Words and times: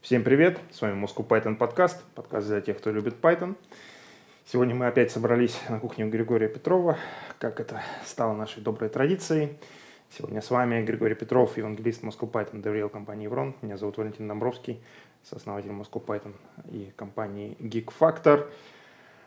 Всем 0.00 0.24
привет, 0.24 0.58
с 0.70 0.80
вами 0.80 0.98
Moscow 1.04 1.28
Python 1.28 1.56
подкаст, 1.56 2.02
подкаст 2.14 2.48
для 2.48 2.62
тех, 2.62 2.78
кто 2.78 2.90
любит 2.90 3.16
Python. 3.20 3.54
Сегодня 4.46 4.74
мы 4.74 4.86
опять 4.86 5.10
собрались 5.10 5.60
на 5.68 5.78
кухне 5.78 6.06
Григория 6.06 6.48
Петрова, 6.48 6.96
как 7.38 7.60
это 7.60 7.82
стало 8.06 8.32
нашей 8.32 8.62
доброй 8.62 8.88
традицией. 8.88 9.58
Сегодня 10.08 10.40
с 10.40 10.50
вами 10.50 10.82
Григорий 10.82 11.14
Петров, 11.14 11.58
евангелист 11.58 12.02
Moscow 12.02 12.30
Python, 12.30 12.62
доверил 12.62 12.88
компании 12.88 13.24
Еврон. 13.24 13.54
Меня 13.60 13.76
зовут 13.76 13.98
Валентин 13.98 14.26
Домбровский, 14.26 14.82
сооснователь 15.22 15.68
Moscow 15.68 16.02
Python 16.02 16.32
и 16.70 16.90
компании 16.96 17.58
Geek 17.60 17.92
Factor. 18.00 18.50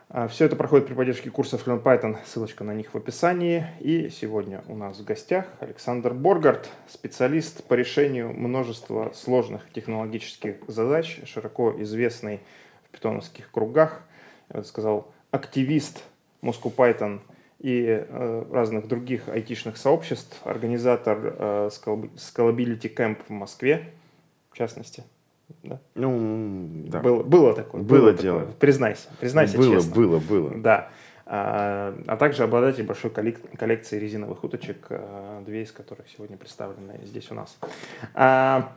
А, 0.08 0.28
Все 0.28 0.44
это 0.44 0.56
проходит 0.56 0.86
при 0.86 0.94
поддержке 0.94 1.30
курсов 1.30 1.66
Learn 1.66 1.82
Python, 1.82 2.18
ссылочка 2.24 2.64
на 2.64 2.74
них 2.74 2.92
в 2.92 2.96
описании. 2.96 3.66
И 3.80 4.10
сегодня 4.10 4.62
у 4.68 4.76
нас 4.76 4.98
в 4.98 5.04
гостях 5.04 5.46
Александр 5.60 6.12
Боргард, 6.12 6.68
специалист 6.88 7.64
по 7.64 7.74
решению 7.74 8.32
множества 8.32 9.12
сложных 9.14 9.70
технологических 9.72 10.56
задач, 10.68 11.20
широко 11.24 11.74
известный 11.82 12.40
в 12.84 12.90
питоновских 12.90 13.50
кругах, 13.50 14.02
я 14.52 14.60
бы 14.60 14.64
сказал, 14.64 15.12
активист 15.30 16.04
Moscow 16.42 16.74
Python 16.74 17.20
и 17.58 17.86
э, 17.86 18.44
разных 18.52 18.86
других 18.86 19.28
айтишных 19.28 19.78
сообществ, 19.78 20.38
организатор 20.44 21.18
э, 21.38 21.70
Scalability 21.72 22.94
Camp 22.94 23.18
в 23.26 23.30
Москве, 23.30 23.94
в 24.50 24.58
частности. 24.58 25.02
Да? 25.62 25.80
Ну, 25.94 26.84
да. 26.86 27.00
Было, 27.00 27.22
было 27.22 27.54
такое. 27.54 27.82
Было, 27.82 27.98
было 27.98 28.12
дело. 28.12 28.40
Такое. 28.40 28.54
Признайся, 28.56 29.08
признайся 29.20 29.56
было, 29.56 29.76
честно. 29.76 29.94
Было, 29.94 30.18
было, 30.18 30.48
было. 30.48 30.60
Да. 30.60 30.90
А, 31.26 31.98
а 32.06 32.16
также 32.16 32.42
обладатель 32.42 32.84
большой 32.84 33.10
коллекции 33.10 33.98
резиновых 33.98 34.44
уточек, 34.44 34.86
а, 34.90 35.42
две 35.42 35.62
из 35.62 35.72
которых 35.72 36.06
сегодня 36.08 36.36
представлены 36.36 37.00
здесь 37.04 37.30
у 37.30 37.34
нас. 37.34 37.58
А, 38.12 38.72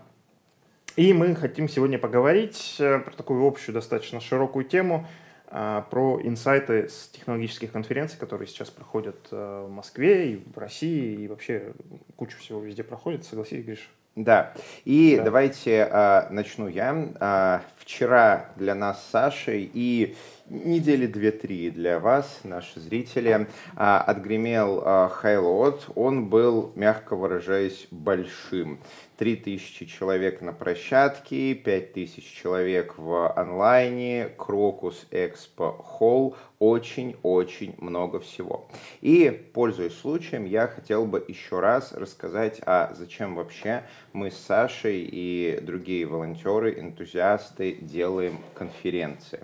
и 0.95 1.13
мы 1.13 1.35
хотим 1.35 1.67
сегодня 1.69 1.99
поговорить 1.99 2.77
э, 2.79 2.99
про 2.99 3.11
такую 3.11 3.45
общую, 3.45 3.75
достаточно 3.75 4.19
широкую 4.19 4.65
тему, 4.65 5.05
про 5.47 6.19
инсайты 6.23 6.89
с 6.89 7.07
технологических 7.09 7.71
конференций, 7.71 8.19
которые 8.19 8.47
сейчас 8.47 8.69
проходят 8.69 9.15
э, 9.31 9.65
в 9.65 9.71
Москве 9.71 10.33
и 10.33 10.43
в 10.53 10.57
России, 10.57 11.21
и 11.21 11.27
вообще 11.29 11.71
кучу 12.17 12.37
всего 12.39 12.59
везде 12.59 12.83
проходит. 12.83 13.23
Согласись, 13.23 13.63
Гриш? 13.63 13.89
Да, 14.17 14.51
и 14.83 15.15
да. 15.15 15.25
давайте 15.25 15.87
э, 15.91 16.27
начну 16.31 16.67
я. 16.67 17.07
Э, 17.19 17.59
вчера 17.77 18.47
для 18.55 18.73
нас 18.73 18.99
с 19.03 19.11
Сашей 19.11 19.69
и 19.71 20.17
недели 20.49 21.07
две-три 21.07 21.69
для 21.69 21.99
вас, 21.99 22.41
наши 22.43 22.79
зрители, 22.79 23.31
э, 23.31 23.47
отгремел 23.75 25.09
Хайлот. 25.09 25.89
Он 25.95 26.29
был, 26.29 26.71
мягко 26.75 27.15
выражаясь, 27.15 27.87
большим. 27.91 28.79
3000 29.17 29.85
человек 29.85 30.41
на 30.41 30.53
площадке, 30.53 31.55
5000 31.55 32.23
человек 32.23 32.97
в 32.97 33.31
онлайне, 33.33 34.29
Крокус 34.37 35.07
Экспо 35.11 35.71
Холл, 35.71 36.37
очень-очень 36.59 37.75
много 37.79 38.19
всего. 38.19 38.67
И, 39.01 39.29
пользуясь 39.53 39.97
случаем, 39.97 40.45
я 40.45 40.67
хотел 40.67 41.05
бы 41.05 41.23
еще 41.27 41.59
раз 41.59 41.93
рассказать, 41.93 42.61
а 42.65 42.93
зачем 42.95 43.35
вообще 43.35 43.83
мы 44.13 44.31
с 44.31 44.37
Сашей 44.37 45.07
и 45.11 45.59
другие 45.61 46.05
волонтеры, 46.05 46.79
энтузиасты 46.79 47.77
делаем 47.81 48.37
конференции. 48.53 49.39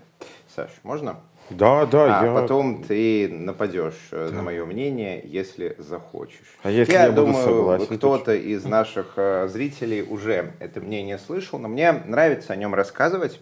Саш, 0.54 0.70
можно? 0.84 1.16
Да, 1.50 1.84
да, 1.84 2.20
а 2.20 2.26
я... 2.26 2.32
потом 2.32 2.84
ты 2.84 3.28
нападешь 3.28 4.08
э, 4.12 4.28
да. 4.30 4.36
на 4.36 4.42
мое 4.42 4.64
мнение, 4.64 5.20
если 5.24 5.74
захочешь. 5.78 6.56
А 6.62 6.70
если 6.70 6.92
я, 6.92 7.06
я 7.06 7.10
думаю, 7.10 7.44
согласен, 7.44 7.96
кто-то 7.96 8.26
то... 8.26 8.34
из 8.34 8.64
наших 8.64 9.14
э, 9.16 9.48
зрителей 9.48 10.02
уже 10.02 10.52
это 10.60 10.80
мнение 10.80 11.18
слышал, 11.18 11.58
но 11.58 11.66
мне 11.66 11.92
нравится 11.92 12.52
о 12.52 12.56
нем 12.56 12.72
рассказывать, 12.74 13.40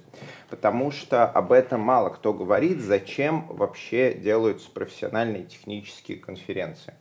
потому 0.53 0.91
что 0.91 1.25
об 1.25 1.51
этом 1.51 1.81
мало 1.81 2.11
кто 2.11 2.35
говорит, 2.35 2.83
зачем 2.83 3.47
вообще 3.49 4.13
делаются 4.13 4.71
профессиональные 4.71 5.45
технические 5.45 6.19
конференции. 6.19 6.93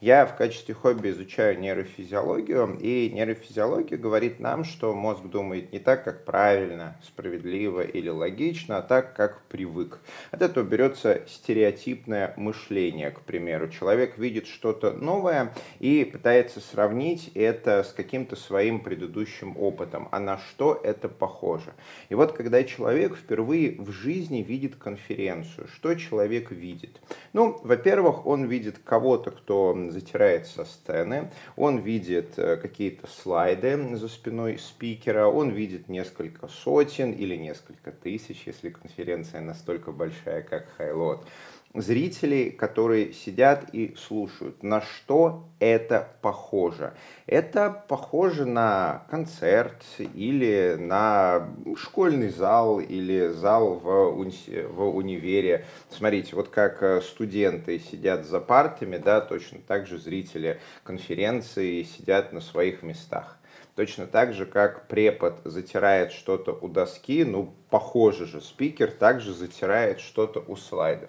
Я 0.00 0.26
в 0.26 0.36
качестве 0.36 0.74
хобби 0.74 1.10
изучаю 1.10 1.58
нейрофизиологию, 1.58 2.78
и 2.80 3.10
нейрофизиология 3.12 3.98
говорит 3.98 4.38
нам, 4.38 4.62
что 4.62 4.94
мозг 4.94 5.24
думает 5.24 5.72
не 5.72 5.80
так, 5.80 6.04
как 6.04 6.24
правильно, 6.24 6.96
справедливо 7.04 7.80
или 7.80 8.08
логично, 8.08 8.78
а 8.78 8.82
так, 8.82 9.16
как 9.16 9.42
привык. 9.48 9.98
От 10.30 10.42
этого 10.42 10.64
берется 10.64 11.22
стереотипное 11.26 12.32
мышление, 12.36 13.10
к 13.10 13.22
примеру. 13.22 13.68
Человек 13.70 14.18
видит 14.18 14.46
что-то 14.46 14.92
новое 14.92 15.52
и 15.80 16.04
пытается 16.04 16.60
сравнить 16.60 17.32
это 17.34 17.82
с 17.82 17.92
каким-то 17.92 18.36
своим 18.36 18.78
предыдущим 18.78 19.56
опытом. 19.58 20.08
А 20.12 20.20
на 20.20 20.38
что 20.38 20.80
это 20.84 21.08
похоже? 21.08 21.74
И 22.08 22.14
вот 22.14 22.32
когда 22.32 22.62
человек 22.62 22.99
впервые 23.08 23.80
в 23.80 23.90
жизни 23.90 24.42
видит 24.42 24.76
конференцию, 24.76 25.68
что 25.68 25.94
человек 25.94 26.50
видит? 26.50 27.00
Ну, 27.32 27.60
во-первых, 27.62 28.26
он 28.26 28.44
видит 28.44 28.78
кого-то, 28.84 29.30
кто 29.30 29.76
затирает 29.90 30.46
со 30.46 30.64
сцены, 30.64 31.30
он 31.56 31.78
видит 31.78 32.38
э, 32.38 32.56
какие-то 32.56 33.06
слайды 33.06 33.96
за 33.96 34.08
спиной 34.08 34.58
спикера, 34.58 35.26
он 35.26 35.50
видит 35.50 35.88
несколько 35.88 36.48
сотен 36.48 37.12
или 37.12 37.36
несколько 37.36 37.92
тысяч, 37.92 38.42
если 38.46 38.70
конференция 38.70 39.40
настолько 39.40 39.92
большая, 39.92 40.42
как 40.42 40.68
Хайлот 40.76 41.26
зрителей, 41.74 42.50
которые 42.50 43.12
сидят 43.12 43.72
и 43.72 43.94
слушают. 43.96 44.62
На 44.62 44.80
что 44.80 45.44
это 45.60 46.08
похоже? 46.20 46.94
Это 47.26 47.84
похоже 47.88 48.44
на 48.44 49.04
концерт 49.08 49.84
или 50.14 50.76
на 50.78 51.48
школьный 51.76 52.30
зал 52.30 52.80
или 52.80 53.28
зал 53.28 53.74
в, 53.74 53.88
уни- 54.18 54.66
в 54.66 54.96
универе. 54.96 55.64
Смотрите, 55.90 56.34
вот 56.34 56.48
как 56.48 56.82
э, 56.82 57.00
студенты 57.02 57.78
сидят 57.78 58.26
за 58.26 58.40
партами, 58.40 58.96
да, 58.96 59.20
точно 59.20 59.60
так 59.66 59.86
же 59.86 59.98
зрители 59.98 60.60
конференции 60.82 61.84
сидят 61.84 62.32
на 62.32 62.40
своих 62.40 62.82
местах. 62.82 63.39
Точно 63.76 64.06
так 64.06 64.34
же, 64.34 64.46
как 64.46 64.88
препод 64.88 65.40
затирает 65.44 66.12
что-то 66.12 66.52
у 66.52 66.68
доски, 66.68 67.24
ну, 67.24 67.54
похоже 67.70 68.26
же, 68.26 68.40
спикер 68.40 68.90
также 68.90 69.32
затирает 69.32 70.00
что-то 70.00 70.44
у 70.46 70.56
слайдов. 70.56 71.08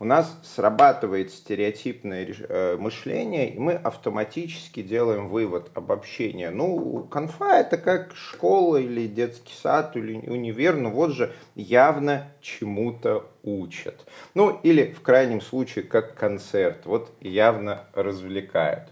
У 0.00 0.04
нас 0.04 0.38
срабатывает 0.42 1.30
стереотипное 1.30 2.26
э, 2.26 2.76
мышление, 2.78 3.50
и 3.50 3.58
мы 3.58 3.74
автоматически 3.74 4.82
делаем 4.82 5.28
вывод, 5.28 5.70
обобщение. 5.74 6.50
Ну, 6.50 7.04
конфа 7.04 7.60
это 7.60 7.76
как 7.76 8.14
школа 8.14 8.78
или 8.78 9.06
детский 9.06 9.54
сад 9.54 9.96
или 9.96 10.14
универ, 10.28 10.76
ну 10.76 10.90
вот 10.90 11.12
же 11.12 11.32
явно 11.54 12.32
чему-то 12.40 13.30
учат. 13.42 14.06
Ну, 14.34 14.58
или 14.62 14.92
в 14.92 15.02
крайнем 15.02 15.40
случае 15.40 15.84
как 15.84 16.14
концерт, 16.14 16.86
вот 16.86 17.12
явно 17.20 17.84
развлекают. 17.94 18.88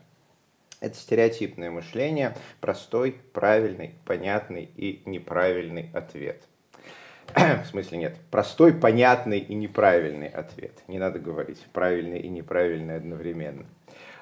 Это 0.80 0.96
стереотипное 0.96 1.70
мышление, 1.70 2.36
простой, 2.60 3.16
правильный, 3.32 3.94
понятный 4.04 4.70
и 4.76 5.02
неправильный 5.06 5.90
ответ. 5.92 6.42
В 7.34 7.64
смысле 7.66 7.98
нет. 7.98 8.16
Простой, 8.30 8.72
понятный 8.72 9.40
и 9.40 9.54
неправильный 9.54 10.28
ответ. 10.28 10.72
Не 10.86 10.98
надо 10.98 11.18
говорить 11.18 11.58
правильный 11.72 12.20
и 12.20 12.28
неправильный 12.28 12.96
одновременно. 12.96 13.66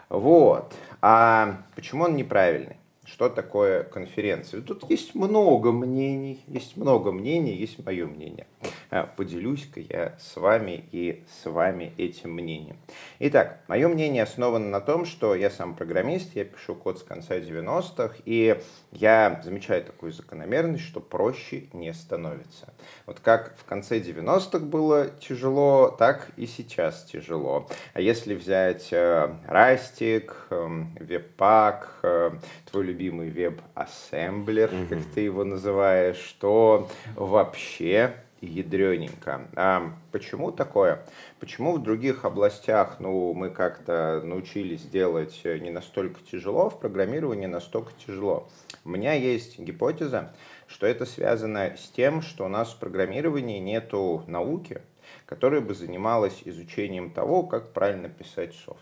Вот. 0.09 0.75
А 1.03 1.62
почему 1.75 2.05
он 2.05 2.17
неправильный? 2.17 2.77
Что 3.05 3.28
такое 3.28 3.84
конференция? 3.84 4.62
Тут 4.62 4.91
есть 4.91 5.15
много 5.15 5.71
мнений, 5.73 6.43
есть 6.49 6.77
много 6.77 7.12
мнений, 7.12 7.55
есть 7.55 7.84
мое 7.84 8.06
мнение. 8.06 8.47
А, 8.91 9.04
поделюсь-ка 9.04 9.80
я 9.80 10.16
с 10.19 10.36
вами 10.36 10.84
и 10.92 11.24
с 11.28 11.50
вами 11.50 11.92
этим 11.97 12.32
мнением. 12.32 12.76
Итак, 13.19 13.60
мое 13.69 13.88
мнение 13.88 14.22
основано 14.22 14.69
на 14.69 14.80
том, 14.80 15.04
что 15.04 15.34
я 15.34 15.50
сам 15.50 15.74
программист, 15.74 16.34
я 16.34 16.44
пишу 16.44 16.74
код 16.74 16.98
с 16.98 17.02
конца 17.02 17.38
90-х, 17.38 18.16
и 18.25 18.60
я 18.92 19.40
замечаю 19.44 19.84
такую 19.84 20.12
закономерность, 20.12 20.84
что 20.84 21.00
проще 21.00 21.64
не 21.72 21.93
становится. 21.93 22.72
Вот 23.06 23.20
как 23.20 23.56
в 23.58 23.64
конце 23.64 23.99
90-х 23.99 24.61
было 24.61 25.08
тяжело, 25.08 25.94
так 25.99 26.31
и 26.37 26.46
сейчас 26.46 27.05
тяжело. 27.05 27.69
А 27.94 28.00
если 28.00 28.34
взять 28.34 28.88
э, 28.93 29.34
Растик, 29.46 30.46
эм, 30.50 30.94
Webpack, 31.00 31.84
э, 32.02 32.31
твой 32.70 32.84
любимый 32.84 33.31
веб-ассемблер, 33.31 34.70
mm-hmm. 34.70 34.88
как 34.88 34.99
ты 35.14 35.20
его 35.22 35.44
называешь, 35.44 36.37
то 36.40 36.88
вообще 37.14 38.14
ядрененько. 38.41 39.49
А 39.55 39.93
почему 40.12 40.53
такое? 40.53 41.05
Почему 41.41 41.73
в 41.73 41.83
других 41.83 42.25
областях 42.25 43.00
ну, 43.00 43.33
мы 43.33 43.50
как-то 43.50 44.21
научились 44.25 44.83
делать 44.83 45.41
не 45.44 45.71
настолько 45.71 46.21
тяжело, 46.21 46.71
в 46.71 46.79
программировании 46.79 47.47
настолько 47.47 47.93
тяжело? 48.06 48.49
У 48.85 48.91
меня 48.91 49.15
есть 49.15 49.59
гипотеза, 49.59 50.35
что 50.67 50.87
это 50.87 51.06
связано 51.06 51.77
с 51.77 51.88
тем, 51.88 52.23
что 52.23 52.44
у 52.44 52.49
нас 52.49 52.73
в 52.73 52.79
программировании 52.79 53.59
нету 53.59 54.25
науки, 54.27 54.83
которая 55.25 55.61
бы 55.61 55.75
занималась 55.75 56.43
изучением 56.44 57.11
того, 57.11 57.43
как 57.44 57.73
правильно 57.73 58.09
писать 58.09 58.55
софт. 58.55 58.81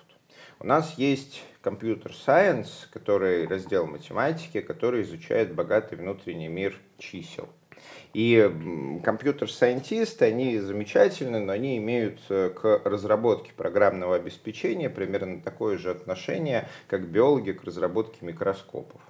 У 0.61 0.67
нас 0.67 0.95
есть 0.99 1.43
компьютер 1.61 2.13
Science, 2.13 2.89
который 2.93 3.47
раздел 3.47 3.87
математики, 3.87 4.61
который 4.61 5.03
изучает 5.03 5.55
богатый 5.55 5.97
внутренний 5.97 6.49
мир 6.49 6.79
чисел– 6.99 7.49
И 8.15 9.01
компьютер-сайентисты, 9.03 10.27
они 10.27 10.61
замечательны, 10.61 11.41
но 11.41 11.53
они 11.53 11.79
имеют 11.79 12.21
э, 12.29 12.51
к 12.51 12.81
разработке 12.85 13.53
программного 13.53 14.15
обеспечения 14.15 14.89
примерно 14.89 15.43
такое 15.43 15.79
же 15.79 15.91
отношение, 15.91 16.69
как 16.87 17.09
биологи 17.09 17.51
к 17.51 17.65
разработке 17.65 18.25
микроскопов 18.25 19.01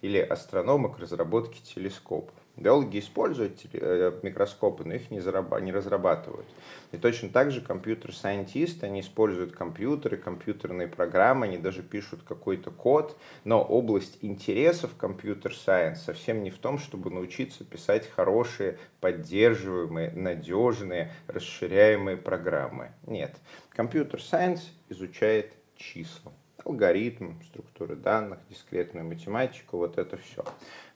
или 0.00 0.18
астрономы 0.18 0.92
к 0.94 1.00
разработке 1.00 1.60
телескопов. 1.60 2.34
Биологи 2.56 2.98
используют 2.98 3.60
э, 3.72 4.12
микроскопы, 4.22 4.84
но 4.84 4.94
их 4.94 5.10
не, 5.10 5.18
не 5.18 5.72
разрабатывают. 5.72 6.46
И 6.92 6.98
точно 6.98 7.30
так 7.30 7.50
же 7.50 7.62
компьютер-сайентисты, 7.62 8.84
они 8.84 9.00
используют 9.00 9.52
компьютеры, 9.52 10.18
компьютерные 10.18 10.86
программы, 10.86 11.46
они 11.46 11.56
даже 11.56 11.82
пишут 11.82 12.20
какой-то 12.28 12.70
код, 12.70 13.16
но 13.44 13.62
область 13.62 14.18
интересов 14.20 14.90
компьютер-сайенс 14.98 16.02
совсем 16.02 16.42
не 16.42 16.50
в 16.50 16.58
том, 16.58 16.78
чтобы 16.78 17.10
научиться 17.10 17.64
писать 17.64 18.06
хорошие, 18.10 18.78
поддерживаемые, 19.00 20.10
надежные, 20.10 21.10
расширяемые 21.28 22.18
программы. 22.18 22.92
Нет. 23.06 23.34
Компьютер-сайенс 23.70 24.70
изучает 24.90 25.54
числа 25.76 26.32
алгоритм, 26.64 27.40
структуры 27.42 27.96
данных, 27.96 28.38
дискретную 28.48 29.04
математику, 29.04 29.78
вот 29.78 29.98
это 29.98 30.16
все. 30.16 30.44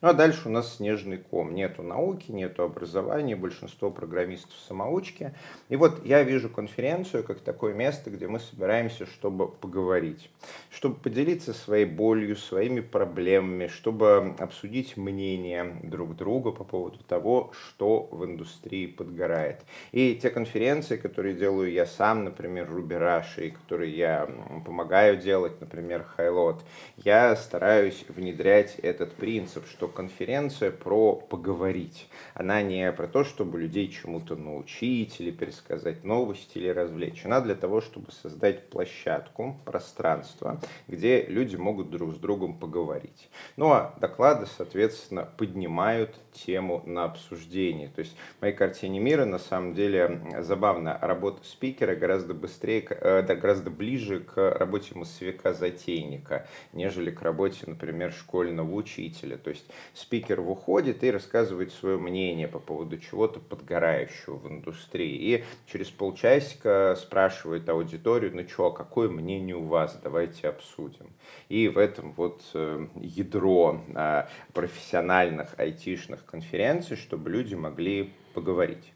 Ну 0.06 0.11
а 0.11 0.14
дальше 0.14 0.43
у 0.47 0.53
нас 0.53 0.76
снежный 0.76 1.19
ком. 1.19 1.53
Нету 1.53 1.82
науки, 1.82 2.31
нету 2.31 2.62
образования, 2.62 3.35
большинство 3.35 3.91
программистов 3.91 4.55
самоучки. 4.69 5.35
И 5.69 5.75
вот 5.75 6.06
я 6.06 6.23
вижу 6.23 6.49
конференцию 6.49 7.25
как 7.25 7.41
такое 7.41 7.75
место, 7.75 8.11
где 8.11 8.29
мы 8.29 8.38
собираемся, 8.38 9.05
чтобы 9.05 9.49
поговорить, 9.49 10.31
чтобы 10.70 10.94
поделиться 10.94 11.53
своей 11.53 11.87
болью, 11.87 12.37
своими 12.37 12.79
проблемами, 12.79 13.67
чтобы 13.67 14.37
обсудить 14.38 14.97
мнение 14.97 15.76
друг 15.82 16.14
друга 16.14 16.53
по 16.53 16.62
поводу 16.62 16.99
того, 16.99 17.50
что 17.53 18.08
в 18.12 18.25
индустрии 18.25 18.87
подгорает. 18.87 19.62
И 19.91 20.14
те 20.14 20.31
конференции, 20.31 20.99
которые 20.99 21.35
делаю 21.35 21.73
я 21.73 21.85
сам, 21.85 22.23
например, 22.23 22.70
Рубераш, 22.70 23.38
и 23.38 23.50
которые 23.50 23.93
я 23.93 24.31
помогаю 24.64 25.17
делать, 25.17 25.61
например, 25.61 26.05
Хайлот, 26.05 26.62
я 26.99 27.35
стараюсь 27.35 28.05
внедрять 28.08 28.76
этот 28.76 29.12
принцип, 29.14 29.67
что 29.69 29.95
конференция 29.96 30.70
про 30.70 31.16
поговорить. 31.16 32.08
Она 32.34 32.60
не 32.60 32.93
про 32.93 33.06
то, 33.06 33.25
чтобы 33.25 33.58
людей 33.58 33.88
чему-то 33.88 34.37
научить 34.37 35.19
или 35.20 35.31
пересказать 35.31 36.04
новости 36.04 36.58
или 36.58 36.69
развлечь. 36.69 37.25
Она 37.25 37.40
для 37.40 37.54
того, 37.54 37.81
чтобы 37.81 38.12
создать 38.12 38.69
площадку, 38.69 39.58
пространство, 39.64 40.60
где 40.87 41.25
люди 41.25 41.56
могут 41.56 41.90
друг 41.90 42.14
с 42.14 42.19
другом 42.19 42.58
поговорить. 42.58 43.31
Ну 43.56 43.72
а 43.72 43.94
доклады, 43.98 44.46
соответственно, 44.58 45.26
поднимают 45.38 46.14
тему 46.44 46.82
на 46.86 47.04
обсуждение. 47.04 47.88
То 47.88 48.00
есть 48.00 48.16
в 48.38 48.42
моей 48.42 48.54
картине 48.54 49.00
мира 49.00 49.24
на 49.24 49.38
самом 49.38 49.74
деле 49.74 50.20
забавно, 50.40 50.98
работа 51.00 51.40
спикера 51.44 51.94
гораздо 51.94 52.34
быстрее, 52.34 52.86
э, 52.88 53.22
да, 53.22 53.34
гораздо 53.34 53.70
ближе 53.70 54.20
к 54.20 54.50
работе 54.50 54.94
массовика-затейника, 54.94 56.46
нежели 56.72 57.10
к 57.10 57.22
работе, 57.22 57.64
например, 57.66 58.12
школьного 58.12 58.72
учителя. 58.72 59.36
То 59.36 59.50
есть 59.50 59.66
спикер 59.94 60.40
выходит 60.40 61.02
и 61.02 61.10
рассказывает 61.10 61.72
свое 61.72 61.98
мнение 61.98 62.48
по 62.48 62.58
поводу 62.58 62.98
чего-то 62.98 63.40
подгорающего 63.40 64.36
в 64.36 64.48
индустрии. 64.48 65.16
И 65.16 65.44
через 65.66 65.88
полчасика 65.90 66.96
спрашивает 67.00 67.68
аудиторию, 67.68 68.34
ну 68.34 68.46
что, 68.48 68.70
какое 68.70 69.08
мнение 69.08 69.56
у 69.56 69.64
вас, 69.64 69.98
давайте 70.02 70.48
обсудим. 70.48 71.10
И 71.48 71.68
в 71.68 71.78
этом 71.78 72.12
вот 72.12 72.42
э, 72.54 72.86
ядро 72.96 73.80
а, 73.94 74.28
профессиональных 74.52 75.58
айтишных 75.58 76.25
конференций, 76.26 76.96
чтобы 76.96 77.31
люди 77.31 77.55
могли 77.55 78.12
поговорить. 78.34 78.93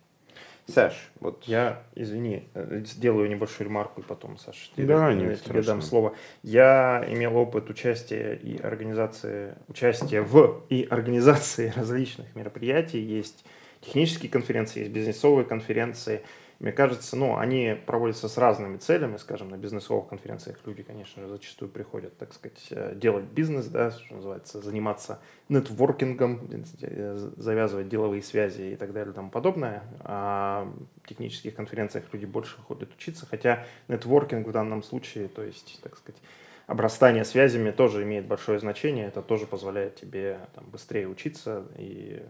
Саш, 0.67 1.11
вот... 1.19 1.45
Я, 1.45 1.83
извини, 1.95 2.49
э, 2.55 2.83
сделаю 2.85 3.29
небольшую 3.29 3.69
ремарку, 3.69 4.03
и 4.03 4.05
потом, 4.05 4.39
Саш, 4.39 4.71
тебе, 4.77 4.87
да, 4.87 5.13
не 5.13 5.35
тебе 5.37 5.63
дам 5.63 5.83
слово. 5.83 6.15
Я 6.43 7.05
имел 7.09 7.37
опыт 7.37 7.71
участия 7.71 8.35
и 8.35 8.61
организации, 8.61 9.55
участия 9.69 10.23
в 10.23 10.63
и 10.69 10.87
организации 10.89 11.73
различных 11.77 12.37
мероприятий. 12.37 13.01
Есть 13.01 13.45
технические 13.81 14.31
конференции, 14.31 14.81
есть 14.81 14.93
бизнесовые 14.93 15.45
конференции– 15.45 16.23
мне 16.61 16.73
кажется, 16.73 17.17
ну, 17.17 17.39
они 17.39 17.75
проводятся 17.87 18.29
с 18.29 18.37
разными 18.37 18.77
целями, 18.77 19.17
скажем, 19.17 19.49
на 19.49 19.57
бизнесовых 19.57 20.09
конференциях 20.09 20.59
люди, 20.67 20.83
конечно 20.83 21.23
же, 21.23 21.29
зачастую 21.29 21.71
приходят, 21.71 22.19
так 22.19 22.35
сказать, 22.35 22.67
э, 22.71 22.95
делать 22.95 23.25
бизнес, 23.25 23.65
да, 23.65 23.91
что 23.91 24.15
называется, 24.15 24.61
заниматься 24.61 25.21
нетворкингом, 25.49 26.51
э, 26.83 27.31
завязывать 27.39 27.89
деловые 27.89 28.23
связи 28.23 28.75
и 28.75 28.77
так 28.77 28.93
далее 28.93 29.13
и 29.13 29.15
тому 29.15 29.31
подобное. 29.31 29.85
А 30.01 30.71
в 31.03 31.09
технических 31.09 31.55
конференциях 31.55 32.05
люди 32.13 32.27
больше 32.27 32.59
ходят 32.61 32.93
учиться, 32.95 33.25
хотя 33.25 33.65
нетворкинг 33.89 34.47
в 34.47 34.53
данном 34.53 34.83
случае, 34.83 35.29
то 35.29 35.43
есть, 35.43 35.81
так 35.83 35.97
сказать, 35.97 36.21
обрастание 36.67 37.25
связями 37.25 37.71
тоже 37.71 38.03
имеет 38.03 38.27
большое 38.27 38.59
значение, 38.61 39.07
это 39.07 39.23
тоже 39.23 39.47
позволяет 39.47 39.97
тебе 39.97 40.41
там, 40.55 40.67
быстрее 40.67 41.09
учиться 41.09 41.65
и 41.79 42.23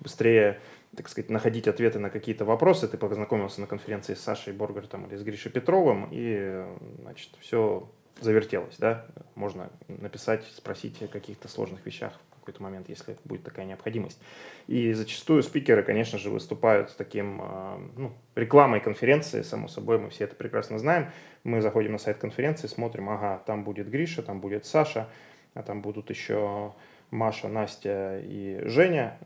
быстрее 0.00 0.58
так 0.96 1.08
сказать, 1.08 1.30
находить 1.30 1.68
ответы 1.68 1.98
на 1.98 2.10
какие-то 2.10 2.44
вопросы. 2.44 2.88
Ты 2.88 2.96
познакомился 2.96 3.60
на 3.60 3.66
конференции 3.66 4.14
с 4.14 4.20
Сашей 4.20 4.52
Боргартом 4.52 5.06
или 5.06 5.16
с 5.16 5.22
Гришей 5.22 5.50
Петровым, 5.50 6.08
и, 6.10 6.64
значит, 7.00 7.30
все 7.40 7.88
завертелось, 8.20 8.76
да. 8.78 9.06
Можно 9.34 9.70
написать, 9.88 10.44
спросить 10.56 11.02
о 11.02 11.08
каких-то 11.08 11.48
сложных 11.48 11.84
вещах 11.84 12.12
в 12.36 12.40
какой-то 12.40 12.62
момент, 12.62 12.88
если 12.88 13.16
будет 13.24 13.42
такая 13.42 13.64
необходимость. 13.64 14.20
И 14.66 14.92
зачастую 14.92 15.42
спикеры, 15.42 15.82
конечно 15.82 16.18
же, 16.18 16.30
выступают 16.30 16.90
с 16.90 16.94
таким, 16.94 17.40
а, 17.42 17.80
ну, 17.96 18.12
рекламой 18.34 18.80
конференции, 18.80 19.42
само 19.42 19.66
собой, 19.66 19.98
мы 19.98 20.10
все 20.10 20.24
это 20.24 20.36
прекрасно 20.36 20.78
знаем. 20.78 21.10
Мы 21.42 21.62
заходим 21.62 21.92
на 21.92 21.98
сайт 21.98 22.18
конференции, 22.18 22.66
смотрим, 22.66 23.08
ага, 23.08 23.42
там 23.46 23.64
будет 23.64 23.88
Гриша, 23.88 24.22
там 24.22 24.40
будет 24.40 24.66
Саша, 24.66 25.08
а 25.54 25.62
там 25.62 25.80
будут 25.80 26.10
еще 26.10 26.74
Маша, 27.14 27.48
Настя 27.48 28.20
и 28.24 28.60
Женя. 28.64 29.18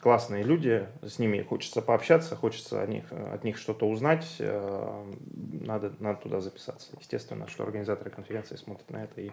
Классные 0.00 0.42
люди, 0.42 0.86
с 1.02 1.18
ними 1.18 1.40
хочется 1.42 1.80
пообщаться, 1.80 2.34
хочется 2.34 2.82
от 2.82 2.88
них, 2.88 3.12
от 3.12 3.44
них 3.44 3.58
что-то 3.58 3.88
узнать, 3.88 4.26
э, 4.40 5.04
надо, 5.52 5.94
надо 6.00 6.20
туда 6.20 6.40
записаться. 6.40 6.90
Естественно, 6.98 7.46
что 7.46 7.62
организаторы 7.62 8.10
конференции 8.10 8.56
смотрят 8.56 8.90
на 8.90 9.04
это 9.04 9.20
и 9.20 9.30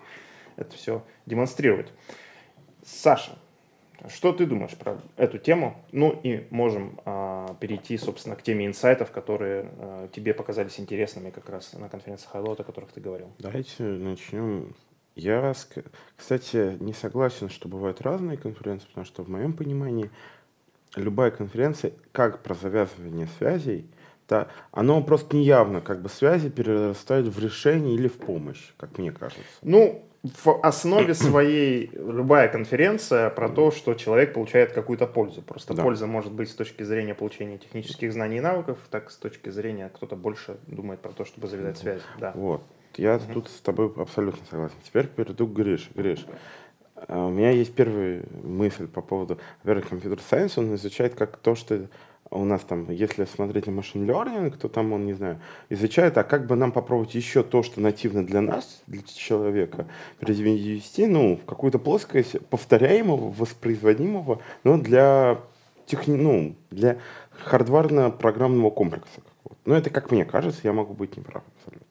это 0.56 0.76
все 0.76 1.04
демонстрируют. 1.26 1.92
Саша, 2.84 3.38
что 4.08 4.34
ты 4.34 4.46
думаешь 4.46 4.78
про 4.78 5.00
эту 5.18 5.40
тему? 5.40 5.84
Ну 5.92 6.12
и 6.24 6.46
можем 6.52 7.00
а, 7.06 7.56
перейти, 7.60 7.98
собственно, 7.98 8.36
к 8.36 8.44
теме 8.44 8.68
инсайтов, 8.68 9.12
которые 9.12 9.68
а, 9.80 10.08
тебе 10.10 10.36
показались 10.36 10.80
интересными 10.80 11.32
как 11.32 11.50
раз 11.50 11.74
на 11.74 11.90
конференции 11.90 12.28
Хайлот, 12.28 12.60
о 12.60 12.64
которых 12.64 12.92
ты 12.92 13.02
говорил. 13.02 13.32
Давайте 13.40 13.84
начнем 13.84 14.76
я, 15.16 15.54
кстати, 16.18 16.78
не 16.80 16.94
согласен, 16.94 17.50
что 17.50 17.68
бывают 17.68 18.02
разные 18.02 18.38
конференции, 18.38 18.88
потому 18.88 19.06
что 19.06 19.24
в 19.24 19.30
моем 19.30 19.54
понимании 19.54 20.12
любая 20.96 21.32
конференция, 21.32 21.94
как 22.12 22.44
про 22.44 22.54
завязывание 22.54 23.28
связей, 23.38 23.86
да, 24.28 24.48
оно 24.72 25.02
просто 25.04 25.36
неявно, 25.36 25.82
как 25.82 26.02
бы 26.02 26.10
связи 26.10 26.50
перерастают 26.50 27.28
в 27.28 27.40
решение 27.40 27.96
или 27.96 28.08
в 28.08 28.18
помощь, 28.18 28.74
как 28.78 28.98
мне 28.98 29.12
кажется. 29.12 29.44
Ну, 29.62 30.04
в 30.44 30.60
основе 30.64 31.14
своей 31.14 31.92
любая 31.94 32.48
конференция 32.48 33.30
про 33.30 33.50
то, 33.50 33.72
что 33.72 33.94
человек 33.94 34.34
получает 34.34 34.72
какую-то 34.72 35.06
пользу. 35.08 35.42
Просто 35.42 35.74
да. 35.74 35.84
польза 35.84 36.08
может 36.08 36.32
быть 36.32 36.50
с 36.50 36.56
точки 36.56 36.84
зрения 36.84 37.14
получения 37.14 37.58
технических 37.58 38.12
знаний 38.12 38.38
и 38.38 38.42
навыков, 38.42 38.80
так 38.90 39.12
с 39.12 39.18
точки 39.18 39.50
зрения 39.50 39.92
кто-то 39.94 40.16
больше 40.16 40.58
думает 40.68 41.00
про 41.02 41.12
то, 41.12 41.26
чтобы 41.26 41.48
завязать 41.48 41.78
связь. 41.78 42.02
Да. 42.20 42.32
Вот. 42.36 42.64
Я 42.98 43.16
угу. 43.16 43.34
тут 43.34 43.50
с 43.50 43.60
тобой 43.62 43.92
абсолютно 43.96 44.46
согласен. 44.50 44.76
Теперь 44.84 45.08
перейду 45.08 45.48
к 45.48 45.54
Грише. 45.54 45.90
Гриш, 45.96 46.26
а, 46.96 47.28
у 47.28 47.32
меня 47.32 47.52
есть 47.52 47.74
первая 47.74 48.24
мысль 48.44 48.88
по 48.88 49.02
поводу, 49.02 49.38
во-первых, 49.64 49.90
компьютер-сайенс, 49.90 50.58
он 50.58 50.76
изучает 50.76 51.16
как 51.16 51.38
то, 51.38 51.56
что 51.56 51.88
у 52.32 52.44
нас 52.44 52.62
там, 52.62 52.90
если 52.90 53.26
смотреть 53.26 53.68
на 53.68 53.72
машин 53.72 54.10
learning, 54.10 54.58
то 54.58 54.68
там 54.68 54.94
он, 54.94 55.06
не 55.06 55.14
знаю, 55.14 55.40
изучает, 55.70 56.18
а 56.18 56.24
как 56.24 56.48
бы 56.48 56.56
нам 56.56 56.72
попробовать 56.72 57.14
еще 57.14 57.44
то, 57.44 57.62
что 57.64 57.82
нативно 57.82 58.26
для 58.26 58.42
нас, 58.42 58.82
для 58.88 59.04
человека, 59.04 59.88
перевести, 60.20 61.06
ну, 61.06 61.38
в 61.38 61.46
какую-то 61.46 61.78
плоскость 61.78 62.40
повторяемого, 62.50 63.32
воспроизводимого, 63.32 64.42
но 64.64 64.78
для 64.78 65.42
техни... 65.86 66.16
ну, 66.16 66.56
для 66.72 66.98
хардварно-программного 67.46 68.72
комплекса. 68.72 69.22
Но 69.66 69.76
это, 69.76 69.90
как 69.90 70.12
мне 70.12 70.26
кажется, 70.26 70.62
я 70.64 70.74
могу 70.74 70.94
быть 70.94 71.18
неправ 71.18 71.44
абсолютно. 71.58 71.85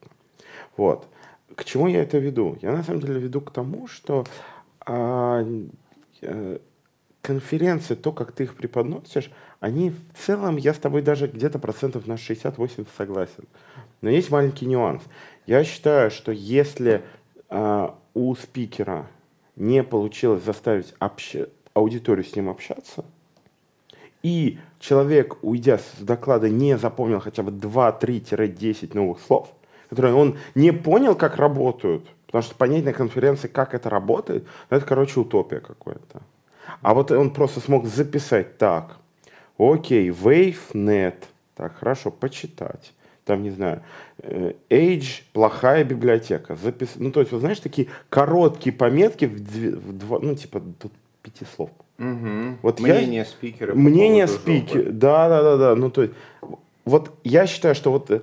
Вот. 0.76 1.06
К 1.54 1.64
чему 1.64 1.86
я 1.86 2.02
это 2.02 2.18
веду? 2.18 2.58
Я 2.62 2.72
на 2.72 2.82
самом 2.82 3.00
деле 3.00 3.20
веду 3.20 3.40
к 3.40 3.50
тому, 3.50 3.86
что 3.86 4.24
а, 4.80 5.44
а, 6.22 6.60
конференции, 7.22 7.94
то, 7.94 8.12
как 8.12 8.32
ты 8.32 8.44
их 8.44 8.54
преподносишь, 8.54 9.30
они 9.60 9.90
в 9.90 10.26
целом, 10.26 10.56
я 10.56 10.74
с 10.74 10.78
тобой 10.78 11.02
даже 11.02 11.26
где-то 11.26 11.58
процентов 11.58 12.06
на 12.06 12.14
60-80 12.14 12.86
согласен. 12.96 13.44
Но 14.00 14.10
есть 14.10 14.30
маленький 14.30 14.66
нюанс. 14.66 15.02
Я 15.46 15.64
считаю, 15.64 16.10
что 16.10 16.32
если 16.32 17.02
а, 17.48 17.96
у 18.14 18.34
спикера 18.34 19.06
не 19.56 19.82
получилось 19.82 20.42
заставить 20.44 20.94
общ... 20.98 21.36
аудиторию 21.72 22.24
с 22.24 22.34
ним 22.34 22.48
общаться, 22.48 23.04
и 24.22 24.58
человек, 24.80 25.36
уйдя 25.42 25.78
с 25.78 26.00
доклада, 26.00 26.48
не 26.48 26.78
запомнил 26.78 27.20
хотя 27.20 27.42
бы 27.42 27.52
2-3-10 27.52 28.94
новых 28.94 29.20
слов, 29.20 29.54
которые 29.90 30.14
он 30.14 30.38
не 30.54 30.72
понял, 30.72 31.14
как 31.14 31.36
работают, 31.36 32.06
потому 32.26 32.42
что 32.42 32.54
понять 32.54 32.84
на 32.84 32.92
конференции, 32.92 33.48
как 33.48 33.74
это 33.74 33.90
работает, 33.90 34.44
ну, 34.70 34.76
это, 34.76 34.86
короче, 34.86 35.20
утопия 35.20 35.60
какая-то. 35.60 36.22
А 36.82 36.94
вот 36.94 37.10
он 37.10 37.30
просто 37.30 37.60
смог 37.60 37.86
записать 37.86 38.58
так, 38.58 38.98
окей, 39.58 40.10
WaveNet, 40.10 41.24
так, 41.54 41.76
хорошо, 41.78 42.10
почитать 42.10 42.92
там, 43.24 43.42
не 43.42 43.50
знаю, 43.50 43.82
э, 44.18 44.52
Age, 44.70 45.22
плохая 45.32 45.84
библиотека. 45.84 46.56
Запис... 46.56 46.90
Ну, 46.96 47.10
то 47.10 47.20
есть, 47.20 47.32
вы 47.32 47.40
знаешь, 47.40 47.60
такие 47.60 47.88
короткие 48.08 48.74
пометки 48.74 49.24
в, 49.24 49.40
дв... 49.40 49.78
в 49.78 49.98
два, 49.98 50.18
ну, 50.20 50.34
типа, 50.34 50.60
до 50.60 50.90
пяти 51.22 51.44
слов. 51.56 51.70
Угу. 51.98 52.58
Вот 52.62 52.80
мнение 52.80 53.20
я... 53.20 53.24
спикера. 53.24 53.74
Мнение 53.74 54.26
спикера, 54.26 54.90
да, 54.90 55.28
да, 55.28 55.42
да, 55.42 55.56
да. 55.56 55.76
Ну, 55.76 55.90
то 55.90 56.02
есть, 56.02 56.14
вот 56.84 57.12
я 57.24 57.46
считаю, 57.46 57.74
что 57.74 57.90
вот 57.90 58.10
э, 58.10 58.20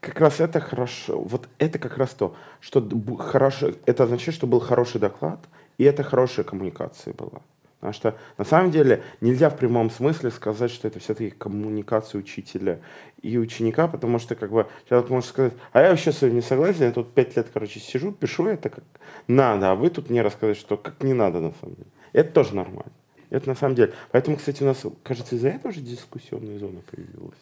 как 0.00 0.20
раз 0.20 0.40
это 0.40 0.60
хорошо, 0.60 1.20
вот 1.20 1.48
это 1.58 1.78
как 1.78 1.98
раз 1.98 2.10
то, 2.10 2.34
что 2.60 2.86
хорошо, 3.18 3.72
это 3.86 4.04
означает, 4.04 4.34
что 4.34 4.46
был 4.46 4.60
хороший 4.60 5.00
доклад, 5.00 5.40
и 5.76 5.84
это 5.84 6.02
хорошая 6.02 6.44
коммуникация 6.44 7.14
была. 7.14 7.40
Потому 7.80 7.92
что 7.92 8.16
на 8.36 8.44
самом 8.44 8.72
деле 8.72 9.04
нельзя 9.20 9.50
в 9.50 9.56
прямом 9.56 9.90
смысле 9.90 10.32
сказать, 10.32 10.72
что 10.72 10.88
это 10.88 10.98
все-таки 10.98 11.30
коммуникация 11.30 12.18
учителя 12.18 12.80
и 13.22 13.38
ученика, 13.38 13.86
потому 13.86 14.18
что 14.18 14.34
как 14.34 14.50
бы 14.50 14.66
человек 14.88 15.10
может 15.10 15.28
сказать, 15.28 15.52
а 15.72 15.82
я 15.82 15.90
вообще 15.90 16.10
с 16.10 16.20
вами 16.20 16.32
не 16.32 16.40
согласен, 16.40 16.84
я 16.84 16.92
тут 16.92 17.14
пять 17.14 17.36
лет, 17.36 17.46
короче, 17.54 17.78
сижу, 17.78 18.10
пишу 18.10 18.48
это 18.48 18.68
как 18.68 18.84
надо, 19.28 19.70
а 19.70 19.74
вы 19.76 19.90
тут 19.90 20.10
мне 20.10 20.22
рассказать, 20.22 20.56
что 20.56 20.76
как 20.76 21.04
не 21.04 21.14
надо 21.14 21.38
на 21.38 21.52
самом 21.60 21.76
деле. 21.76 21.88
Это 22.12 22.32
тоже 22.32 22.56
нормально. 22.56 22.92
Это 23.30 23.48
на 23.48 23.54
самом 23.54 23.74
деле. 23.74 23.92
Поэтому, 24.10 24.36
кстати, 24.36 24.62
у 24.62 24.66
нас, 24.66 24.84
кажется, 25.02 25.36
из-за 25.36 25.48
этого 25.48 25.72
же 25.72 25.80
дискуссионная 25.80 26.58
зона 26.58 26.80
появилась. 26.90 27.38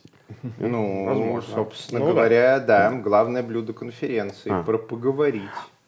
Ну, 0.59 1.05
Возможно. 1.07 1.55
собственно 1.55 2.01
ну, 2.01 2.11
говоря, 2.11 2.59
да. 2.59 2.91
да, 2.91 2.97
главное 2.99 3.43
блюдо 3.43 3.73
конференции 3.73 4.51
а. 4.51 4.63
про 4.63 4.79
поговорить. 4.79 5.43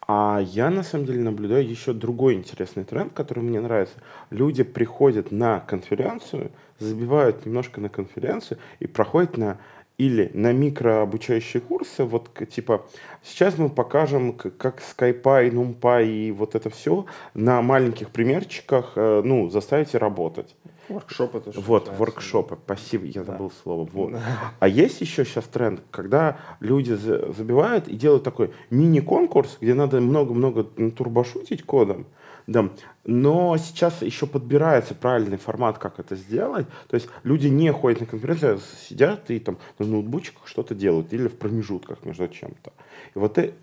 А 0.07 0.39
я 0.41 0.71
на 0.71 0.81
самом 0.81 1.05
деле 1.05 1.21
наблюдаю 1.21 1.69
еще 1.69 1.93
другой 1.93 2.33
интересный 2.33 2.83
тренд, 2.83 3.13
который 3.13 3.43
мне 3.43 3.59
нравится. 3.59 3.95
Люди 4.31 4.63
приходят 4.63 5.31
на 5.31 5.59
конференцию, 5.59 6.51
забивают 6.79 7.45
немножко 7.45 7.79
на 7.79 7.89
конференцию 7.89 8.57
и 8.79 8.87
проходят 8.87 9.37
на 9.37 9.59
или 9.99 10.31
на 10.33 10.53
микрообучающие 10.53 11.61
курсы, 11.61 12.05
вот 12.05 12.29
типа 12.49 12.85
сейчас 13.21 13.57
мы 13.57 13.69
покажем, 13.69 14.31
как 14.33 14.81
SkyPy, 14.81 15.51
NumPy 15.51 16.07
и 16.07 16.31
вот 16.31 16.55
это 16.55 16.69
все 16.69 17.05
на 17.33 17.61
маленьких 17.61 18.09
примерчиках, 18.09 18.93
э, 18.95 19.21
ну, 19.23 19.49
заставите 19.49 19.97
работать. 19.97 20.55
Воркшоп 20.87 21.35
это 21.35 21.51
что 21.51 21.61
Вот, 21.61 21.91
воркшопы, 21.97 22.57
спасибо, 22.63 23.05
я 23.05 23.23
да. 23.23 23.33
забыл 23.33 23.51
слово. 23.61 23.87
Вот. 23.93 24.13
А 24.59 24.67
есть 24.67 25.01
еще 25.01 25.25
сейчас 25.25 25.43
тренд, 25.45 25.81
когда 25.91 26.37
люди 26.61 26.93
забивают 26.93 27.89
и 27.89 27.97
делают 27.97 28.23
такой 28.23 28.51
мини-конкурс, 28.69 29.57
где 29.59 29.73
надо 29.73 29.99
много-много 29.99 30.63
турбошутить 30.63 31.63
кодом, 31.63 32.05
да. 32.49 32.69
Но 33.05 33.57
сейчас 33.57 34.01
еще 34.01 34.25
подбирается 34.25 34.95
правильный 34.95 35.37
формат, 35.37 35.77
как 35.77 35.99
это 35.99 36.15
сделать. 36.15 36.65
То 36.87 36.95
есть 36.95 37.07
люди 37.23 37.47
не 37.47 37.71
ходят 37.71 37.99
на 37.99 38.05
конференцию, 38.07 38.55
а 38.55 38.59
сидят 38.87 39.29
и 39.29 39.39
там 39.39 39.57
на 39.77 39.85
ноутбучках 39.85 40.47
что-то 40.47 40.73
делают 40.73 41.13
или 41.13 41.27
в 41.27 41.37
промежутках 41.37 42.03
между 42.05 42.27
чем-то. 42.27 42.73
И 43.13 43.19
вот 43.19 43.37
это, 43.37 43.53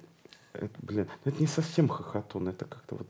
это, 0.52 0.70
блин, 0.82 1.08
ну 1.24 1.32
это 1.32 1.40
не 1.40 1.48
совсем 1.48 1.88
хохотон, 1.88 2.48
это 2.48 2.64
как-то 2.64 2.94
вот... 2.94 3.06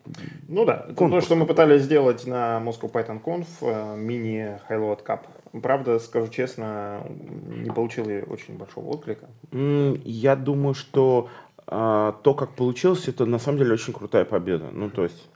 Ну 0.48 0.64
да, 0.64 0.86
конкурс. 0.96 1.24
то, 1.24 1.26
что 1.26 1.36
мы 1.36 1.46
пытались 1.46 1.82
сделать 1.82 2.26
на 2.26 2.58
Moscow 2.58 2.90
Python 2.90 3.22
Conf, 3.22 3.46
э, 3.60 3.96
мини 3.98 4.58
Highload 4.70 5.04
Cup. 5.04 5.20
Правда, 5.60 5.98
скажу 5.98 6.28
честно, 6.28 7.06
не 7.48 7.70
получили 7.70 8.24
очень 8.26 8.56
большого 8.56 8.88
отклика. 8.88 9.26
Я 9.52 10.36
думаю, 10.36 10.74
что 10.74 11.28
а, 11.66 12.12
то, 12.22 12.34
как 12.34 12.54
получилось, 12.54 13.08
это 13.08 13.26
на 13.26 13.38
самом 13.38 13.58
деле 13.58 13.74
очень 13.74 13.92
крутая 13.92 14.24
победа. 14.24 14.70
Ну, 14.72 14.90
то 14.90 15.02
есть 15.02 15.28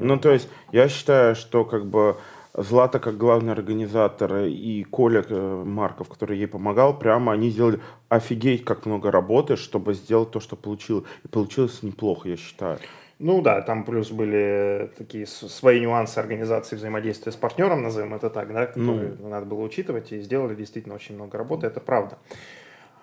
ну, 0.00 0.18
то 0.18 0.32
есть, 0.32 0.48
я 0.72 0.88
считаю, 0.88 1.34
что 1.34 1.64
как 1.64 1.86
бы 1.86 2.16
Злата 2.60 2.98
как 2.98 3.16
главный 3.16 3.52
организатор 3.52 4.46
и 4.46 4.82
Коля 4.82 5.24
э, 5.28 5.62
Марков, 5.64 6.08
который 6.08 6.38
ей 6.38 6.48
помогал, 6.48 6.98
прямо 6.98 7.32
они 7.32 7.50
сделали 7.50 7.78
офигеть 8.08 8.64
как 8.64 8.84
много 8.84 9.12
работы, 9.12 9.54
чтобы 9.56 9.94
сделать 9.94 10.32
то, 10.32 10.40
что 10.40 10.56
получилось. 10.56 11.04
И 11.24 11.28
получилось 11.28 11.84
неплохо, 11.84 12.28
я 12.28 12.36
считаю. 12.36 12.80
Ну 13.20 13.42
да, 13.42 13.62
там 13.62 13.84
плюс 13.84 14.10
были 14.10 14.90
такие 14.98 15.26
свои 15.26 15.80
нюансы 15.80 16.18
организации 16.18 16.74
взаимодействия 16.74 17.30
с 17.30 17.36
партнером, 17.36 17.82
назовем 17.82 18.14
это 18.14 18.28
так, 18.28 18.52
да, 18.52 18.66
которые 18.66 19.16
ну. 19.20 19.28
надо 19.28 19.46
было 19.46 19.60
учитывать, 19.60 20.10
и 20.12 20.20
сделали 20.20 20.56
действительно 20.56 20.96
очень 20.96 21.14
много 21.14 21.38
работы, 21.38 21.68
это 21.68 21.80
правда. 21.80 22.18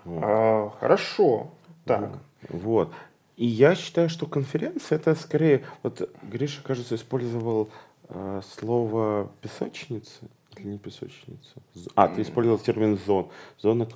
Вот. 0.04 0.24
А, 0.26 0.70
хорошо, 0.82 1.52
так. 1.86 2.10
Вот. 2.50 2.92
И 3.38 3.46
я 3.46 3.76
считаю, 3.76 4.10
что 4.10 4.26
конференция 4.26 4.98
это 4.98 5.16
скорее, 5.16 5.66
вот 5.84 6.10
Гриша, 6.24 6.62
кажется, 6.64 6.96
использовал 6.96 7.70
э, 8.10 8.42
слово 8.58 9.32
песочница 9.42 10.26
или 10.58 10.68
не 10.68 10.78
песочница. 10.78 11.62
А, 11.96 12.08
ты 12.08 12.22
использовал 12.22 12.60
термин 12.60 12.98
зон. 13.06 13.30
Зона 13.60 13.88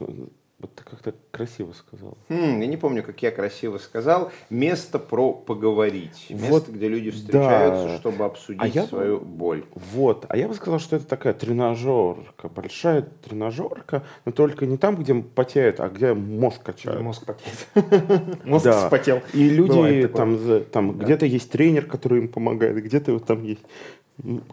вот 0.59 0.75
ты 0.75 0.83
как-то 0.83 1.13
красиво 1.31 1.71
сказал. 1.71 2.17
Хм, 2.27 2.59
я 2.59 2.67
не 2.67 2.75
помню, 2.75 3.01
как 3.01 3.21
я 3.21 3.31
красиво 3.31 3.77
сказал. 3.77 4.29
Место 4.49 4.99
про 4.99 5.31
поговорить. 5.31 6.27
Место, 6.29 6.49
вот, 6.49 6.67
где 6.67 6.89
люди 6.89 7.11
встречаются, 7.11 7.87
да. 7.87 7.97
чтобы 7.97 8.25
обсудить 8.25 8.61
а 8.61 8.67
я 8.67 8.85
свою 8.85 9.21
боль. 9.21 9.63
Вот. 9.73 10.25
А 10.27 10.35
я 10.35 10.49
бы 10.49 10.53
сказал, 10.53 10.79
что 10.79 10.97
это 10.97 11.05
такая 11.05 11.33
тренажерка, 11.33 12.49
большая 12.49 13.03
тренажерка, 13.23 14.03
но 14.25 14.33
только 14.33 14.65
не 14.65 14.75
там, 14.75 14.97
где 14.97 15.15
потеют, 15.15 15.79
а 15.79 15.87
где 15.87 16.13
мозг 16.13 16.61
качают. 16.61 17.01
Мозг 17.01 17.25
потеет. 17.25 18.43
Мозг 18.45 18.69
спотел. 18.87 19.21
И 19.33 19.49
люди 19.49 20.07
там, 20.07 20.37
там 20.71 20.97
где-то 20.97 21.25
есть 21.25 21.49
тренер, 21.51 21.85
который 21.85 22.19
им 22.19 22.27
помогает, 22.27 22.83
где-то 22.83 23.17
там 23.19 23.43
есть 23.43 23.63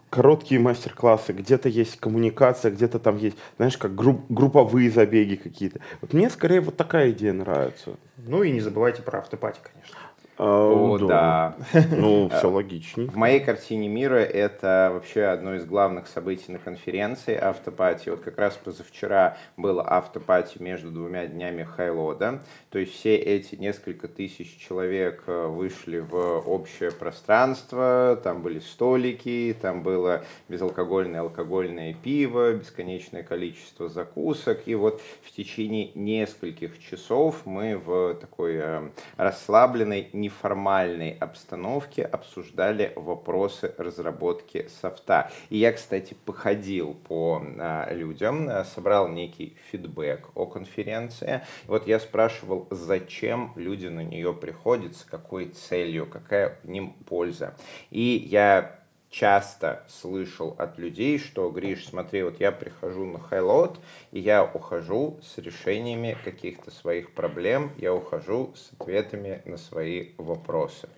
короткие 0.09 0.59
мастер-классы, 0.59 1.33
где-то 1.33 1.69
есть 1.69 1.99
коммуникация, 1.99 2.71
где-то 2.71 2.99
там 2.99 3.17
есть, 3.17 3.37
знаешь, 3.57 3.77
как 3.77 3.95
групп, 3.95 4.21
групповые 4.29 4.89
забеги 4.89 5.35
какие-то. 5.35 5.79
Вот 6.01 6.13
мне 6.13 6.29
скорее 6.29 6.61
вот 6.61 6.77
такая 6.77 7.11
идея 7.11 7.33
нравится. 7.33 7.97
Ну 8.17 8.43
и 8.43 8.51
не 8.51 8.61
забывайте 8.61 9.01
про 9.01 9.19
автопати, 9.19 9.59
конечно. 9.61 9.97
А, 10.37 10.69
О, 10.69 10.97
да. 10.99 11.55
Ну, 11.91 12.29
все 12.37 12.49
логичнее. 12.49 13.09
В 13.09 13.15
моей 13.15 13.39
картине 13.39 13.87
мира 13.87 14.17
это 14.17 14.91
вообще 14.93 15.23
одно 15.23 15.55
из 15.55 15.65
главных 15.65 16.07
событий 16.07 16.51
на 16.51 16.59
конференции 16.59 17.35
автопати. 17.35 18.09
Вот 18.09 18.21
как 18.21 18.37
раз 18.37 18.53
позавчера 18.55 19.37
было 19.57 19.83
автопати 19.87 20.61
между 20.61 20.91
двумя 20.91 21.25
днями 21.25 21.63
Хайлода. 21.63 22.43
То 22.69 22.77
есть 22.77 22.93
все 22.93 23.15
эти 23.15 23.55
несколько 23.55 24.07
тысяч 24.07 24.57
человек 24.59 25.23
э, 25.25 25.47
вышли 25.47 25.99
в 25.99 26.15
общее 26.45 26.91
пространство, 26.91 28.19
там 28.23 28.43
были 28.43 28.59
столики, 28.59 29.55
там 29.59 29.81
было 29.81 30.23
безалкогольное 30.49 31.21
алкогольное 31.21 31.95
пиво, 31.95 32.53
бесконечное 32.53 33.23
количество 33.23 33.89
закусок. 33.89 34.67
И 34.67 34.75
вот 34.75 35.01
в 35.23 35.31
течение 35.31 35.91
нескольких 35.95 36.79
часов 36.79 37.41
мы 37.45 37.77
в 37.77 38.13
такой 38.15 38.57
э, 38.57 38.89
расслабленной, 39.17 40.09
неформальной 40.27 41.11
обстановке 41.11 42.03
обсуждали 42.03 42.91
вопросы 42.95 43.73
разработки 43.77 44.67
софта. 44.81 45.31
И 45.49 45.57
я, 45.57 45.71
кстати, 45.71 46.15
походил 46.25 46.95
по 47.07 47.41
а, 47.59 47.93
людям, 47.93 48.49
а, 48.49 48.65
собрал 48.65 49.07
некий 49.07 49.55
фидбэк 49.71 50.31
о 50.35 50.45
конференции. 50.45 51.41
Вот 51.65 51.87
я 51.87 51.99
спрашивал, 51.99 52.67
зачем 52.71 53.53
люди 53.55 53.87
на 53.87 54.01
нее 54.01 54.33
приходят, 54.33 54.97
с 54.97 55.03
какой 55.05 55.47
целью, 55.47 56.05
какая 56.05 56.59
ним 56.63 56.93
польза. 57.07 57.55
И 57.89 58.27
я 58.29 58.76
часто 59.09 59.83
слышал 59.87 60.55
от 60.57 60.77
людей, 60.77 61.17
что, 61.17 61.49
Гриш, 61.49 61.87
смотри, 61.87 62.23
вот 62.23 62.39
я 62.39 62.51
прихожу 62.51 63.05
на 63.05 63.17
Highload, 63.17 63.77
и 64.11 64.19
я 64.19 64.43
ухожу 64.43 65.19
с 65.21 65.37
решениями 65.37 66.17
каких-то 66.23 66.71
своих 66.71 67.13
проблем, 67.13 67.71
я 67.77 67.93
ухожу 67.93 68.53
с 68.55 68.71
ответами 68.73 69.41
на 69.45 69.57
свои 69.57 70.09
вопросы. 70.17 70.89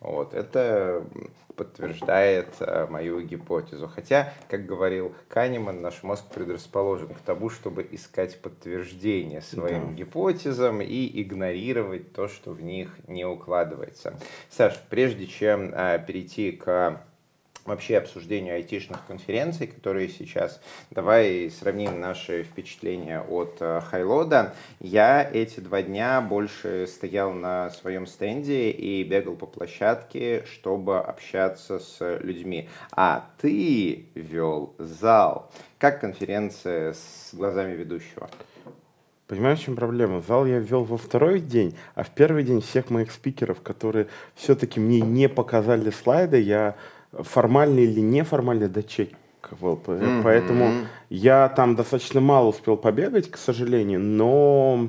Вот, 0.00 0.34
это 0.34 1.06
подтверждает 1.54 2.48
а, 2.60 2.86
мою 2.88 3.20
гипотезу. 3.20 3.86
Хотя, 3.86 4.32
как 4.48 4.66
говорил 4.66 5.14
Канеман, 5.28 5.80
наш 5.80 6.02
мозг 6.02 6.24
предрасположен 6.34 7.08
к 7.08 7.18
тому, 7.18 7.50
чтобы 7.50 7.86
искать 7.90 8.40
подтверждение 8.40 9.42
своим 9.42 9.88
да. 9.88 9.92
гипотезам 9.92 10.80
и 10.80 11.22
игнорировать 11.22 12.12
то, 12.12 12.28
что 12.28 12.52
в 12.52 12.62
них 12.62 12.96
не 13.06 13.24
укладывается. 13.24 14.18
Саш, 14.50 14.80
прежде 14.90 15.26
чем 15.26 15.72
а, 15.74 15.98
перейти 15.98 16.52
к 16.52 17.00
вообще 17.64 17.98
обсуждению 17.98 18.54
айтишных 18.54 18.98
конференций, 19.06 19.66
которые 19.66 20.08
сейчас. 20.08 20.60
Давай 20.90 21.50
сравним 21.50 22.00
наши 22.00 22.42
впечатления 22.42 23.20
от 23.20 23.56
э, 23.60 23.80
Хайлода. 23.80 24.54
Я 24.80 25.22
эти 25.22 25.60
два 25.60 25.82
дня 25.82 26.20
больше 26.20 26.86
стоял 26.86 27.32
на 27.32 27.70
своем 27.70 28.06
стенде 28.06 28.70
и 28.70 29.04
бегал 29.04 29.36
по 29.36 29.46
площадке, 29.46 30.44
чтобы 30.46 30.98
общаться 30.98 31.78
с 31.78 32.18
людьми. 32.18 32.68
А 32.90 33.30
ты 33.40 34.06
вел 34.14 34.74
зал. 34.78 35.50
Как 35.78 36.00
конференция 36.00 36.92
с 36.92 37.30
глазами 37.32 37.74
ведущего? 37.74 38.28
Понимаешь, 39.32 39.60
в 39.60 39.64
чем 39.64 39.76
проблема? 39.76 40.20
Зал 40.20 40.44
я 40.44 40.58
ввел 40.58 40.84
во 40.84 40.98
второй 40.98 41.40
день, 41.40 41.74
а 41.94 42.02
в 42.04 42.10
первый 42.10 42.44
день 42.44 42.60
всех 42.60 42.90
моих 42.90 43.10
спикеров, 43.10 43.62
которые 43.62 44.08
все-таки 44.34 44.78
мне 44.78 45.00
не 45.00 45.26
показали 45.26 45.88
слайды, 45.90 46.38
я 46.38 46.76
формально 47.12 47.80
или 47.80 48.00
неформально 48.00 48.68
дочекивал. 48.68 49.18
Mm-hmm. 49.50 50.22
Поэтому 50.22 50.72
я 51.10 51.48
там 51.48 51.76
достаточно 51.76 52.20
мало 52.20 52.48
успел 52.48 52.76
побегать, 52.76 53.30
к 53.30 53.36
сожалению, 53.36 54.00
но 54.00 54.88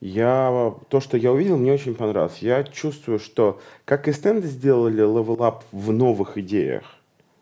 я, 0.00 0.74
то, 0.88 1.00
что 1.00 1.16
я 1.16 1.32
увидел, 1.32 1.58
мне 1.58 1.72
очень 1.72 1.94
понравилось. 1.94 2.38
Я 2.38 2.64
чувствую, 2.64 3.18
что 3.18 3.60
как 3.84 4.08
и 4.08 4.12
стенды 4.12 4.46
сделали 4.48 4.96
level 4.96 5.45
up 5.45 5.64
в 5.72 5.92
новых 5.92 6.38
идеях, 6.38 6.84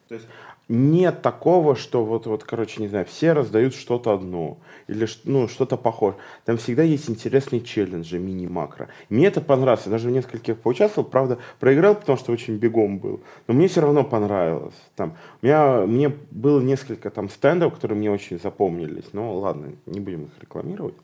то 0.09 0.15
есть 0.15 0.27
нет 0.69 1.23
такого, 1.23 1.75
что 1.77 2.05
вот, 2.05 2.27
вот, 2.27 2.45
короче, 2.45 2.83
не 2.83 2.89
знаю, 2.89 3.07
все 3.07 3.33
раздают 3.33 3.75
что-то 3.75 4.13
одно 4.13 4.59
или 4.87 5.07
ну, 5.25 5.49
что-то 5.49 5.77
похожее. 5.77 6.21
Там 6.45 6.59
всегда 6.59 6.83
есть 6.83 7.09
интересные 7.09 7.63
челленджи, 7.63 8.19
мини-макро. 8.19 8.89
Мне 9.09 9.27
это 9.27 9.41
понравилось. 9.41 9.87
Я 9.87 9.93
даже 9.93 10.09
в 10.09 10.13
нескольких 10.13 10.59
поучаствовал, 10.59 11.09
правда, 11.09 11.39
проиграл, 11.59 11.95
потому 11.95 12.19
что 12.19 12.33
очень 12.33 12.57
бегом 12.57 12.99
был. 12.99 13.21
Но 13.47 13.55
мне 13.55 13.69
все 13.69 13.81
равно 13.81 14.05
понравилось. 14.05 14.75
Там, 14.95 15.17
у 15.41 15.47
меня, 15.47 15.87
мне 15.87 16.13
было 16.31 16.61
несколько 16.61 17.11
там 17.11 17.31
стендов, 17.31 17.75
которые 17.75 17.99
мне 17.99 18.11
очень 18.11 18.39
запомнились. 18.39 19.07
Ну, 19.13 19.39
ладно, 19.39 19.73
не 19.87 20.01
будем 20.01 20.25
их 20.25 20.33
рекламировать. 20.41 20.95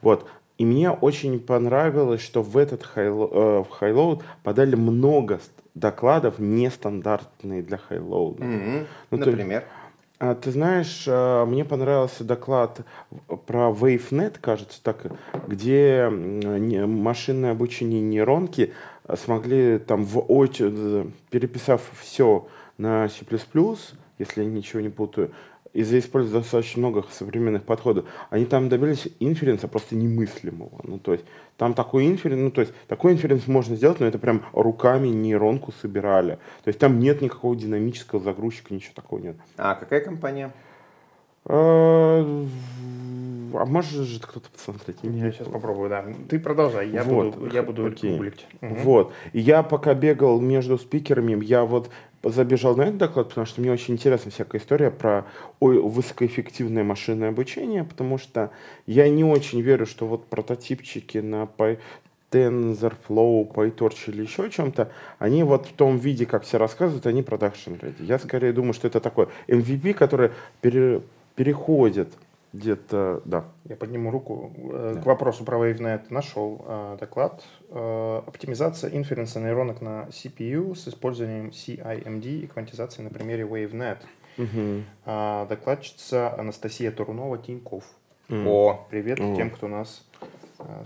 Вот. 0.00 0.26
И 0.56 0.64
мне 0.66 0.90
очень 0.90 1.40
понравилось, 1.40 2.20
что 2.20 2.42
в 2.42 2.56
этот 2.58 2.84
хайло, 2.84 3.28
э, 3.32 3.64
в 3.64 3.82
Highload 3.82 4.22
подали 4.42 4.74
много 4.74 5.40
докладов 5.74 6.38
нестандартные 6.38 7.62
для 7.62 7.78
Highload. 7.78 8.38
Mm-hmm. 8.38 8.86
Ну, 9.10 9.18
Например? 9.18 9.60
Ты, 9.60 9.66
а, 10.18 10.34
ты 10.34 10.50
знаешь, 10.50 11.04
а, 11.08 11.46
мне 11.46 11.64
понравился 11.64 12.24
доклад 12.24 12.80
про 13.46 13.70
WaveNet, 13.70 14.38
кажется, 14.40 14.82
так, 14.82 15.06
где 15.46 16.08
машинное 16.10 17.52
обучение 17.52 18.00
нейронки 18.00 18.72
смогли 19.16 19.78
там 19.78 20.04
в 20.04 20.18
очередь, 20.18 21.12
переписав 21.30 21.82
все 21.98 22.46
на 22.78 23.08
C++, 23.08 23.24
если 24.18 24.42
я 24.42 24.48
ничего 24.48 24.80
не 24.80 24.90
путаю, 24.90 25.30
из-за 25.72 25.98
использования 25.98 26.42
достаточно 26.42 26.80
много 26.80 27.04
современных 27.10 27.64
подходов, 27.64 28.06
они 28.30 28.44
там 28.44 28.68
добились 28.68 29.08
инференса 29.20 29.68
просто 29.68 29.94
немыслимого. 29.96 30.80
Ну, 30.82 30.98
то 30.98 31.12
есть, 31.12 31.24
там 31.56 31.74
такой 31.74 32.06
инференс, 32.06 32.40
ну, 32.40 32.50
то 32.50 32.62
есть, 32.62 32.72
такой 32.88 33.12
инференс 33.12 33.46
можно 33.46 33.76
сделать, 33.76 34.00
но 34.00 34.06
это 34.06 34.18
прям 34.18 34.44
руками 34.52 35.08
нейронку 35.08 35.72
собирали. 35.80 36.38
То 36.64 36.68
есть, 36.68 36.78
там 36.78 36.98
нет 36.98 37.22
никакого 37.22 37.54
динамического 37.56 38.20
загрузчика, 38.20 38.74
ничего 38.74 38.92
такого 38.94 39.20
нет. 39.20 39.36
А 39.56 39.74
какая 39.74 40.00
компания? 40.00 40.52
А, 43.54 43.66
может 43.66 43.92
же 43.92 44.20
кто-то 44.20 44.48
посмотреть? 44.50 44.98
Я 45.02 45.32
сейчас 45.32 45.48
попробую, 45.48 45.90
да. 45.90 46.04
Ты 46.28 46.38
продолжай, 46.38 46.90
я 46.90 47.04
вот, 47.04 47.34
буду, 47.36 47.54
я 47.54 47.62
буду 47.62 47.86
окей. 47.86 48.12
гуглить. 48.12 48.46
Угу. 48.60 48.74
Вот. 48.82 49.12
И 49.32 49.40
я 49.40 49.62
пока 49.62 49.94
бегал 49.94 50.40
между 50.40 50.78
спикерами, 50.78 51.42
я 51.44 51.64
вот 51.64 51.90
забежал 52.22 52.76
на 52.76 52.82
этот 52.82 52.98
доклад, 52.98 53.28
потому 53.28 53.46
что 53.46 53.60
мне 53.60 53.72
очень 53.72 53.94
интересна 53.94 54.30
всякая 54.30 54.58
история 54.58 54.90
про 54.90 55.26
высокоэффективное 55.60 56.84
машинное 56.84 57.30
обучение, 57.30 57.84
потому 57.84 58.18
что 58.18 58.50
я 58.86 59.08
не 59.08 59.24
очень 59.24 59.60
верю, 59.60 59.86
что 59.86 60.06
вот 60.06 60.26
прототипчики 60.26 61.18
на 61.18 61.48
TensorFlow, 62.30 63.52
PyTorch 63.52 64.10
или 64.10 64.22
еще 64.22 64.50
чем-то, 64.50 64.92
они 65.18 65.42
вот 65.42 65.66
в 65.66 65.72
том 65.72 65.98
виде, 65.98 66.26
как 66.26 66.44
все 66.44 66.58
рассказывают, 66.58 67.06
они 67.06 67.22
production 67.22 67.78
ready. 67.80 68.04
Я 68.04 68.18
скорее 68.18 68.52
думаю, 68.52 68.72
что 68.72 68.86
это 68.86 69.00
такой 69.00 69.28
MVP, 69.48 69.94
который 69.94 70.30
пере, 70.60 71.02
переходит 71.34 72.12
где-то, 72.52 73.22
да. 73.24 73.44
Я 73.64 73.76
подниму 73.76 74.10
руку. 74.10 74.52
Э, 74.72 74.92
да. 74.96 75.02
К 75.02 75.06
вопросу 75.06 75.44
про 75.44 75.58
WaveNet 75.58 76.06
нашел 76.10 76.64
э, 76.66 76.96
доклад. 76.98 77.44
Э, 77.68 78.22
оптимизация 78.26 78.90
инференса 78.90 79.40
нейронок 79.40 79.80
на 79.80 80.08
CPU 80.10 80.74
с 80.74 80.88
использованием 80.88 81.48
CIMD 81.48 82.24
и 82.24 82.46
квантизации 82.46 83.02
на 83.02 83.10
примере 83.10 83.44
WaveNet. 83.44 83.98
Угу. 84.38 84.82
Э, 85.06 85.46
докладчица 85.48 86.34
Анастасия 86.38 86.90
Турунова 86.90 87.38
Тиньков. 87.38 87.84
О, 88.28 88.86
привет 88.90 89.20
О. 89.20 89.34
тем, 89.34 89.50
кто 89.50 89.66
нас 89.66 90.06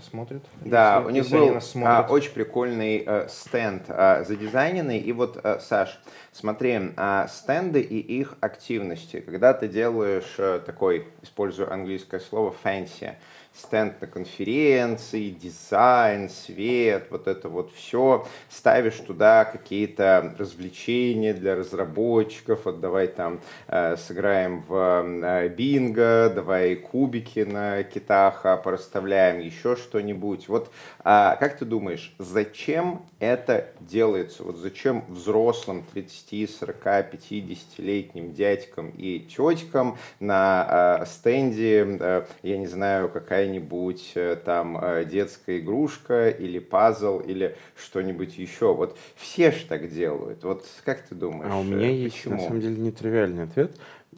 смотрит. 0.09 0.43
Да, 0.61 0.97
если, 0.97 1.07
у 1.07 1.09
них 1.09 1.29
был 1.29 1.85
а, 1.85 2.05
очень 2.09 2.31
прикольный 2.31 3.03
а, 3.05 3.27
стенд 3.27 3.83
а, 3.87 4.23
задизайненный. 4.23 4.99
И 4.99 5.11
вот, 5.11 5.39
а, 5.43 5.59
Саш, 5.59 5.99
смотри, 6.31 6.91
а, 6.97 7.27
стенды 7.27 7.81
и 7.81 7.99
их 7.99 8.35
активности. 8.41 9.19
Когда 9.19 9.53
ты 9.53 9.67
делаешь 9.67 10.35
а, 10.37 10.59
такой, 10.59 11.07
использую 11.21 11.71
английское 11.71 12.19
слово, 12.19 12.53
fancy, 12.63 13.15
стенд 13.55 14.01
на 14.01 14.07
конференции, 14.07 15.29
дизайн, 15.29 16.29
свет, 16.29 17.07
вот 17.09 17.27
это 17.27 17.49
вот 17.49 17.71
все, 17.73 18.27
ставишь 18.49 18.97
туда 18.97 19.45
какие-то 19.45 20.35
развлечения 20.37 21.33
для 21.33 21.55
разработчиков, 21.55 22.65
вот 22.65 22.79
давай 22.79 23.07
там 23.07 23.39
э, 23.67 23.95
сыграем 23.97 24.63
в 24.67 25.05
э, 25.05 25.49
бинго, 25.49 26.31
давай 26.33 26.75
кубики 26.75 27.39
на 27.39 27.83
китах 27.83 28.41
а, 28.45 28.57
проставляем, 28.57 29.39
еще 29.39 29.75
что-нибудь. 29.75 30.47
Вот 30.49 30.71
э, 30.99 31.35
как 31.39 31.57
ты 31.57 31.65
думаешь, 31.65 32.13
зачем 32.19 33.05
это 33.19 33.67
делается? 33.79 34.43
Вот 34.43 34.57
зачем 34.57 35.05
взрослым 35.07 35.85
30, 35.93 36.49
40, 36.49 36.85
50-летним 36.85 38.33
дядькам 38.33 38.89
и 38.89 39.19
теткам 39.19 39.97
на 40.19 40.99
э, 41.01 41.05
стенде, 41.05 41.97
э, 41.99 42.25
я 42.43 42.57
не 42.57 42.67
знаю, 42.67 43.09
какая 43.09 43.44
какая-нибудь 43.45 44.11
э, 44.15 44.37
там 44.43 44.77
э, 44.81 45.05
детская 45.05 45.59
игрушка 45.59 46.29
или 46.29 46.59
пазл 46.59 47.19
или 47.19 47.55
что-нибудь 47.75 48.37
еще. 48.37 48.73
Вот 48.73 48.97
все 49.15 49.51
же 49.51 49.65
так 49.65 49.89
делают. 49.89 50.43
Вот 50.43 50.65
как 50.83 51.01
ты 51.01 51.15
думаешь? 51.15 51.51
А 51.51 51.59
у 51.59 51.63
меня 51.63 51.87
почему? 51.87 52.03
есть 52.03 52.25
на 52.25 52.39
самом 52.39 52.61
деле 52.61 52.77
нетривиальный 52.77 53.43
ответ. 53.43 53.77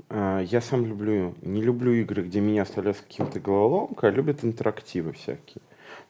А, 0.10 0.42
я 0.42 0.62
сам 0.62 0.86
люблю, 0.86 1.36
не 1.42 1.62
люблю 1.62 1.94
игры, 1.94 2.24
где 2.24 2.40
меня 2.40 2.64
оставляют 2.64 2.98
с 2.98 3.02
каким-то 3.02 3.40
головоломкой, 3.40 4.10
а 4.10 4.12
любят 4.12 4.44
интерактивы 4.44 5.14
всякие. 5.14 5.62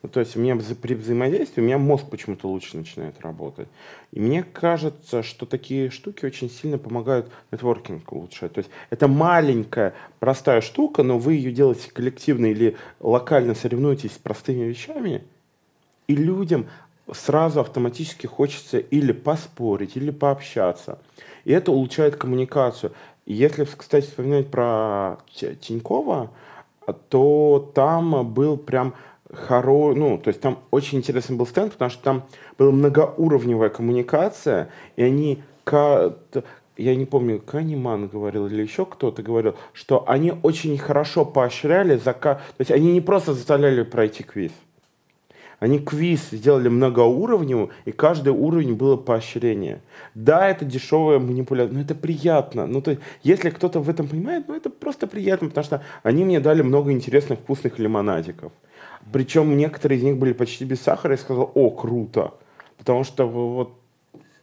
Ну, 0.03 0.09
то 0.09 0.19
есть 0.19 0.35
у 0.37 0.39
меня 0.39 0.55
при 0.81 0.93
взаимодействии 0.93 1.61
у 1.61 1.65
меня 1.65 1.77
мозг 1.77 2.05
почему-то 2.09 2.47
лучше 2.47 2.77
начинает 2.77 3.19
работать. 3.21 3.67
И 4.11 4.19
мне 4.19 4.43
кажется, 4.43 5.23
что 5.23 5.45
такие 5.45 5.89
штуки 5.89 6.25
очень 6.25 6.49
сильно 6.49 6.77
помогают 6.77 7.31
нетворкинг 7.51 8.11
улучшать. 8.11 8.53
То 8.53 8.59
есть 8.59 8.69
это 8.91 9.07
маленькая, 9.07 9.95
простая 10.19 10.61
штука, 10.61 11.01
но 11.01 11.17
вы 11.17 11.33
ее 11.33 11.51
делаете 11.51 11.89
коллективно 11.91 12.45
или 12.45 12.77
локально 12.99 13.55
соревнуетесь 13.55 14.13
с 14.13 14.17
простыми 14.17 14.65
вещами, 14.65 15.23
и 16.07 16.15
людям 16.15 16.67
сразу 17.11 17.61
автоматически 17.61 18.27
хочется 18.27 18.77
или 18.77 19.11
поспорить, 19.11 19.97
или 19.97 20.11
пообщаться. 20.11 20.99
И 21.43 21.51
это 21.51 21.71
улучшает 21.71 22.17
коммуникацию. 22.17 22.91
Если, 23.25 23.65
кстати, 23.65 24.05
вспоминать 24.05 24.49
про 24.49 25.17
Тинькова, 25.33 26.31
то 27.09 27.71
там 27.73 28.33
был 28.33 28.57
прям 28.57 28.93
хоро... 29.33 29.93
ну, 29.93 30.17
то 30.17 30.29
есть 30.29 30.41
там 30.41 30.59
очень 30.71 30.99
интересный 30.99 31.35
был 31.35 31.47
стенд, 31.47 31.73
потому 31.73 31.91
что 31.91 32.03
там 32.03 32.23
была 32.57 32.71
многоуровневая 32.71 33.69
коммуникация, 33.69 34.69
и 34.95 35.03
они 35.03 35.43
я 36.77 36.95
не 36.95 37.05
помню, 37.05 37.39
Каниман 37.39 38.07
говорил 38.07 38.47
или 38.47 38.61
еще 38.61 38.85
кто-то 38.85 39.23
говорил, 39.23 39.55
что 39.73 40.07
они 40.07 40.33
очень 40.43 40.77
хорошо 40.77 41.25
поощряли, 41.25 41.97
зака... 41.97 42.35
то 42.35 42.59
есть 42.59 42.71
они 42.71 42.93
не 42.93 43.01
просто 43.01 43.33
заставляли 43.33 43.83
пройти 43.83 44.23
квиз, 44.23 44.51
они 45.59 45.79
квиз 45.79 46.29
сделали 46.31 46.69
многоуровневым, 46.69 47.71
и 47.85 47.91
каждый 47.91 48.29
уровень 48.29 48.75
было 48.75 48.95
поощрение. 48.95 49.81
Да, 50.13 50.47
это 50.47 50.65
дешевая 50.65 51.17
манипуляция, 51.17 51.73
но 51.73 51.81
это 51.81 51.95
приятно. 51.95 52.67
Ну, 52.67 52.81
то 52.81 52.91
есть, 52.91 53.01
если 53.23 53.49
кто-то 53.49 53.79
в 53.79 53.89
этом 53.89 54.07
понимает, 54.07 54.47
ну, 54.47 54.55
это 54.55 54.69
просто 54.69 55.07
приятно, 55.07 55.49
потому 55.49 55.65
что 55.65 55.83
они 56.03 56.23
мне 56.25 56.39
дали 56.39 56.61
много 56.61 56.91
интересных 56.91 57.39
вкусных 57.39 57.79
лимонадиков. 57.79 58.51
Причем 59.11 59.55
некоторые 59.55 59.99
из 59.99 60.03
них 60.03 60.17
были 60.17 60.33
почти 60.33 60.65
без 60.65 60.81
сахара, 60.81 61.15
и 61.15 61.17
сказал, 61.17 61.51
о, 61.53 61.69
круто. 61.69 62.33
Потому 62.77 63.03
что 63.03 63.27
вот 63.27 63.73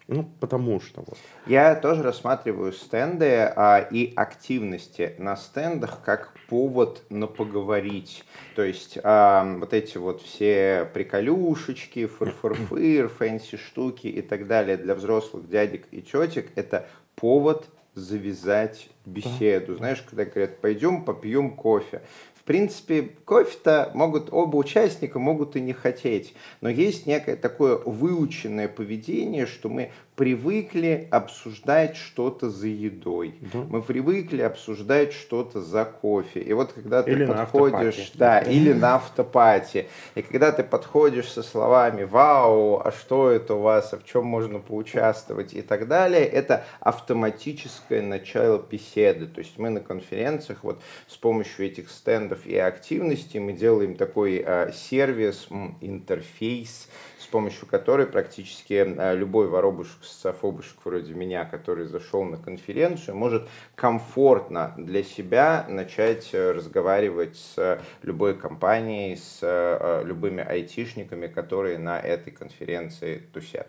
ну, 0.06 0.28
потому 0.38 0.80
что 0.80 1.00
вот. 1.00 1.16
Я 1.46 1.74
тоже 1.74 2.02
рассматриваю 2.02 2.72
стенды 2.72 3.50
а, 3.56 3.78
и 3.78 4.12
активности 4.14 5.14
на 5.18 5.34
стендах 5.34 6.00
как 6.04 6.34
повод 6.46 7.02
на 7.08 7.26
поговорить. 7.26 8.24
То 8.54 8.62
есть 8.62 8.98
а, 9.02 9.56
вот 9.58 9.72
эти 9.72 9.96
вот 9.96 10.20
все 10.20 10.90
приколюшечки, 10.92 12.06
фырфырфыр, 12.06 13.08
fancy 13.18 13.56
штуки 13.56 14.06
и 14.08 14.20
так 14.20 14.46
далее 14.46 14.76
для 14.76 14.94
взрослых 14.94 15.48
дядек 15.48 15.86
и 15.90 16.02
тетек, 16.02 16.50
это 16.54 16.86
повод 17.16 17.66
завязать 17.94 18.90
беседу. 19.06 19.72
Да. 19.72 19.78
Знаешь, 19.78 20.02
когда 20.02 20.26
говорят, 20.26 20.60
пойдем 20.60 21.04
попьем 21.04 21.52
кофе 21.56 22.02
в 22.44 22.46
принципе, 22.46 23.08
кофе-то 23.24 23.90
могут 23.94 24.30
оба 24.30 24.56
участника 24.56 25.18
могут 25.18 25.56
и 25.56 25.62
не 25.62 25.72
хотеть, 25.72 26.34
но 26.60 26.68
есть 26.68 27.06
некое 27.06 27.36
такое 27.36 27.78
выученное 27.78 28.68
поведение, 28.68 29.46
что 29.46 29.70
мы 29.70 29.92
привыкли 30.16 31.08
обсуждать 31.10 31.96
что-то 31.96 32.48
за 32.48 32.68
едой. 32.68 33.34
Да. 33.52 33.64
Мы 33.68 33.82
привыкли 33.82 34.42
обсуждать 34.42 35.12
что-то 35.12 35.60
за 35.60 35.84
кофе. 35.84 36.40
И 36.40 36.52
вот 36.52 36.72
когда 36.72 37.02
ты 37.02 37.10
или 37.10 37.26
подходишь, 37.26 38.12
да, 38.14 38.38
или 38.38 38.72
на 38.72 38.96
автопате, 38.96 39.88
и 40.14 40.22
когда 40.22 40.52
ты 40.52 40.62
подходишь 40.62 41.28
со 41.28 41.42
словами 41.42 42.04
«Вау, 42.04 42.80
а 42.84 42.92
что 42.92 43.30
это 43.30 43.54
у 43.54 43.60
вас, 43.60 43.92
а 43.92 43.98
в 43.98 44.04
чем 44.04 44.24
можно 44.24 44.60
поучаствовать» 44.60 45.52
и 45.52 45.62
так 45.62 45.88
далее, 45.88 46.24
это 46.24 46.64
автоматическое 46.78 48.00
начало 48.00 48.58
беседы. 48.58 49.26
То 49.26 49.40
есть 49.40 49.58
мы 49.58 49.70
на 49.70 49.80
конференциях 49.80 50.60
вот 50.62 50.80
с 51.08 51.16
помощью 51.16 51.66
этих 51.66 51.90
стендов 51.90 52.46
и 52.46 52.56
активностей 52.56 53.40
мы 53.40 53.52
делаем 53.52 53.96
такой 53.96 54.44
э, 54.46 54.72
сервис, 54.72 55.48
интерфейс, 55.80 56.88
помощью 57.34 57.66
которой 57.66 58.06
практически 58.06 58.74
э, 58.74 59.16
любой 59.16 59.48
воробушек, 59.48 60.04
софобушек 60.04 60.76
вроде 60.84 61.14
меня, 61.14 61.44
который 61.44 61.84
зашел 61.84 62.22
на 62.22 62.36
конференцию, 62.36 63.16
может 63.16 63.48
комфортно 63.74 64.72
для 64.78 65.02
себя 65.02 65.66
начать 65.68 66.30
э, 66.32 66.52
разговаривать 66.52 67.36
с 67.36 67.80
любой 68.02 68.38
компанией, 68.38 69.16
с 69.16 69.40
э, 69.42 70.04
любыми 70.04 70.44
айтишниками, 70.44 71.26
которые 71.26 71.78
на 71.78 71.98
этой 71.98 72.30
конференции 72.32 73.24
тусят. 73.32 73.66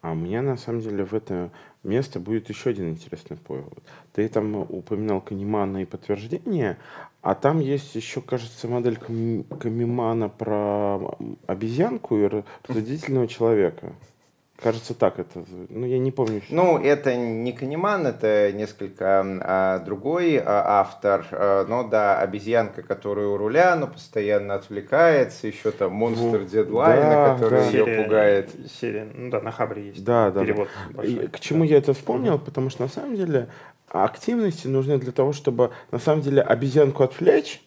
А 0.00 0.14
меня 0.14 0.40
на 0.40 0.56
самом 0.56 0.80
деле 0.80 1.04
в 1.04 1.12
это 1.12 1.50
место 1.84 2.20
будет 2.20 2.48
еще 2.48 2.70
один 2.70 2.90
интересный 2.90 3.36
повод. 3.36 3.78
Ты 4.12 4.28
там 4.28 4.56
упоминал 4.56 5.20
Канимана 5.20 5.82
и 5.82 5.84
подтверждение, 5.84 6.78
а 7.22 7.34
там 7.34 7.60
есть 7.60 7.94
еще, 7.94 8.20
кажется, 8.20 8.68
модель 8.68 8.96
Камимана 8.96 10.28
про 10.28 11.16
обезьянку 11.46 12.16
и 12.16 12.28
рассудительного 12.68 13.28
человека. 13.28 13.94
Кажется, 14.64 14.94
так 14.94 15.18
это. 15.18 15.44
Ну, 15.68 15.84
я 15.84 15.98
не 15.98 16.10
помню. 16.10 16.40
Ну, 16.48 16.78
это 16.78 17.14
не 17.14 17.52
Канеман, 17.52 18.06
это 18.06 18.50
несколько 18.50 19.22
а, 19.42 19.78
другой 19.80 20.38
а, 20.38 20.80
автор. 20.80 21.26
А, 21.32 21.66
но 21.66 21.86
да, 21.86 22.18
обезьянка, 22.18 22.80
которая 22.80 23.26
у 23.26 23.36
руля, 23.36 23.76
но 23.76 23.88
постоянно 23.88 24.54
отвлекается. 24.54 25.48
Еще 25.48 25.70
там 25.70 25.92
монстр 25.92 26.38
ну, 26.38 26.44
дедлайна, 26.46 27.10
да, 27.10 27.34
который 27.34 27.58
да. 27.58 27.66
ее 27.66 27.84
серия, 27.84 28.02
пугает. 28.02 28.50
Серия, 28.80 29.08
ну 29.14 29.28
да, 29.28 29.42
на 29.42 29.52
Хабре 29.52 29.88
есть. 29.88 30.02
Да, 30.02 30.30
да. 30.30 30.40
Перевод 30.40 30.68
да. 30.88 30.96
Большой. 30.96 31.28
К 31.28 31.40
чему 31.40 31.64
да. 31.64 31.70
я 31.70 31.76
это 31.76 31.92
вспомнил? 31.92 32.38
Потому 32.38 32.70
что 32.70 32.84
на 32.84 32.88
самом 32.88 33.16
деле 33.16 33.48
активности 33.90 34.66
нужны 34.66 34.96
для 34.96 35.12
того, 35.12 35.34
чтобы 35.34 35.72
на 35.90 35.98
самом 35.98 36.22
деле 36.22 36.40
обезьянку 36.40 37.02
отвлечь 37.02 37.60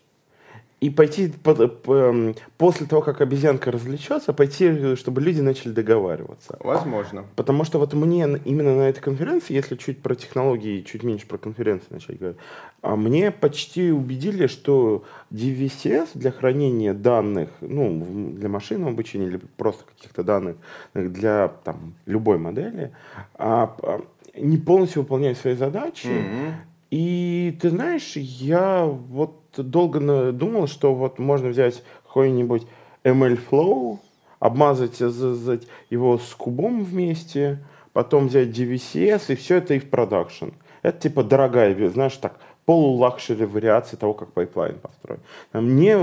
и 0.80 0.92
пойти 0.92 1.30
под, 1.30 1.82
по, 1.82 1.96
эм, 1.96 2.36
после 2.58 2.86
того, 2.86 3.02
как 3.02 3.22
обезьянка 3.22 3.72
развлечется, 3.72 4.32
пойти, 4.32 4.96
чтобы 4.96 5.22
люди 5.22 5.42
начали 5.42 5.72
договариваться. 5.72 6.58
Возможно. 6.60 7.26
Потому 7.36 7.63
что 7.63 7.80
вот 7.80 7.94
мне 7.94 8.28
именно 8.46 8.76
на 8.76 8.84
этой 8.84 9.02
конференции, 9.02 9.54
если 9.54 9.76
чуть 9.76 10.04
про 10.04 10.13
технологии, 10.13 10.82
чуть 10.82 11.02
меньше 11.02 11.26
про 11.26 11.40
конференции 11.40 11.88
начать 11.90 12.20
говорить, 12.20 12.38
а 12.84 12.96
мне 12.96 13.32
почти 13.32 13.92
убедили, 13.92 14.46
что 14.46 15.04
DVCS 15.32 16.10
для 16.13 16.32
хранения 16.32 16.94
данных, 16.94 17.50
ну, 17.62 18.34
для 18.34 18.48
машинного 18.48 18.92
обучения 18.92 19.28
или 19.28 19.40
просто 19.58 19.84
каких-то 19.86 20.24
данных 20.24 20.58
для 20.94 21.48
там, 21.63 21.96
любой 22.06 22.38
модели, 22.38 22.92
а, 23.34 23.76
а 23.82 24.02
не 24.36 24.58
полностью 24.58 25.02
выполняет 25.02 25.40
свои 25.40 25.56
задачи. 25.56 26.06
Mm-hmm. 26.06 26.52
И 26.92 27.58
ты 27.62 27.70
знаешь, 27.72 28.16
я 28.16 28.86
вот 28.86 29.42
долго 29.63 30.32
думал, 30.32 30.67
что 30.67 30.93
вот 30.93 31.20
можно 31.20 31.50
взять 31.50 31.84
какой-нибудь 32.06 32.67
MLflow, 33.04 34.00
обмазать 34.39 35.00
его 35.00 36.17
с 36.17 36.34
кубом 36.36 36.84
вместе, 36.84 37.60
потом 37.93 38.28
взять 38.28 38.50
DVCS 38.50 39.34
и 39.34 39.36
все 39.36 39.58
это 39.58 39.74
и 39.74 39.80
в 39.80 39.89
production. 39.89 40.50
Это 40.84 41.00
типа 41.00 41.24
дорогая, 41.24 41.89
знаешь, 41.89 42.15
так, 42.17 42.39
полу 42.67 42.99
luxury 42.99 43.45
вариации 43.45 43.95
того, 43.95 44.13
как 44.13 44.34
pipeline 44.34 44.78
построен. 44.77 45.21
Мне 45.53 45.97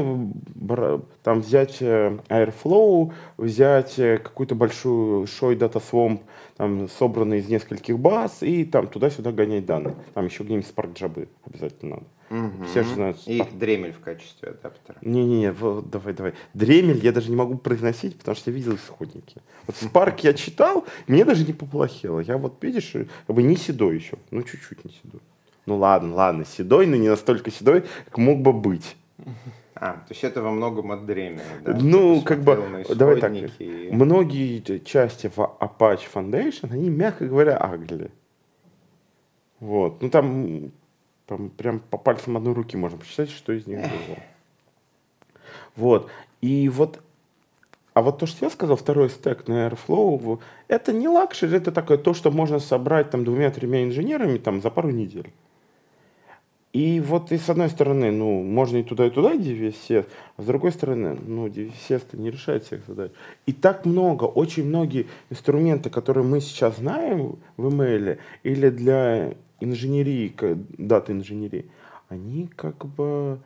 там 1.22 1.42
взять 1.42 1.77
э, 1.83 2.18
Airflow, 2.31 3.12
взять 3.37 3.98
э, 3.98 4.16
какую-то 4.16 4.55
большую 4.55 5.27
шой 5.27 5.57
Data 5.57 5.83
Swamp, 5.92 6.22
там, 6.57 6.88
собранный 6.88 7.40
из 7.40 7.48
нескольких 7.50 7.98
баз, 7.98 8.42
и 8.42 8.64
там 8.64 8.87
туда-сюда 8.87 9.31
гонять 9.33 9.66
данные. 9.66 9.94
Там 10.14 10.24
еще 10.24 10.42
где-нибудь 10.42 10.66
Spark 10.74 10.94
Jabы 10.94 11.29
обязательно 11.44 11.96
надо. 12.31 12.46
Угу. 12.46 12.64
Все 12.64 12.83
же 12.83 12.94
знают. 12.94 13.18
И 13.27 13.42
дремель 13.53 13.92
в 13.92 14.00
качестве 14.00 14.48
адаптера. 14.48 14.96
Не-не-не, 15.03 15.53
давай, 15.83 16.14
давай. 16.14 16.33
Дремель 16.55 17.05
я 17.05 17.12
даже 17.12 17.29
не 17.29 17.37
могу 17.37 17.59
произносить, 17.59 18.16
потому 18.16 18.37
что 18.37 18.50
я 18.50 18.57
видел 18.57 18.74
исходники. 18.77 19.42
Вот 19.66 19.77
Spark 19.77 20.20
я 20.22 20.33
читал, 20.33 20.87
мне 21.09 21.27
даже 21.27 21.44
не 21.44 21.53
поплохело. 21.53 22.20
Я 22.20 22.38
вот, 22.38 22.64
видишь, 22.64 22.92
как 23.27 23.37
бы 23.37 23.42
не 23.42 23.57
седой 23.57 23.96
еще. 23.96 24.16
Ну, 24.31 24.42
чуть-чуть 24.42 24.83
не 24.87 24.92
седой. 24.92 25.20
Ну 25.66 25.77
ладно, 25.79 26.14
ладно, 26.14 26.44
седой, 26.44 26.87
но 26.87 26.96
не 26.96 27.09
настолько 27.09 27.50
седой, 27.50 27.85
как 28.07 28.18
мог 28.18 28.40
бы 28.40 28.53
быть. 28.53 28.96
А, 29.74 29.94
то 29.94 30.11
есть 30.11 30.22
это 30.22 30.40
во 30.40 30.50
многом 30.50 30.92
от 30.92 31.05
дремени, 31.05 31.42
да? 31.62 31.77
Ну, 31.81 32.22
как 32.22 32.42
бы, 32.42 32.85
давай 32.94 33.20
так, 33.20 33.33
и... 33.35 33.88
многие 33.90 34.61
части 34.79 35.31
в 35.35 35.38
Apache 35.38 36.03
Foundation, 36.12 36.72
они, 36.72 36.90
мягко 36.90 37.27
говоря, 37.27 37.57
ugly. 37.57 38.11
Вот, 39.61 40.00
ну 40.00 40.11
там, 40.11 40.70
там 41.27 41.50
прям 41.50 41.81
по 41.81 41.98
пальцам 41.98 42.37
одной 42.37 42.55
руки 42.55 42.77
можно 42.77 42.98
посчитать, 42.98 43.31
что 43.31 43.53
из 43.53 43.66
них 43.66 43.81
было. 43.81 44.18
Вот, 45.77 46.11
и 46.40 46.68
вот 46.68 47.00
а 47.94 48.03
вот 48.03 48.18
то, 48.18 48.27
что 48.27 48.44
я 48.44 48.50
сказал, 48.50 48.77
второй 48.77 49.09
стек 49.09 49.46
на 49.46 49.68
Airflow, 49.68 50.40
это 50.66 50.92
не 50.92 51.09
luxury, 51.09 51.57
это 51.57 51.70
такое 51.70 51.96
то, 51.96 52.12
что 52.12 52.33
можно 52.33 52.59
собрать 52.59 53.11
там 53.11 53.24
двумя-тремя 53.24 53.85
инженерами 53.85 54.38
там 54.38 54.61
за 54.61 54.70
пару 54.70 54.90
недель. 54.90 55.33
И 56.75 56.99
вот 56.99 57.31
и 57.31 57.39
с 57.39 57.49
одной 57.49 57.71
стороны, 57.71 58.11
ну, 58.11 58.43
можно 58.43 58.79
и 58.79 58.83
туда, 58.83 59.07
и 59.07 59.11
туда 59.11 59.37
DVSS, 59.37 60.07
а 60.37 60.43
с 60.43 60.45
другой 60.45 60.73
стороны, 60.73 61.17
ну, 61.25 61.47
DVSS-то 61.47 62.17
не 62.17 62.33
решает 62.33 62.65
всех 62.65 62.85
задач. 62.89 63.13
И 63.47 63.53
так 63.53 63.87
много, 63.87 64.25
очень 64.25 64.65
многие 64.65 65.07
инструменты, 65.31 65.89
которые 65.89 66.25
мы 66.25 66.41
сейчас 66.41 66.79
знаем 66.79 67.39
в 67.57 67.69
email 67.69 68.19
или 68.43 68.71
для 68.71 69.35
инженерии, 69.61 70.35
даты 70.77 71.13
инженерии, 71.13 71.71
они 72.09 72.49
как 72.57 72.85
бы 72.85 73.39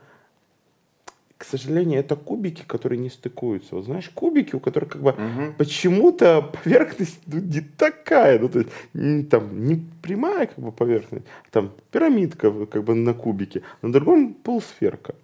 к 1.39 1.45
сожалению, 1.45 2.01
это 2.01 2.17
кубики, 2.17 2.65
которые 2.67 2.99
не 2.99 3.11
стыкуются. 3.11 3.77
Вот 3.77 3.85
знаешь, 3.85 4.11
кубики, 4.13 4.57
у 4.57 4.61
которых 4.61 4.91
как 4.91 5.03
бы 5.03 5.11
угу. 5.11 5.55
почему-то 5.57 6.43
поверхность 6.43 7.21
ну, 7.27 7.39
не 7.39 7.61
такая, 7.61 8.41
ну, 8.41 8.49
то 8.49 8.59
есть, 8.59 8.71
не, 8.93 9.23
там, 9.23 9.65
не 9.65 9.87
прямая 10.03 10.47
как 10.47 10.59
бы 10.59 10.73
поверхность, 10.73 11.27
а 11.47 11.49
там 11.53 11.73
пирамидка 11.93 12.67
как 12.67 12.83
бы 12.83 12.95
на 12.95 13.15
кубике, 13.15 13.63
на 13.83 13.93
другом 13.93 14.35
полусферка. 14.35 15.15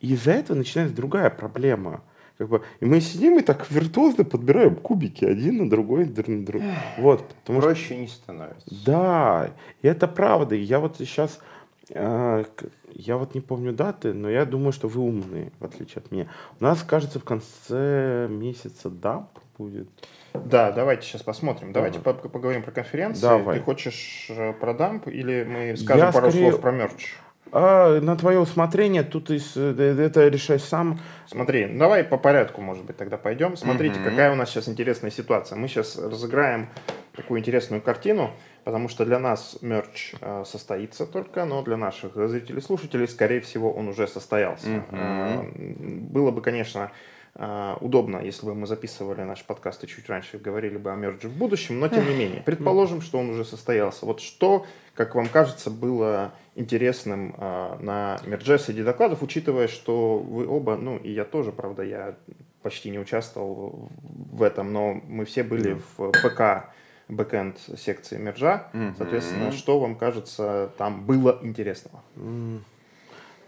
И 0.00 0.14
из-за 0.14 0.32
этого 0.32 0.56
начинается 0.56 0.96
другая 0.96 1.30
проблема. 1.30 2.02
Как 2.38 2.48
бы, 2.48 2.62
и 2.80 2.84
мы 2.84 3.00
сидим 3.00 3.38
и 3.38 3.42
так 3.42 3.70
виртуозно 3.70 4.24
подбираем 4.24 4.74
кубики 4.74 5.24
один 5.24 5.58
на 5.58 5.70
другой, 5.70 6.06
на 6.06 6.44
другой. 6.44 6.68
Вот, 6.98 7.28
потому 7.28 7.60
Проще 7.60 7.84
что... 7.84 7.94
не 7.94 8.08
становится. 8.08 8.84
Да, 8.84 9.52
и 9.80 9.86
это 9.86 10.08
правда. 10.08 10.56
И 10.56 10.60
я 10.60 10.80
вот 10.80 10.96
сейчас 10.98 11.38
а, 11.38 11.51
я 11.94 13.16
вот 13.16 13.34
не 13.34 13.40
помню 13.40 13.72
даты, 13.72 14.12
но 14.12 14.30
я 14.30 14.44
думаю, 14.44 14.72
что 14.72 14.88
вы 14.88 15.02
умные, 15.02 15.52
в 15.60 15.64
отличие 15.64 15.98
от 15.98 16.10
меня. 16.10 16.28
У 16.58 16.64
нас, 16.64 16.82
кажется, 16.82 17.18
в 17.18 17.24
конце 17.24 18.26
месяца 18.30 18.88
дамп 18.88 19.28
будет. 19.58 19.88
Да, 20.34 20.72
давайте 20.72 21.06
сейчас 21.06 21.22
посмотрим. 21.22 21.72
Давайте 21.72 21.98
Давай. 21.98 22.20
поговорим 22.20 22.62
про 22.62 22.70
конференцию. 22.70 23.22
Давай. 23.22 23.58
Ты 23.58 23.64
хочешь 23.64 24.26
э, 24.30 24.52
про 24.54 24.72
дамп 24.72 25.08
или 25.08 25.44
мы 25.44 25.76
скажем 25.76 26.06
я 26.06 26.12
пару 26.12 26.30
скорее... 26.30 26.50
слов 26.50 26.60
про 26.60 26.72
мерч? 26.72 27.14
А, 27.52 28.00
на 28.00 28.16
твое 28.16 28.40
усмотрение, 28.40 29.02
тут 29.02 29.30
из, 29.30 29.56
э, 29.56 29.74
это 29.78 30.28
решай 30.28 30.58
сам. 30.58 30.98
Смотри, 31.26 31.66
давай 31.66 32.02
по 32.02 32.16
порядку, 32.16 32.60
может 32.60 32.84
быть, 32.84 32.96
тогда 32.96 33.16
пойдем. 33.16 33.56
Смотрите, 33.56 34.00
угу. 34.00 34.08
какая 34.08 34.32
у 34.32 34.34
нас 34.34 34.50
сейчас 34.50 34.68
интересная 34.68 35.10
ситуация. 35.10 35.56
Мы 35.56 35.68
сейчас 35.68 35.96
разыграем 35.96 36.68
такую 37.14 37.40
интересную 37.40 37.82
картину 37.82 38.30
потому 38.64 38.88
что 38.88 39.04
для 39.04 39.18
нас 39.18 39.58
мерч 39.60 40.14
э, 40.20 40.44
состоится 40.46 41.06
только, 41.06 41.44
но 41.44 41.62
для 41.62 41.76
наших 41.76 42.14
зрителей 42.28 42.58
и 42.58 42.62
слушателей, 42.62 43.08
скорее 43.08 43.40
всего, 43.40 43.72
он 43.72 43.88
уже 43.88 44.06
состоялся. 44.06 44.68
Mm-hmm. 44.68 44.86
Э, 44.92 45.74
было 46.12 46.30
бы, 46.30 46.40
конечно, 46.42 46.92
э, 47.34 47.76
удобно, 47.80 48.18
если 48.18 48.46
бы 48.46 48.54
мы 48.54 48.66
записывали 48.66 49.22
наши 49.22 49.44
подкасты 49.44 49.86
чуть 49.86 50.08
раньше, 50.08 50.38
говорили 50.38 50.76
бы 50.76 50.92
о 50.92 50.96
мерже 50.96 51.28
в 51.28 51.36
будущем, 51.36 51.80
но 51.80 51.88
тем 51.88 52.08
не 52.08 52.14
менее, 52.14 52.42
предположим, 52.44 53.00
что 53.00 53.18
он 53.18 53.30
уже 53.30 53.44
состоялся. 53.44 54.06
Вот 54.06 54.20
что, 54.20 54.66
как 54.94 55.14
вам 55.14 55.28
кажется, 55.28 55.70
было 55.70 56.32
интересным 56.54 57.34
э, 57.36 57.76
на 57.80 58.20
мерже 58.26 58.58
среди 58.58 58.82
докладов, 58.82 59.22
учитывая, 59.22 59.68
что 59.68 60.18
вы 60.18 60.46
оба, 60.46 60.76
ну 60.76 60.96
и 60.98 61.10
я 61.10 61.24
тоже, 61.24 61.52
правда, 61.52 61.82
я 61.82 62.16
почти 62.62 62.90
не 62.90 62.98
участвовал 62.98 63.90
в 64.02 64.42
этом, 64.42 64.72
но 64.72 64.94
мы 65.06 65.24
все 65.24 65.42
были 65.42 65.76
mm-hmm. 65.76 65.82
в 65.96 66.12
ПК 66.12 66.72
бэкэнд 67.08 67.58
секции 67.76 68.16
мержа. 68.16 68.68
Мгм. 68.72 68.94
Соответственно, 68.96 69.52
что 69.52 69.78
вам 69.78 69.96
кажется 69.96 70.72
там 70.78 71.04
было 71.04 71.38
интересного? 71.42 72.02
М. 72.16 72.64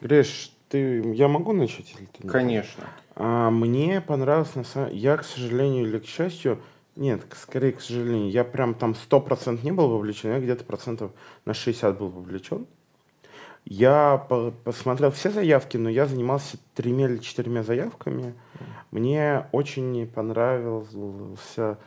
Гриш, 0.01 0.53
ты, 0.69 1.01
я 1.15 1.29
могу 1.29 1.53
начать? 1.53 1.95
Или 1.99 2.07
ты 2.07 2.25
не 2.25 2.29
Конечно. 2.29 2.85
А, 3.17 3.51
мне 3.51 4.01
понравилось, 4.01 4.55
на 4.55 4.65
самом 4.65 4.93
Я, 4.93 5.17
к 5.17 5.25
сожалению 5.25 5.87
или 5.87 5.99
к 5.99 6.05
счастью, 6.05 6.61
нет, 6.97 7.23
скорее, 7.35 7.73
к 7.73 7.81
сожалению, 7.81 8.31
я 8.31 8.45
прям 8.45 8.75
там 8.75 8.93
100% 8.93 9.65
не 9.65 9.73
был 9.73 9.89
вовлечен, 9.89 10.31
я 10.31 10.41
где-то 10.41 10.65
процентов 10.65 11.13
на 11.45 11.55
60 11.55 11.99
был 11.99 12.09
вовлечен. 12.09 12.67
Я 13.65 14.19
по- 14.29 14.51
посмотрел 14.51 15.11
все 15.11 15.31
заявки, 15.31 15.77
но 15.77 15.89
я 15.89 16.07
занимался 16.07 16.59
тремя 16.75 17.07
или 17.07 17.19
четырьмя 17.19 17.63
заявками. 17.63 18.35
Мне 18.91 19.47
очень 19.53 20.07
понравился 20.07 21.79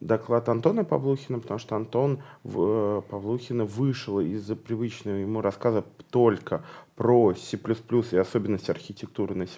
доклад 0.00 0.48
Антона 0.48 0.84
Павлухина, 0.84 1.40
потому 1.40 1.58
что 1.58 1.76
Антон 1.76 2.22
э, 2.44 3.02
Павлухина 3.08 3.64
вышел 3.64 4.20
из-за 4.20 4.54
привычного 4.54 5.16
ему 5.16 5.40
рассказа 5.40 5.84
только 6.10 6.62
про 6.94 7.34
C++ 7.34 7.56
и 7.56 8.16
особенности 8.16 8.70
архитектуры 8.70 9.34
на 9.34 9.46
C++, 9.46 9.52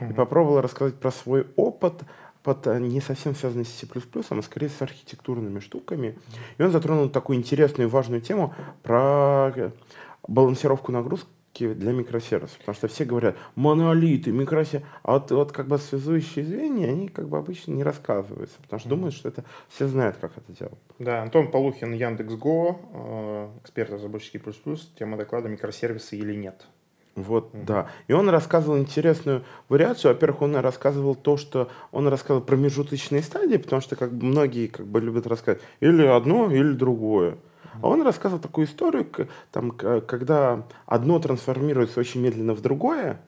и 0.00 0.12
попробовал 0.12 0.60
рассказать 0.60 0.94
про 0.94 1.10
свой 1.10 1.46
опыт, 1.56 2.02
опыт, 2.46 2.66
э, 2.66 2.78
не 2.78 3.00
совсем 3.00 3.34
связанный 3.34 3.64
с 3.64 3.72
C++, 3.72 3.86
а 4.30 4.42
скорее 4.42 4.68
с 4.68 4.82
архитектурными 4.82 5.60
штуками. 5.60 6.18
И 6.58 6.62
он 6.62 6.70
затронул 6.70 7.08
такую 7.08 7.38
интересную 7.38 7.88
и 7.88 7.90
важную 7.90 8.20
тему 8.20 8.54
про 8.82 9.52
э, 9.54 9.70
балансировку 10.28 10.92
нагрузки 10.92 11.28
для 11.58 11.92
микросервисов. 11.92 12.58
Потому 12.58 12.74
что 12.76 12.88
все 12.88 13.04
говорят, 13.04 13.36
монолиты, 13.54 14.32
микросервисы. 14.32 14.86
А 15.02 15.12
вот, 15.12 15.30
вот 15.30 15.52
как 15.52 15.68
бы 15.68 15.78
связующие 15.78 16.44
звенья, 16.44 16.88
они 16.88 17.08
как 17.08 17.28
бы 17.28 17.38
обычно 17.38 17.72
не 17.72 17.82
рассказываются. 17.82 18.56
Потому 18.62 18.80
что 18.80 18.88
думают, 18.88 19.14
что 19.14 19.28
это 19.28 19.44
все 19.68 19.86
знают, 19.88 20.16
как 20.20 20.32
это 20.36 20.52
делать. 20.52 20.78
Да, 20.98 21.22
Антон 21.22 21.50
Полухин, 21.50 21.92
Яндекс.Го, 21.92 22.80
э, 22.92 23.48
эксперт 23.62 23.90
разработчики 23.90 24.38
плюс 24.38 24.92
тема 24.98 25.16
доклада 25.16 25.48
«Микросервисы 25.48 26.16
или 26.16 26.34
нет?». 26.34 26.66
Вот, 27.16 27.48
да. 27.54 27.88
И 28.08 28.12
он 28.12 28.28
рассказывал 28.28 28.78
интересную 28.78 29.42
вариацию. 29.70 30.12
Во-первых, 30.12 30.42
он 30.42 30.56
рассказывал 30.56 31.14
то, 31.14 31.38
что 31.38 31.70
он 31.90 32.06
рассказывал 32.08 32.44
промежуточные 32.44 33.22
стадии, 33.22 33.56
потому 33.56 33.80
что 33.80 33.96
как 33.96 34.12
бы 34.12 34.26
многие 34.26 34.66
как 34.66 34.86
бы 34.86 35.00
любят 35.00 35.26
рассказать 35.26 35.62
или 35.80 36.04
одно, 36.04 36.50
или 36.50 36.72
другое. 36.72 37.38
А 37.82 37.88
он 37.88 38.02
рассказывал 38.02 38.40
такую 38.40 38.66
историю, 38.66 39.06
там, 39.52 39.70
когда 39.70 40.66
одно 40.86 41.18
трансформируется 41.18 42.00
очень 42.00 42.20
медленно 42.20 42.54
в 42.54 42.60
другое, 42.60 43.20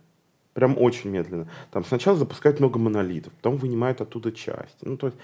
прям 0.55 0.77
очень 0.79 1.11
медленно. 1.11 1.49
Там 1.71 1.85
сначала 1.85 2.17
запускают 2.17 2.59
много 2.61 2.79
монолитов, 2.79 3.33
потом 3.35 3.57
вынимают 3.57 4.01
оттуда 4.01 4.33
часть. 4.33 4.77
Ну, 4.83 4.97
то 4.97 5.07
есть, 5.07 5.19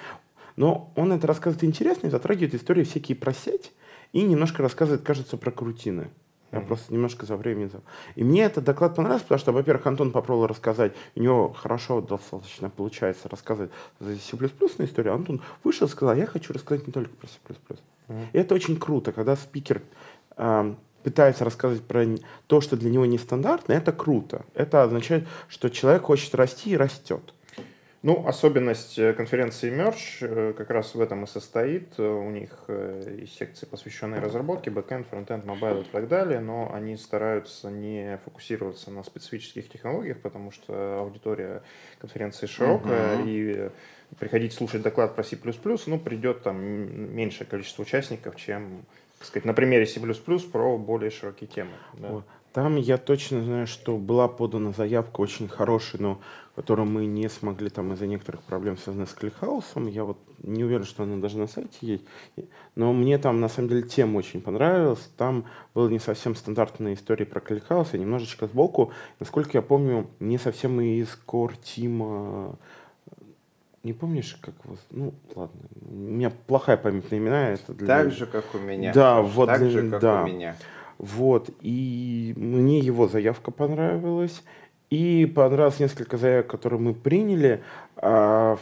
но 0.57 0.93
он 0.95 1.13
это 1.13 1.27
рассказывает 1.27 1.65
интересно 1.65 2.07
и 2.07 2.11
затрагивает 2.11 2.55
истории 2.55 2.85
всякие 2.85 3.17
про 3.17 3.33
сеть 3.33 3.73
и 4.13 4.23
немножко 4.23 4.63
рассказывает, 4.63 5.03
кажется, 5.03 5.37
про 5.37 5.51
корутины. 5.51 6.11
Я 6.53 6.61
просто 6.61 6.93
немножко 6.93 7.27
за 7.27 7.37
время... 7.37 7.69
И 8.15 8.23
мне 8.23 8.43
этот 8.45 8.63
доклад 8.63 8.95
понравился, 8.95 9.25
потому 9.25 9.41
что, 9.41 9.51
во-первых, 9.51 9.85
Антон 9.89 10.13
попробовал 10.13 10.47
рассказать, 10.47 10.93
у 11.17 11.21
него 11.21 11.53
хорошо 11.53 12.01
достаточно 12.01 12.71
получается 12.71 13.29
рассказывать 13.29 13.73
за 13.99 14.15
C++ 14.17 14.37
на 14.37 14.85
историю. 14.85 15.15
Антон 15.15 15.43
вышел 15.65 15.89
и 15.89 15.91
сказал, 15.91 16.15
я 16.15 16.27
хочу 16.27 16.53
рассказать 16.53 16.87
не 16.87 16.93
только 16.93 17.11
про 17.17 17.27
C++. 17.27 17.39
И 18.33 18.39
это 18.39 18.55
очень 18.55 18.79
круто, 18.79 19.13
когда 19.13 19.37
спикер 19.37 19.83
ам, 20.37 20.77
пытается 21.03 21.45
рассказывать 21.45 21.85
про 21.85 22.05
то, 22.47 22.61
что 22.61 22.77
для 22.77 22.91
него 22.91 23.07
нестандартно, 23.07 23.73
это 23.75 23.93
круто. 23.93 24.45
Это 24.55 24.83
означает, 24.83 25.27
что 25.49 25.69
человек 25.71 26.03
хочет 26.03 26.35
расти 26.35 26.71
и 26.71 26.77
растет. 26.77 27.23
Ну, 28.03 28.27
особенность 28.27 28.99
э, 28.99 29.15
конференции 29.15 29.73
Merge 29.73 30.19
э, 30.21 30.53
как 30.53 30.69
раз 30.69 30.95
в 30.95 31.01
этом 31.01 31.25
и 31.25 31.27
состоит. 31.27 31.95
Э, 31.97 32.07
У 32.07 32.31
них 32.31 32.51
э, 32.69 33.17
есть 33.23 33.35
секции, 33.39 33.65
посвященные 33.65 34.21
разработке, 34.21 34.71
backend, 34.71 35.07
frontend, 35.07 35.47
mobile 35.47 35.81
и 35.81 35.85
так 35.85 36.07
далее, 36.09 36.41
но 36.41 36.71
они 36.75 36.99
стараются 36.99 37.71
не 37.71 38.19
фокусироваться 38.27 38.91
на 38.91 39.05
специфических 39.05 39.71
технологиях, 39.71 40.19
потому 40.21 40.51
что 40.51 40.99
аудитория 41.01 41.63
конференции 41.99 42.45
широкая, 42.47 43.17
Мгм. 43.17 43.27
и 43.27 43.55
э, 43.57 43.71
приходить 44.19 44.53
слушать 44.53 44.83
доклад 44.83 45.15
про 45.15 45.25
C++, 45.25 45.39
ну, 45.87 45.99
придет 45.99 46.43
там 46.43 46.61
меньшее 46.61 47.47
количество 47.47 47.83
участников, 47.83 48.37
чем, 48.37 48.85
так 49.19 49.29
сказать, 49.29 49.45
на 49.45 49.55
примере 49.55 49.87
C++ 49.87 50.01
про 50.53 50.79
более 50.79 51.11
широкие 51.11 51.49
темы. 51.49 51.73
да. 51.95 52.23
Там 52.55 52.77
я 52.77 52.99
точно 52.99 53.43
знаю, 53.43 53.67
что 53.67 53.97
была 53.97 54.29
подана 54.29 54.71
заявка 54.71 55.21
очень 55.21 55.49
хорошая, 55.49 56.01
но 56.01 56.21
которую 56.55 56.87
мы 56.87 57.05
не 57.05 57.29
смогли 57.29 57.69
там 57.69 57.93
из-за 57.93 58.07
некоторых 58.07 58.43
проблем, 58.43 58.77
связанных 58.77 59.11
с 59.11 59.15
ClickHouse 59.15 59.72
ом. 59.72 59.89
Я 59.89 60.05
вот 60.05 60.19
не 60.39 60.63
уверен, 60.63 60.85
что 60.85 61.03
она 61.03 61.17
даже 61.17 61.37
на 61.37 61.49
сайте 61.49 61.79
есть. 61.81 62.05
Но 62.77 62.93
мне 62.93 63.19
там 63.19 63.41
на 63.41 63.49
самом 63.49 63.71
деле 63.71 63.83
тема 63.83 64.19
очень 64.19 64.41
понравилась. 64.41 65.11
Там 65.17 65.47
была 65.75 65.91
не 65.91 65.99
совсем 65.99 66.37
стандартная 66.37 66.95
история 66.95 67.27
про 67.27 67.41
ClickHouse, 67.41 67.89
а 67.93 67.99
немножечко 67.99 68.47
сбоку. 68.47 68.93
Насколько 69.19 69.59
я 69.59 69.63
помню, 69.63 70.07
не 70.21 70.39
совсем 70.39 70.81
из 70.81 71.09
core 71.27 71.55
тима 71.61 72.57
не 73.85 73.93
помнишь, 73.93 74.37
как 74.41 74.55
его... 74.65 74.77
Ну, 74.91 75.15
ладно. 75.37 75.61
У 75.89 75.95
меня 75.95 76.31
плохая 76.47 76.77
память 76.77 77.11
на 77.11 77.17
имена. 77.17 77.51
Это 77.51 77.73
для... 77.75 77.87
Так 77.87 78.11
же, 78.13 78.27
как 78.27 78.45
у 78.55 78.59
меня. 78.59 78.93
Да, 78.93 79.21
вот 79.21 79.47
Так 79.47 79.59
для- 79.61 79.71
же, 79.71 79.91
как 79.91 80.01
да. 80.01 80.23
у 80.23 80.27
меня. 80.27 80.57
Вот, 80.99 81.51
и 81.61 82.33
мне 82.37 82.79
его 82.79 83.09
заявка 83.09 83.51
понравилась, 83.51 84.43
и 84.91 85.27
понравилось 85.27 85.81
несколько 85.81 86.17
заявок, 86.17 86.47
которые 86.47 86.81
мы 86.81 86.95
приняли, 86.95 87.63
а, 87.97 88.59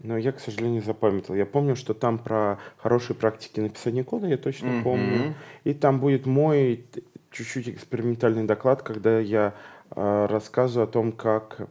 но 0.00 0.18
я, 0.18 0.32
к 0.32 0.40
сожалению, 0.40 0.82
запамятовал. 0.82 1.36
Я 1.38 1.46
помню, 1.46 1.76
что 1.76 1.94
там 1.94 2.18
про 2.18 2.58
хорошие 2.76 3.16
практики 3.16 3.58
написания 3.58 4.04
кода, 4.04 4.26
я 4.26 4.36
точно 4.36 4.68
Мгм. 4.68 4.82
помню. 4.84 5.34
И 5.64 5.72
там 5.72 5.98
будет 5.98 6.26
мой 6.26 6.84
чуть-чуть 7.30 7.68
экспериментальный 7.70 8.44
доклад, 8.44 8.82
когда 8.82 9.18
я 9.18 9.54
а, 9.90 10.26
рассказываю 10.28 10.84
о 10.84 10.90
том, 10.92 11.10
как 11.12 11.68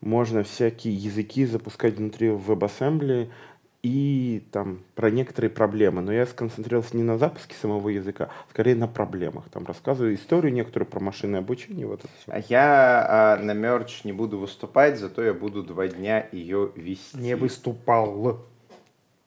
можно 0.00 0.42
всякие 0.42 0.94
языки 0.94 1.46
запускать 1.46 1.94
внутри 1.94 2.28
WebAssembly 2.28 3.30
и 3.82 4.42
там 4.50 4.80
про 4.94 5.10
некоторые 5.10 5.50
проблемы. 5.50 6.02
Но 6.02 6.12
я 6.12 6.26
сконцентрировался 6.26 6.96
не 6.96 7.04
на 7.04 7.18
запуске 7.18 7.54
самого 7.54 7.88
языка, 7.88 8.24
а 8.24 8.50
скорее 8.50 8.74
на 8.74 8.88
проблемах. 8.88 9.48
Там 9.50 9.64
рассказываю 9.64 10.14
историю 10.14 10.52
некоторую 10.52 10.88
про 10.88 10.98
машинное 11.00 11.40
обучение, 11.40 11.86
вот 11.86 12.00
это 12.00 12.12
все. 12.20 12.32
А 12.32 12.38
я 12.48 13.06
а, 13.08 13.36
на 13.36 13.52
мерч 13.52 14.02
не 14.04 14.12
буду 14.12 14.38
выступать, 14.38 14.98
зато 14.98 15.22
я 15.22 15.32
буду 15.32 15.62
два 15.62 15.86
дня 15.86 16.26
ее 16.32 16.72
вести. 16.74 17.16
Не 17.16 17.36
выступал. 17.36 18.44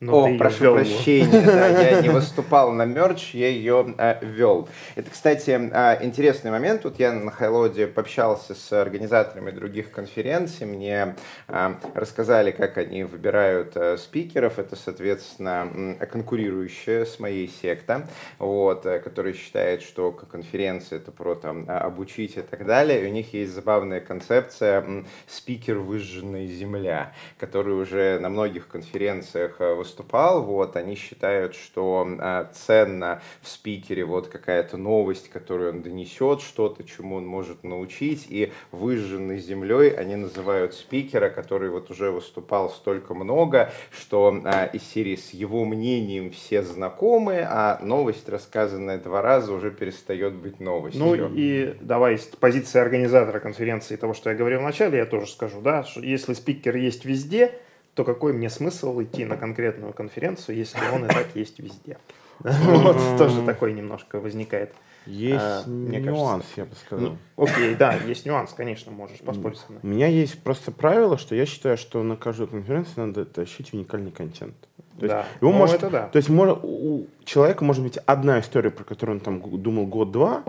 Но 0.02 0.22
О, 0.22 0.24
ты 0.24 0.30
её 0.30 0.40
прошу 0.40 0.74
прощения, 0.76 1.42
да, 1.42 1.68
я 1.82 2.02
не 2.02 2.08
выступал 2.08 2.72
на 2.72 2.86
мерч, 2.86 3.34
я 3.34 3.50
ее 3.50 3.96
вел. 4.22 4.70
Это, 4.96 5.12
кстати, 5.12 5.52
а, 5.74 6.00
интересный 6.02 6.52
момент. 6.52 6.84
Тут 6.84 7.00
я 7.00 7.12
на 7.12 7.32
Хайлоде 7.32 7.86
пообщался 7.86 8.56
с 8.56 8.72
организаторами 8.72 9.52
других 9.52 9.92
конференций. 9.92 10.66
Мне 10.66 11.16
а, 11.50 11.78
рассказали, 11.96 12.52
как 12.52 12.78
они 12.78 13.04
выбирают 13.04 13.74
а, 13.76 13.98
спикеров. 13.98 14.58
Это, 14.58 14.78
соответственно, 14.78 15.70
м, 15.74 15.96
конкурирующая 16.10 17.04
с 17.04 17.20
моей 17.20 17.50
секта, 17.50 18.08
вот, 18.38 18.86
э, 18.86 19.00
которая 19.00 19.34
считает, 19.34 19.82
что 19.82 20.14
конференция 20.14 21.00
это 21.00 21.12
про 21.12 21.36
там, 21.36 21.66
а, 21.68 21.80
обучить 21.80 22.38
и 22.38 22.42
так 22.42 22.66
далее. 22.66 23.04
И 23.04 23.08
у 23.08 23.12
них 23.12 23.34
есть 23.34 23.52
забавная 23.52 24.00
концепция 24.00 24.80
м, 24.82 25.08
спикер 25.28 25.80
выжженная 25.80 26.48
земля, 26.48 27.12
который 27.38 27.74
уже 27.74 28.18
на 28.20 28.30
многих 28.30 28.70
конференциях 28.70 29.58
э, 29.60 29.74
выступал. 29.90 30.44
Вот, 30.44 30.76
они 30.76 30.96
считают, 30.96 31.56
что 31.56 32.08
э, 32.08 32.46
ценно 32.54 33.22
в 33.42 33.48
спикере 33.50 34.06
вот 34.06 34.28
какая-то 34.28 34.78
новость, 34.78 35.30
которую 35.30 35.72
он 35.72 35.82
донесет, 35.82 36.42
что-то, 36.42 36.84
чему 36.84 37.16
он 37.16 37.26
может 37.26 37.64
научить. 37.64 38.28
И 38.30 38.52
выжженной 38.72 39.40
землей 39.40 39.90
они 39.92 40.16
называют 40.16 40.74
спикера, 40.74 41.30
который 41.30 41.70
вот 41.70 41.90
уже 41.90 42.12
выступал 42.12 42.70
столько 42.70 43.14
много, 43.14 43.72
что 43.92 44.42
э, 44.46 44.70
из 44.74 44.84
серии 44.84 45.16
с 45.16 45.32
его 45.32 45.66
мнением 45.66 46.32
все 46.32 46.62
знакомы, 46.62 47.46
а 47.48 47.80
новость, 47.82 48.30
рассказанная 48.30 49.00
два 49.00 49.22
раза, 49.22 49.54
уже 49.54 49.72
перестает 49.72 50.34
быть 50.34 50.60
новостью. 50.60 51.04
Ну 51.04 51.34
и 51.34 51.76
давай 51.82 52.18
с 52.18 52.26
позиции 52.26 52.80
организатора 52.80 53.40
конференции 53.40 53.96
того, 53.96 54.14
что 54.14 54.30
я 54.30 54.36
говорил 54.36 54.60
вначале, 54.60 55.00
я 55.00 55.06
тоже 55.06 55.28
скажу, 55.28 55.62
да, 55.62 55.84
что 55.84 56.02
если 56.02 56.34
спикер 56.34 56.76
есть 56.76 57.06
везде, 57.06 57.54
то 58.00 58.06
какой 58.06 58.32
мне 58.32 58.50
смысл 58.50 59.02
идти 59.02 59.26
на 59.26 59.36
конкретную 59.36 59.92
конференцию, 59.92 60.56
если 60.56 60.80
он 60.94 61.04
и 61.04 61.10
так 61.10 61.28
есть 61.36 61.60
везде? 61.60 61.98
Вот 62.40 62.96
тоже 63.18 63.42
такой 63.42 63.74
немножко 63.74 64.22
возникает. 64.22 64.74
Есть 65.06 65.44
А, 65.44 65.64
нюанс, 65.68 66.46
я 66.56 66.64
бы 66.64 66.76
сказал. 66.76 67.10
Ну, 67.10 67.44
окей, 67.44 67.76
да, 67.76 67.96
есть 67.96 68.26
нюанс, 68.26 68.54
конечно, 68.54 68.94
можешь 68.94 69.20
поспорить 69.20 69.58
со 69.58 69.66
мной. 69.70 69.82
У 69.84 69.88
меня 69.88 70.08
есть 70.08 70.42
просто 70.42 70.72
правило, 70.72 71.18
что 71.18 71.36
я 71.36 71.46
считаю, 71.46 71.76
что 71.78 72.02
на 72.02 72.16
каждую 72.16 72.48
конференцию 72.48 73.08
надо 73.08 73.26
тащить 73.26 73.74
уникальный 73.74 74.12
контент. 74.12 74.56
То 74.98 75.06
есть 75.06 75.10
Да, 75.10 75.26
его 75.42 75.52
ну, 75.52 75.58
может- 75.58 75.76
это 75.76 75.90
да. 75.90 76.08
То 76.08 76.18
есть 76.18 76.30
можно, 76.30 76.54
у 76.54 77.06
человека 77.30 77.64
может 77.64 77.84
быть 77.84 77.98
одна 77.98 78.40
история, 78.40 78.72
про 78.72 78.84
которую 78.84 79.18
он 79.18 79.24
там 79.24 79.62
думал 79.62 79.86
год-два, 79.86 80.44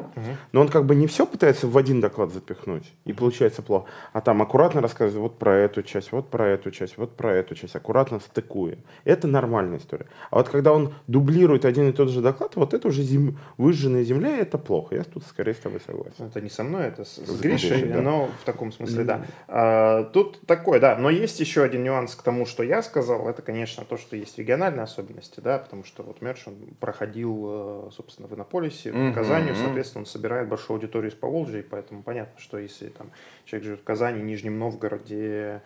но 0.52 0.62
он 0.62 0.68
как 0.68 0.86
бы 0.86 0.94
не 0.94 1.06
все 1.06 1.26
пытается 1.26 1.66
в 1.66 1.76
один 1.76 2.00
доклад 2.00 2.32
запихнуть, 2.32 2.90
и 3.04 3.12
получается 3.12 3.62
плохо, 3.62 3.86
а 4.12 4.20
там 4.22 4.40
аккуратно 4.40 4.80
рассказывает 4.80 5.20
вот 5.20 5.38
про 5.38 5.54
эту 5.54 5.82
часть, 5.82 6.10
вот 6.12 6.30
про 6.30 6.48
эту 6.48 6.70
часть, 6.70 6.96
вот 6.96 7.14
про 7.16 7.34
эту 7.34 7.54
часть, 7.54 7.76
аккуратно 7.76 8.18
стыкуя. 8.20 8.78
Это 9.04 9.28
нормальная 9.28 9.78
история. 9.78 10.06
А 10.30 10.36
вот 10.36 10.48
когда 10.48 10.72
он 10.72 10.94
дублирует 11.06 11.66
один 11.66 11.90
и 11.90 11.92
тот 11.92 12.08
же 12.08 12.22
доклад, 12.22 12.56
вот 12.56 12.72
это 12.72 12.88
уже 12.88 13.02
зем... 13.02 13.38
выжженная 13.58 14.02
земля, 14.02 14.38
это 14.38 14.56
плохо. 14.56 14.94
Я 14.94 15.04
тут 15.04 15.24
скорее 15.24 15.52
с 15.52 15.58
тобой 15.58 15.80
согласен. 15.86 16.24
Это 16.24 16.40
не 16.40 16.48
со 16.48 16.64
мной, 16.64 16.86
это 16.86 17.04
с, 17.04 17.16
с 17.16 17.40
Гришей, 17.40 17.84
да. 17.84 18.00
но 18.00 18.30
в 18.40 18.44
таком 18.44 18.72
смысле, 18.72 19.04
да. 19.04 19.26
А, 19.48 20.04
тут 20.04 20.40
такой, 20.46 20.80
да, 20.80 20.96
но 20.96 21.10
есть 21.10 21.40
еще 21.40 21.62
один 21.62 21.84
нюанс 21.84 22.14
к 22.14 22.22
тому, 22.22 22.46
что 22.46 22.62
я 22.62 22.82
сказал, 22.82 23.28
это, 23.28 23.42
конечно, 23.42 23.84
то, 23.84 23.98
что 23.98 24.16
есть 24.16 24.38
региональные 24.38 24.84
особенности, 24.84 25.40
да, 25.40 25.58
потому 25.58 25.84
что 25.84 26.02
вот 26.02 26.22
Мерч, 26.22 26.46
он 26.46 26.54
проходил, 26.78 27.88
э, 27.88 27.90
собственно, 27.92 28.28
в 28.28 28.34
Иннополисе, 28.34 28.92
в 28.92 29.12
Казани, 29.12 29.52
соответственно, 29.54 30.02
он 30.02 30.06
собирает 30.06 30.48
большую 30.48 30.76
аудиторию 30.76 31.10
из 31.10 31.14
Поволжья, 31.14 31.60
и 31.60 31.62
поэтому 31.62 32.02
понятно, 32.02 32.38
что 32.38 32.58
если 32.58 32.88
там 32.88 33.10
человек 33.44 33.64
живет 33.64 33.80
в 33.80 33.84
Казани, 33.84 34.22
Нижнем 34.22 34.58
Новгороде, 34.58 35.62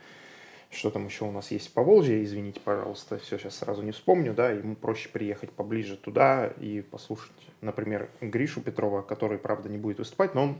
что 0.70 0.90
там 0.90 1.06
еще 1.06 1.24
у 1.24 1.30
нас 1.30 1.50
есть 1.50 1.72
по 1.72 1.82
Волжье, 1.82 2.22
извините, 2.22 2.60
пожалуйста, 2.60 3.18
все 3.18 3.38
сейчас 3.38 3.56
сразу 3.56 3.82
не 3.82 3.92
вспомню, 3.92 4.34
да, 4.34 4.50
ему 4.50 4.74
проще 4.74 5.08
приехать 5.08 5.50
поближе 5.50 5.96
туда 5.96 6.48
и 6.58 6.82
послушать, 6.82 7.32
например, 7.60 8.10
Гришу 8.20 8.60
Петрова, 8.60 9.02
который, 9.02 9.38
правда, 9.38 9.68
не 9.68 9.78
будет 9.78 9.98
выступать, 9.98 10.34
но 10.34 10.42
он 10.44 10.58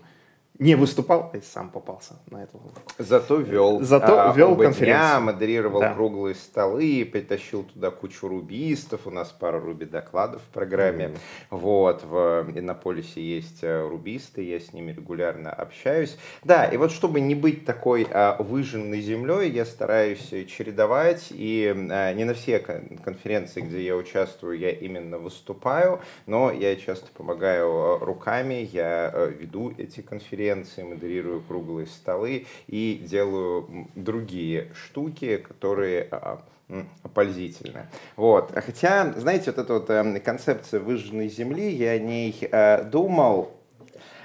не 0.59 0.77
выступал, 0.77 1.33
и 1.35 1.41
сам 1.41 1.69
попался 1.69 2.15
на 2.31 2.45
эту 2.45 2.61
Зато 2.99 3.39
вел. 3.39 3.81
Зато 3.83 4.31
а, 4.31 4.33
вел 4.33 4.55
конференцию. 4.57 4.87
Дня, 4.87 5.21
модерировал 5.21 5.81
да. 5.81 5.95
круглые 5.95 6.37
столы, 6.37 7.09
притащил 7.11 7.65
туда 7.65 7.91
кучу 7.91 8.29
рубистов. 8.29 9.07
У 9.07 9.11
нас 9.11 9.33
пара 9.33 9.59
руби 9.59 9.85
докладов 9.85 10.43
в 10.43 10.53
программе. 10.53 11.07
Mm-hmm. 11.07 11.19
Вот, 11.51 12.05
в 12.05 12.47
Иннополисе 12.55 13.21
есть 13.21 13.65
э, 13.65 13.89
рубисты, 13.89 14.45
я 14.45 14.61
с 14.61 14.73
ними 14.73 14.93
регулярно 14.93 15.51
общаюсь. 15.51 16.17
Да, 16.45 16.67
и 16.67 16.77
вот 16.77 16.93
чтобы 16.93 17.19
не 17.19 17.35
быть 17.35 17.65
такой 17.65 18.07
а, 18.13 18.37
выжженной 18.41 19.01
землей, 19.01 19.51
я 19.51 19.65
стараюсь 19.65 20.29
чередовать. 20.47 21.29
И 21.31 21.75
а, 21.91 22.13
не 22.13 22.23
на 22.23 22.35
все 22.35 22.61
конференции, 22.61 23.61
где 23.61 23.85
я 23.85 23.97
участвую, 23.97 24.57
я 24.57 24.71
именно 24.71 25.19
выступаю, 25.19 26.01
но 26.27 26.53
я 26.53 26.77
часто 26.77 27.09
помогаю 27.13 27.67
э, 27.67 28.05
руками, 28.05 28.69
я 28.73 29.13
веду 29.37 29.75
эти 29.77 30.01
конференции 30.01 30.44
конференции, 30.45 30.83
модерирую 30.83 31.43
круглые 31.43 31.87
столы 31.87 32.47
и 32.67 33.01
делаю 33.09 33.89
другие 33.95 34.69
штуки, 34.75 35.39
которые 35.39 36.09
а, 36.11 36.43
пользительны. 37.15 37.87
Вот. 38.17 38.53
Хотя, 38.55 39.13
знаете, 39.17 39.51
вот 39.51 39.59
эта 39.59 39.73
вот 39.75 39.91
эм, 39.91 40.21
концепция 40.21 40.81
выжженной 40.81 41.29
земли, 41.29 41.71
я 41.71 41.93
о 41.93 41.99
ней 41.99 42.37
э, 42.41 42.85
думал, 42.85 43.54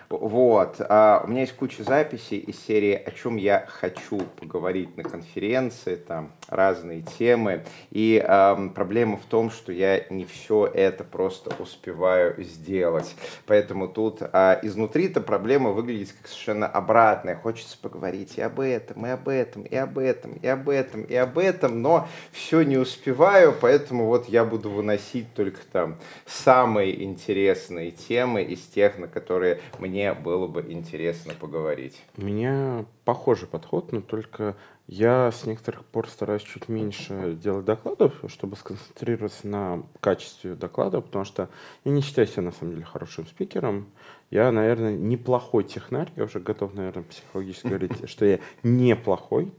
вот. 0.10 0.78
А 0.90 1.22
у 1.24 1.28
меня 1.28 1.42
есть 1.42 1.56
куча 1.56 1.84
записей 1.84 2.40
из 2.40 2.60
серии 2.66 2.94
«О 2.94 3.12
чем 3.12 3.38
я 3.38 3.66
хочу 3.68 4.20
поговорить 4.40 4.98
на 4.98 5.04
конференции», 5.04 5.96
там 5.96 6.32
разные 6.48 7.04
темы. 7.04 7.64
И 7.92 8.18
эм, 8.18 8.72
проблема 8.72 9.18
в 9.18 9.26
том, 9.26 9.52
что 9.52 9.72
я 9.72 10.04
не 10.10 10.26
все 10.26 10.66
это 10.66 11.04
просто 11.04 11.52
успеваю 11.60 12.42
сделать. 12.44 13.16
Поэтому 13.46 13.88
тут 13.88 14.22
э, 14.22 14.60
изнутри-то 14.64 15.22
проблема 15.22 15.70
выглядит 15.70 16.14
как 16.14 16.28
совершенно 16.28 16.66
обратная. 16.66 17.36
Хочется 17.36 17.78
поговорить 17.80 18.38
и 18.38 18.42
об 18.42 18.60
этом, 18.60 19.06
и 19.06 19.10
об 19.10 19.28
этом, 19.28 19.62
и 19.62 19.76
об 19.76 20.00
этом, 20.00 20.34
и 20.34 20.48
об 20.48 20.70
этом, 20.70 21.04
и 21.04 21.16
об 21.16 21.38
этом, 21.38 21.84
но 21.84 22.08
все 22.32 22.64
не 22.64 22.78
успеваю, 22.78 23.54
поэтому 23.60 24.08
вот 24.08 24.28
я 24.28 24.44
буду 24.44 24.72
выносить 24.72 25.34
только 25.36 25.60
там 25.72 25.98
самые 26.26 27.04
интересные 27.04 27.92
темы 27.92 28.42
из 28.42 28.62
тех, 28.62 28.98
на 28.98 29.08
которые 29.08 29.60
мне 29.78 29.99
мне 30.00 30.14
было 30.14 30.48
бы 30.48 30.66
интересно 30.70 31.34
поговорить. 31.34 32.02
У 32.16 32.22
меня 32.22 32.86
похожий 33.04 33.50
подход, 33.50 33.92
но 33.92 34.00
только 34.00 34.56
я 34.88 35.30
с 35.30 35.46
некоторых 35.46 35.84
пор 35.84 36.08
стараюсь 36.08 36.42
чуть 36.42 36.70
меньше 36.70 37.38
делать 37.42 37.66
докладов, 37.66 38.14
чтобы 38.28 38.56
сконцентрироваться 38.56 39.46
на 39.48 39.84
качестве 40.00 40.56
доклада, 40.56 41.02
потому 41.02 41.26
что 41.26 41.50
я 41.84 41.92
не 41.92 42.02
считаю 42.02 42.28
себя 42.28 42.44
на 42.44 42.52
самом 42.54 42.76
деле 42.76 42.86
хорошим 42.86 43.28
спикером. 43.28 43.90
Я, 44.32 44.52
наверное, 44.54 44.96
неплохой 44.96 45.66
технарь, 45.66 46.12
я 46.16 46.24
уже 46.24 46.40
готов, 46.40 46.74
наверное, 46.74 47.04
психологически 47.04 47.68
говорить, 47.68 47.92
что 48.10 48.26
я 48.26 48.40
неплохой, 48.64 49.52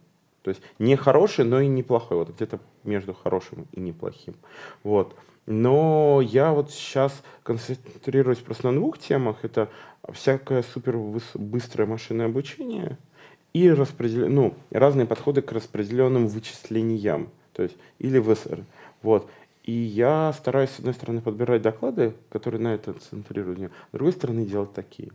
то 0.42 0.50
есть 0.50 0.62
не 0.79 0.96
хороший, 0.96 1.44
но 1.44 1.61
и 1.61 1.66
неплохой, 1.66 2.18
вот 2.18 2.31
где-то 2.31 2.61
между 2.85 3.14
хорошим 3.14 3.66
и 3.72 3.81
неплохим. 3.81 4.35
Вот. 4.83 5.14
Но 5.46 6.20
я 6.22 6.53
вот 6.53 6.70
сейчас 6.70 7.22
концентрируюсь 7.42 8.38
просто 8.38 8.70
на 8.70 8.79
двух 8.79 8.98
темах. 8.98 9.38
Это 9.42 9.68
всякое 10.12 10.62
супер 10.62 10.96
быстрое 11.35 11.88
машинное 11.88 12.26
обучение 12.26 12.98
и 13.53 13.70
распределение, 13.70 14.31
ну, 14.31 14.55
разные 14.70 15.07
подходы 15.07 15.42
к 15.42 15.53
распределенным 15.53 16.29
вычислениям, 16.29 17.31
то 17.53 17.64
есть 17.64 17.76
или 17.98 18.20
ВСР. 18.20 18.64
Вот. 19.03 19.29
И 19.64 19.72
я 19.72 20.33
стараюсь, 20.33 20.70
с 20.70 20.79
одной 20.79 20.94
стороны, 20.94 21.20
подбирать 21.20 21.62
доклады, 21.62 22.14
которые 22.31 22.61
на 22.61 22.74
это 22.74 22.94
центрируют, 22.94 23.59
с 23.59 23.92
другой 23.92 24.12
стороны, 24.12 24.44
делать 24.44 24.72
такие. 24.72 25.11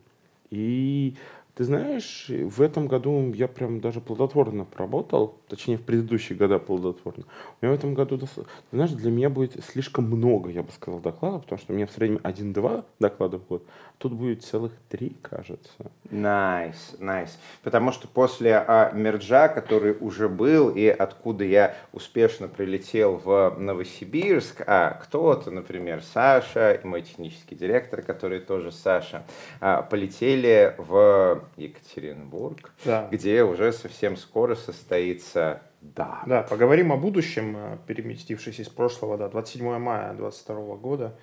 И 0.51 1.15
ты 1.55 1.63
знаешь, 1.63 2.25
в 2.27 2.61
этом 2.61 2.87
году 2.87 3.31
я 3.33 3.47
прям 3.47 3.79
даже 3.79 4.01
плодотворно 4.01 4.65
поработал, 4.65 5.37
точнее 5.47 5.77
в 5.77 5.83
предыдущие 5.83 6.37
года 6.37 6.59
плодотворно. 6.59 7.23
У 7.61 7.65
меня 7.65 7.73
в 7.73 7.77
этом 7.79 7.93
году, 7.93 8.17
ты 8.17 8.27
знаешь, 8.73 8.91
для 8.91 9.09
меня 9.09 9.29
будет 9.29 9.63
слишком 9.63 10.05
много, 10.05 10.49
я 10.49 10.63
бы 10.63 10.71
сказал, 10.73 10.99
докладов, 10.99 11.43
потому 11.43 11.59
что 11.59 11.71
у 11.71 11.75
меня 11.75 11.87
в 11.87 11.91
среднем 11.91 12.19
один-два 12.23 12.83
доклада 12.99 13.39
в 13.39 13.47
год, 13.47 13.65
тут 13.99 14.11
будет 14.13 14.43
целых 14.43 14.73
три, 14.89 15.15
кажется. 15.21 15.71
Nice, 16.11 16.75
nice, 16.75 16.95
nice. 16.99 17.29
Nice. 17.29 17.37
Потому 17.63 17.93
что 17.93 18.09
после 18.09 18.57
а, 18.57 18.91
Merge 18.91 19.31
а, 19.31 19.47
который 19.47 19.95
уже 19.97 20.27
был, 20.27 20.69
и 20.69 20.85
откуда 20.87 21.45
я 21.45 21.75
успешно 21.93 22.49
прилетел 22.49 23.21
в 23.23 23.55
Новосибирск, 23.57 24.61
а 24.67 24.91
кто-то, 25.01 25.51
например, 25.51 26.03
Саша 26.03 26.73
и 26.73 26.85
мой 26.85 27.01
технический 27.01 27.55
директор, 27.55 28.01
который 28.01 28.39
тоже 28.39 28.73
Саша, 28.73 29.23
а, 29.61 29.81
полетели 29.81 30.75
в 30.77 31.44
Екатеринбург, 31.57 32.73
да. 32.83 33.07
где 33.11 33.43
уже 33.43 33.71
совсем 33.71 34.17
скоро 34.17 34.55
состоится 34.55 35.61
да. 35.93 36.23
Да, 36.25 36.41
поговорим 36.41 36.91
о 36.91 36.97
будущем, 36.97 37.55
э, 37.55 37.77
переместившись 37.85 38.59
из 38.59 38.69
прошлого, 38.69 39.17
да, 39.17 39.29
27 39.29 39.77
мая 39.77 40.13
2022 40.13 40.75
года. 40.77 41.15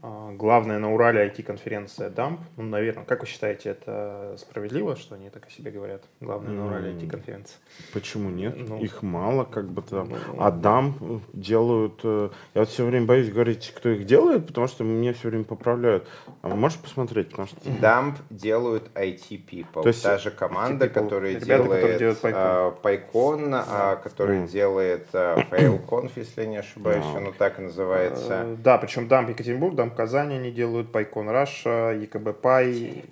А, 0.00 0.30
главная 0.32 0.78
на 0.78 0.94
Урале 0.94 1.26
IT-конференция 1.26 2.08
DAMP. 2.08 2.38
Ну, 2.56 2.62
наверное, 2.62 3.04
как 3.04 3.22
вы 3.22 3.26
считаете, 3.26 3.70
это 3.70 4.36
справедливо, 4.38 4.94
что 4.94 5.16
они 5.16 5.28
так 5.28 5.46
о 5.46 5.50
себе 5.50 5.72
говорят? 5.72 6.04
Главная 6.20 6.52
на 6.52 6.66
Урале 6.66 6.92
IT-конференция. 6.92 7.58
Почему 7.92 8.30
нет? 8.30 8.54
Ну, 8.56 8.78
Их 8.78 9.02
мало, 9.02 9.42
как 9.42 9.68
бы 9.68 9.82
там. 9.82 10.10
Ну, 10.10 10.16
а 10.38 10.52
DAMP 10.52 11.20
делают... 11.32 12.00
Э, 12.04 12.30
я 12.54 12.60
вот 12.60 12.68
все 12.68 12.84
время 12.84 13.06
боюсь 13.06 13.32
говорить, 13.32 13.72
кто 13.76 13.88
их 13.88 14.06
делает, 14.06 14.46
потому 14.46 14.68
что 14.68 14.84
меня 14.84 15.12
все 15.14 15.30
время 15.30 15.42
поправляют. 15.42 16.06
А 16.42 16.54
можешь 16.54 16.78
посмотреть? 16.78 17.30
Потому 17.30 17.48
что... 17.48 17.56
DAMP 17.68 18.14
делают 18.30 18.84
IT 18.94 19.44
People. 19.50 19.82
То 19.82 19.88
есть, 19.88 20.04
Та 20.04 20.18
же 20.18 20.30
команда, 20.30 20.86
people. 20.86 20.90
которая 20.90 21.30
Ребята, 21.32 21.46
делает 21.46 21.98
делают 21.98 22.22
PyCon, 22.22 22.82
PyCon 22.82 23.50
да. 23.50 23.64
а, 23.68 23.96
который 23.96 24.38
mm. 24.38 24.48
делает 24.48 25.08
а, 25.12 25.40
FailConf, 25.50 26.12
если 26.14 26.44
не 26.44 26.58
ошибаюсь, 26.58 27.04
no. 27.04 27.16
оно 27.16 27.32
так 27.32 27.58
и 27.58 27.62
называется. 27.62 28.44
Uh, 28.44 28.56
да, 28.62 28.78
причем 28.78 29.08
DAMP 29.08 29.30
Екатеринбург, 29.30 29.74
DAMP 29.74 29.87
там 29.88 29.96
Казани 29.96 30.36
они 30.36 30.50
делают, 30.50 30.90
PyCon 30.90 31.30
Russia, 31.30 32.00
ЕКБ 32.00 32.44
Py. 32.44 33.04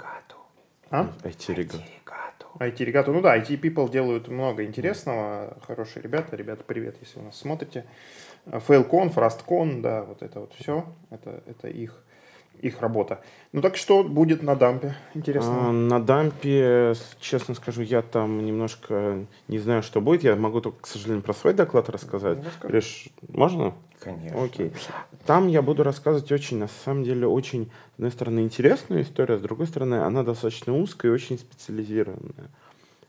А? 0.91 1.11
IT-регату. 1.25 2.47
IT-регату. 2.59 3.13
Ну 3.13 3.21
да, 3.21 3.37
IT 3.37 3.61
People 3.61 3.91
делают 3.91 4.29
много 4.29 4.65
интересного. 4.65 5.57
Хорошие 5.67 6.03
ребята. 6.03 6.37
Ребята, 6.37 6.65
привет, 6.65 6.97
если 7.01 7.19
вы 7.19 7.27
нас 7.27 7.39
смотрите. 7.39 7.85
FailCon, 8.47 9.13
FrostCon, 9.13 9.81
да, 9.81 10.05
вот 10.05 10.23
это 10.23 10.41
вот 10.41 10.55
все. 10.55 10.87
Это, 11.11 11.43
это 11.47 11.69
их 11.69 12.03
их 12.63 12.81
работа. 12.81 13.21
Ну 13.53 13.63
так 13.63 13.77
что 13.77 14.03
будет 14.05 14.43
на 14.43 14.55
дампе? 14.55 14.95
Интересно. 15.15 15.69
А, 15.69 15.73
на 15.73 16.03
дампе, 16.03 16.95
честно 17.21 17.55
скажу, 17.55 17.83
я 17.83 18.03
там 18.03 18.45
немножко 18.45 19.27
не 19.49 19.59
знаю, 19.59 19.83
что 19.83 20.01
будет. 20.01 20.25
Я 20.25 20.37
могу 20.37 20.61
только, 20.61 20.83
к 20.83 20.87
сожалению, 20.87 21.23
про 21.23 21.35
свой 21.35 21.55
доклад 21.55 21.89
рассказать. 21.89 22.39
Ну, 22.63 22.69
Лишь 22.69 23.09
можно? 23.29 23.75
Конечно. 24.01 24.45
Окей. 24.45 24.73
Там 25.25 25.49
я 25.49 25.63
буду 25.63 25.83
рассказывать 25.83 26.31
очень, 26.31 26.59
на 26.59 26.69
самом 26.85 27.05
деле, 27.05 27.27
очень, 27.27 27.67
с 27.67 27.95
одной 27.95 28.11
стороны, 28.11 28.41
интересную 28.41 29.03
историю, 29.03 29.37
а 29.37 29.39
с 29.39 29.43
другой 29.43 29.67
стороны, 29.67 29.97
она 29.97 30.23
достаточно 30.23 30.77
узкая 30.77 31.11
и 31.11 31.15
очень 31.15 31.39
специализированная. 31.39 32.51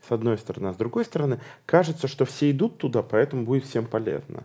С 0.06 0.10
одной 0.10 0.38
стороны. 0.38 0.68
А 0.68 0.72
с 0.72 0.76
другой 0.76 1.04
стороны, 1.04 1.40
кажется, 1.66 2.08
что 2.08 2.24
все 2.24 2.50
идут 2.50 2.78
туда, 2.78 3.02
поэтому 3.02 3.44
будет 3.44 3.64
всем 3.64 3.86
полезно. 3.86 4.44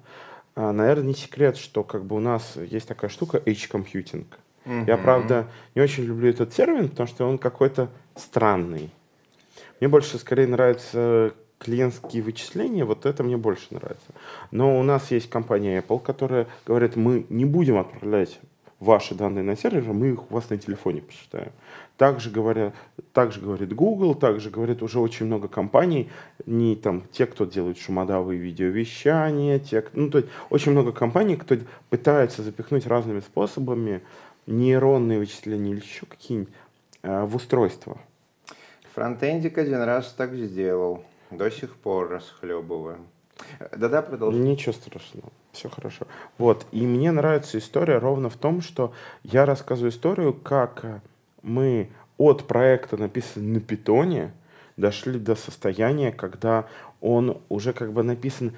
А, 0.55 0.71
наверное, 0.71 1.07
не 1.07 1.13
секрет, 1.13 1.57
что 1.57 1.84
как 1.84 2.05
бы 2.05 2.15
у 2.15 2.19
нас 2.19 2.57
есть 2.57 2.88
такая 2.88 3.09
штука 3.09 3.38
H-computing. 3.38 4.25
Угу. 4.66 4.86
Я, 4.88 4.97
правда, 4.97 5.47
не 5.76 5.82
очень 5.82 6.03
люблю 6.03 6.30
этот 6.30 6.53
термин, 6.53 6.89
потому 6.89 7.07
что 7.07 7.28
он 7.28 7.38
какой-то 7.38 7.89
странный. 8.16 8.89
Мне 9.80 9.88
больше 9.89 10.18
скорее 10.18 10.47
нравятся 10.47 11.34
клиентские 11.59 12.24
вычисления, 12.24 12.86
вот 12.86 13.05
это 13.05 13.24
мне 13.24 13.38
больше 13.38 13.68
нравится. 13.72 14.14
Но 14.51 14.80
у 14.80 14.84
нас 14.84 15.11
есть 15.11 15.30
компания 15.30 15.80
Apple, 15.80 16.01
которая 16.01 16.47
говорит, 16.66 16.95
мы 16.95 17.26
не 17.30 17.45
будем 17.45 17.78
отправлять 17.78 18.39
ваши 18.84 19.16
данные 19.16 19.43
на 19.43 19.55
сервере, 19.55 19.93
мы 19.93 20.09
их 20.09 20.30
у 20.30 20.34
вас 20.34 20.49
на 20.49 20.57
телефоне 20.57 21.01
посчитаем. 21.01 21.51
Также, 21.97 22.30
говоря, 22.30 22.74
также 23.14 23.39
говорит 23.39 23.74
Google, 23.74 24.14
также 24.16 24.49
говорит 24.49 24.82
уже 24.82 24.99
очень 24.99 25.26
много 25.26 25.47
компаний, 25.47 26.09
не 26.45 26.76
там 26.76 27.03
те, 27.11 27.26
кто 27.26 27.45
делают 27.45 27.78
шумодавы 27.78 28.36
видеовещания, 28.36 29.59
те, 29.59 29.86
ну, 29.93 30.09
то 30.09 30.18
есть 30.20 30.30
очень 30.49 30.74
много 30.74 30.91
компаний, 30.91 31.38
кто 31.38 31.55
пытается 31.89 32.43
запихнуть 32.43 32.86
разными 32.88 33.22
способами 33.22 34.01
нейронные 34.45 35.19
вычисления 35.19 35.71
или 35.71 35.81
еще 35.81 36.05
какие-нибудь 36.05 36.53
э, 37.01 37.23
в 37.23 37.35
устройство. 37.35 37.97
Фронтендик 38.93 39.57
один 39.57 39.81
раз 39.81 40.13
так 40.13 40.33
сделал. 40.35 41.03
До 41.31 41.49
сих 41.49 41.75
пор 41.75 42.09
расхлебываю. 42.09 42.99
Да-да, 43.75 44.01
продолжай. 44.01 44.39
Ничего 44.39 44.73
страшного, 44.73 45.29
все 45.51 45.69
хорошо. 45.69 46.05
Вот, 46.37 46.65
и 46.71 46.85
мне 46.85 47.11
нравится 47.11 47.57
история 47.57 47.97
ровно 47.97 48.29
в 48.29 48.37
том, 48.37 48.61
что 48.61 48.93
я 49.23 49.45
рассказываю 49.45 49.91
историю, 49.91 50.33
как 50.33 51.01
мы 51.41 51.89
от 52.17 52.45
проекта, 52.45 52.97
написанного 52.97 53.55
на 53.55 53.59
питоне, 53.59 54.33
дошли 54.77 55.19
до 55.19 55.35
состояния, 55.35 56.11
когда 56.11 56.67
он 57.01 57.41
уже 57.49 57.73
как 57.73 57.93
бы 57.93 58.03
написан 58.03 58.53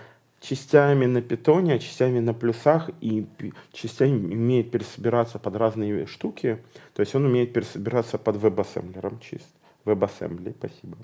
частями 0.47 1.05
на 1.05 1.21
питоне, 1.21 1.75
а 1.75 1.79
частями 1.79 2.19
на 2.19 2.33
плюсах 2.33 2.89
и 3.01 3.25
частями 3.71 4.33
умеет 4.33 4.71
пересобираться 4.71 5.39
под 5.39 5.55
разные 5.55 6.05
штуки. 6.05 6.59
То 6.93 7.01
есть 7.01 7.15
он 7.15 7.25
умеет 7.25 7.53
пересобираться 7.53 8.17
под 8.17 8.37
веб-ассемблером 8.37 9.19
чисто. 9.19 9.47
WebAssembly, 9.85 10.55
спасибо. 10.57 10.97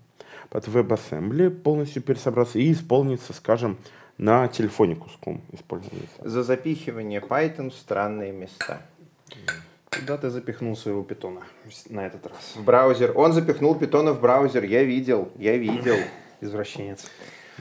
Под 0.50 0.68
WebAssembly 0.68 1.50
полностью 1.50 2.02
пересобраться 2.02 2.60
и 2.60 2.72
исполниться, 2.72 3.32
скажем, 3.34 3.78
на 4.18 4.48
телефоне 4.48 4.96
куском 4.96 5.42
используется. 5.52 6.18
За 6.20 6.44
запихивание 6.44 7.22
Python 7.22 7.70
в 7.70 7.76
странные 7.76 8.32
места. 8.32 8.82
Куда 9.90 10.18
ты 10.18 10.30
запихнул 10.30 10.76
своего 10.76 11.04
питона 11.04 11.42
на 11.90 12.08
этот 12.08 12.26
раз? 12.26 12.56
В 12.56 12.64
браузер. 12.64 13.12
Он 13.16 13.34
запихнул 13.34 13.76
питона 13.76 14.14
в 14.14 14.22
браузер. 14.22 14.64
Я 14.64 14.84
видел, 14.84 15.32
я 15.38 15.58
видел. 15.58 15.96
Извращенец. 16.42 17.06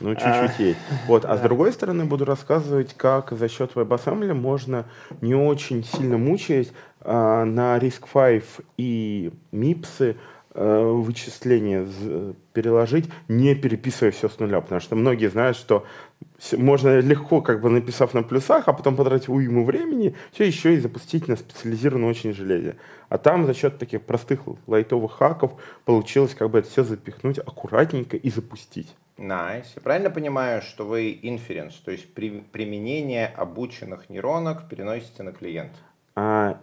Ну, 0.00 0.14
чуть-чуть 0.14 0.58
а, 0.58 0.62
есть. 0.62 0.78
Вот. 1.06 1.24
А 1.24 1.36
с 1.36 1.40
другой 1.40 1.72
стороны, 1.72 2.04
буду 2.04 2.24
рассказывать, 2.24 2.94
как 2.96 3.32
за 3.32 3.48
счет 3.48 3.72
WebAssembly 3.74 4.32
можно 4.34 4.86
не 5.20 5.34
очень 5.34 5.84
сильно 5.84 6.18
мучаясь 6.18 6.72
а, 7.00 7.44
на 7.44 7.76
RISC-V 7.78 8.42
и 8.78 9.32
MIPS 9.52 10.16
Э, 10.52 10.82
вычисления 10.82 11.86
переложить, 12.52 13.08
не 13.28 13.54
переписывая 13.54 14.10
все 14.10 14.28
с 14.28 14.40
нуля. 14.40 14.60
Потому 14.60 14.80
что 14.80 14.96
многие 14.96 15.30
знают, 15.30 15.56
что 15.56 15.86
можно 16.56 16.98
легко, 16.98 17.40
как 17.40 17.60
бы 17.60 17.70
написав 17.70 18.14
на 18.14 18.24
плюсах, 18.24 18.64
а 18.66 18.72
потом 18.72 18.96
потратить 18.96 19.28
уйму 19.28 19.64
времени, 19.64 20.16
все 20.32 20.44
еще 20.44 20.74
и 20.74 20.80
запустить 20.80 21.28
на 21.28 21.36
специализированном 21.36 22.10
очень 22.10 22.34
железе. 22.34 22.74
А 23.08 23.18
там 23.18 23.46
за 23.46 23.54
счет 23.54 23.78
таких 23.78 24.02
простых 24.02 24.40
лайтовых 24.66 25.12
хаков 25.12 25.52
получилось 25.84 26.34
как 26.34 26.50
бы 26.50 26.58
это 26.58 26.68
все 26.68 26.82
запихнуть 26.82 27.38
аккуратненько 27.38 28.16
и 28.16 28.28
запустить. 28.28 28.96
Nice. 29.20 29.66
Я 29.76 29.82
правильно 29.82 30.10
понимаю, 30.10 30.62
что 30.62 30.86
вы 30.86 31.12
inference, 31.12 31.74
то 31.84 31.90
есть 31.90 32.12
при, 32.14 32.40
применение 32.40 33.26
обученных 33.26 34.08
нейронок 34.08 34.66
переносите 34.66 35.22
на 35.22 35.32
клиент? 35.32 35.72
А, 36.16 36.58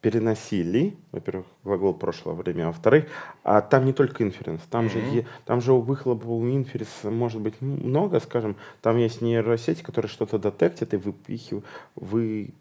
переносили, 0.00 0.94
во-первых, 1.10 1.46
глагол 1.64 1.94
прошлого 1.94 2.40
времени, 2.40 2.62
а 2.62 2.66
во-вторых, 2.68 3.06
а 3.42 3.60
там 3.60 3.84
не 3.84 3.92
только 3.92 4.22
инференс, 4.22 4.62
там, 4.70 4.86
mm-hmm. 4.86 5.14
же, 5.14 5.26
там 5.46 5.60
же 5.60 5.72
у 5.72 5.80
выхлопа 5.80 6.26
у 6.26 6.48
инференс 6.48 7.02
может 7.02 7.40
быть 7.40 7.60
много, 7.60 8.20
скажем, 8.20 8.54
там 8.82 8.98
есть 8.98 9.20
нейросети, 9.20 9.82
которые 9.82 10.08
что-то 10.08 10.38
детектят 10.38 10.94
и 10.94 10.98
выпихивают, 10.98 11.66
вы 11.96 12.54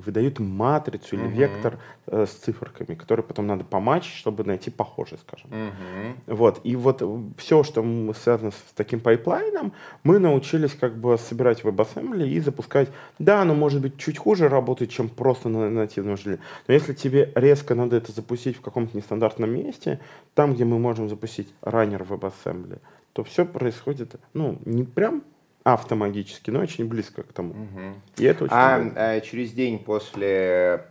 выдают 0.00 0.38
матрицу 0.38 1.16
или 1.16 1.24
uh-huh. 1.24 1.32
вектор 1.32 1.78
э, 2.06 2.26
с 2.26 2.30
циферками, 2.30 2.94
которые 2.94 3.24
потом 3.24 3.46
надо 3.46 3.64
помачить, 3.64 4.14
чтобы 4.14 4.44
найти 4.44 4.70
похожий, 4.70 5.18
скажем. 5.18 5.50
Uh-huh. 5.50 6.34
Вот. 6.34 6.60
И 6.64 6.76
вот 6.76 7.02
все, 7.36 7.62
что 7.62 7.84
связано 8.14 8.50
с 8.50 8.72
таким 8.74 9.00
pipeline 9.00 9.52
ом, 9.52 9.72
мы 10.02 10.18
научились 10.18 10.74
как 10.74 10.96
бы 10.96 11.18
собирать 11.18 11.64
в 11.64 11.68
WebAssembly 11.68 12.28
и 12.28 12.40
запускать. 12.40 12.88
Да, 13.18 13.42
оно 13.42 13.54
может 13.54 13.80
быть 13.80 13.96
чуть 13.98 14.18
хуже 14.18 14.48
работает, 14.48 14.90
чем 14.90 15.08
просто 15.08 15.48
на 15.48 15.70
нативном 15.70 16.16
железе. 16.16 16.38
Но 16.68 16.74
если 16.74 16.94
тебе 16.94 17.32
резко 17.34 17.74
надо 17.74 17.96
это 17.96 18.12
запустить 18.12 18.56
в 18.56 18.60
каком-то 18.60 18.96
нестандартном 18.96 19.50
месте, 19.50 20.00
там, 20.34 20.54
где 20.54 20.64
мы 20.64 20.78
можем 20.78 21.08
запустить 21.08 21.52
runner 21.62 22.02
WebAssembly, 22.02 22.78
то 23.12 23.24
все 23.24 23.44
происходит, 23.44 24.16
ну, 24.34 24.58
не 24.64 24.84
прям 24.84 25.22
автомагически, 25.64 26.50
но 26.50 26.60
очень 26.60 26.86
близко 26.86 27.22
к 27.22 27.32
тому. 27.32 27.50
Угу. 27.50 27.94
И 28.18 28.24
это 28.24 28.44
очень 28.44 28.54
а, 28.54 28.92
а 28.96 29.20
через 29.20 29.52
день 29.52 29.78
после 29.78 30.86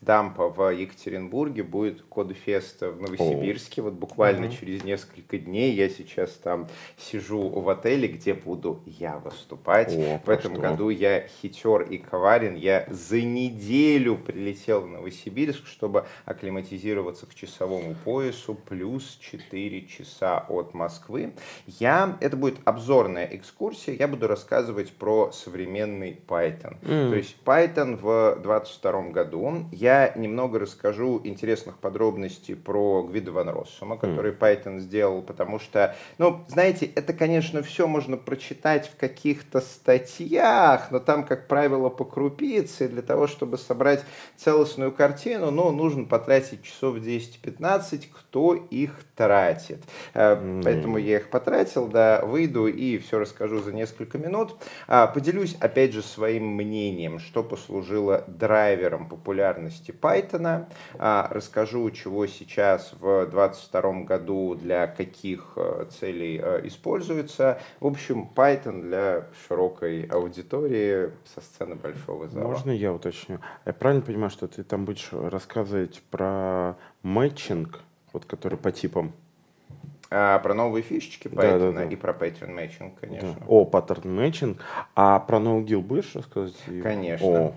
DUMP 0.00 0.38
а 0.38 0.48
в 0.48 0.70
Екатеринбурге, 0.70 1.62
будет 1.62 2.02
CodeFest 2.02 2.82
в 2.82 3.00
Новосибирске. 3.00 3.80
О. 3.80 3.84
Вот 3.84 3.94
буквально 3.94 4.46
угу. 4.46 4.54
через 4.54 4.84
несколько 4.84 5.38
дней 5.38 5.72
я 5.72 5.88
сейчас 5.88 6.32
там 6.32 6.68
сижу 6.96 7.48
в 7.48 7.68
отеле, 7.68 8.08
где 8.08 8.34
буду 8.34 8.82
я 8.86 9.18
выступать. 9.18 9.94
О, 9.96 10.20
в 10.24 10.28
этом 10.28 10.52
что? 10.52 10.60
году 10.60 10.88
я 10.90 11.26
хитер 11.26 11.82
и 11.82 11.98
коварен. 11.98 12.54
Я 12.54 12.86
за 12.90 13.20
неделю 13.22 14.16
прилетел 14.16 14.82
в 14.82 14.86
Новосибирск, 14.86 15.66
чтобы 15.66 16.06
акклиматизироваться 16.24 17.26
к 17.26 17.34
часовому 17.34 17.94
поясу, 18.04 18.54
плюс 18.54 19.18
4 19.20 19.86
часа 19.86 20.44
от 20.48 20.74
Москвы. 20.74 21.32
Я, 21.66 22.16
это 22.20 22.36
будет 22.36 22.58
обзорная 22.64 23.26
экскурсия, 23.32 23.94
я 23.94 24.08
буду 24.08 24.28
рассказывать 24.28 24.92
про 24.92 25.32
современный 25.32 26.18
Python. 26.28 26.76
Mm. 26.82 27.10
То 27.10 27.16
есть 27.16 27.36
Python 27.44 27.96
в 27.96 28.40
22 28.42 29.02
году 29.08 29.66
я 29.72 29.95
немного 30.16 30.58
расскажу 30.58 31.20
интересных 31.24 31.78
подробностей 31.78 32.56
про 32.56 33.02
Гвида 33.02 33.32
Ван 33.32 33.48
Россума, 33.48 33.96
который 33.96 34.32
mm. 34.32 34.38
Python 34.38 34.78
сделал, 34.78 35.22
потому 35.22 35.58
что, 35.58 35.94
ну, 36.18 36.44
знаете, 36.48 36.86
это, 36.86 37.12
конечно, 37.12 37.62
все 37.62 37.86
можно 37.86 38.16
прочитать 38.16 38.88
в 38.88 38.96
каких-то 38.96 39.60
статьях, 39.60 40.90
но 40.90 41.00
там, 41.00 41.24
как 41.24 41.48
правило, 41.48 41.88
по 41.88 42.04
крупице, 42.04 42.88
для 42.88 43.02
того, 43.02 43.26
чтобы 43.26 43.58
собрать 43.58 44.04
целостную 44.36 44.92
картину, 44.92 45.50
ну, 45.50 45.70
нужно 45.70 46.04
потратить 46.04 46.62
часов 46.62 46.96
10-15, 46.96 48.06
кто 48.12 48.54
их 48.54 49.00
тратит. 49.14 49.82
Mm. 50.14 50.62
Поэтому 50.64 50.98
я 50.98 51.16
их 51.16 51.30
потратил, 51.30 51.86
да, 51.86 52.24
выйду 52.24 52.66
и 52.66 52.98
все 52.98 53.18
расскажу 53.18 53.60
за 53.60 53.72
несколько 53.72 54.18
минут. 54.18 54.56
А, 54.86 55.06
поделюсь, 55.06 55.56
опять 55.60 55.92
же, 55.92 56.02
своим 56.02 56.46
мнением, 56.48 57.18
что 57.18 57.42
послужило 57.42 58.24
драйвером 58.26 59.08
популярности 59.08 59.75
области 59.76 59.90
Python. 59.90 60.66
А, 60.98 61.28
расскажу, 61.30 61.90
чего 61.90 62.26
сейчас 62.26 62.92
в 62.98 63.26
2022 63.26 64.04
году 64.04 64.54
для 64.54 64.86
каких 64.86 65.52
э, 65.56 65.86
целей 65.90 66.40
э, 66.42 66.66
используется. 66.66 67.58
В 67.80 67.86
общем, 67.86 68.28
Python 68.34 68.82
для 68.82 69.26
широкой 69.46 70.04
аудитории 70.04 71.10
со 71.34 71.40
сцены 71.40 71.74
большого 71.74 72.28
зала. 72.28 72.48
Можно 72.48 72.70
я 72.70 72.92
уточню? 72.92 73.40
Я 73.64 73.72
правильно 73.72 74.02
понимаю, 74.04 74.30
что 74.30 74.48
ты 74.48 74.62
там 74.62 74.84
будешь 74.84 75.08
рассказывать 75.12 76.02
про 76.10 76.76
мэтчинг, 77.02 77.80
вот 78.12 78.24
который 78.24 78.58
по 78.58 78.72
типам? 78.72 79.12
А, 80.08 80.38
про 80.38 80.54
новые 80.54 80.82
фишечки 80.82 81.26
Python 81.26 81.58
да, 81.58 81.58
да, 81.58 81.72
да. 81.72 81.84
и 81.84 81.96
про 81.96 82.12
pattern 82.12 82.54
matching, 82.54 82.92
конечно. 83.00 83.34
Да. 83.40 83.46
О, 83.48 83.68
pattern 83.68 84.04
matching. 84.04 84.56
А 84.94 85.18
про 85.18 85.38
NoGill 85.38 85.80
будешь 85.80 86.14
рассказывать? 86.14 86.56
Конечно. 86.82 87.26
О, 87.26 87.54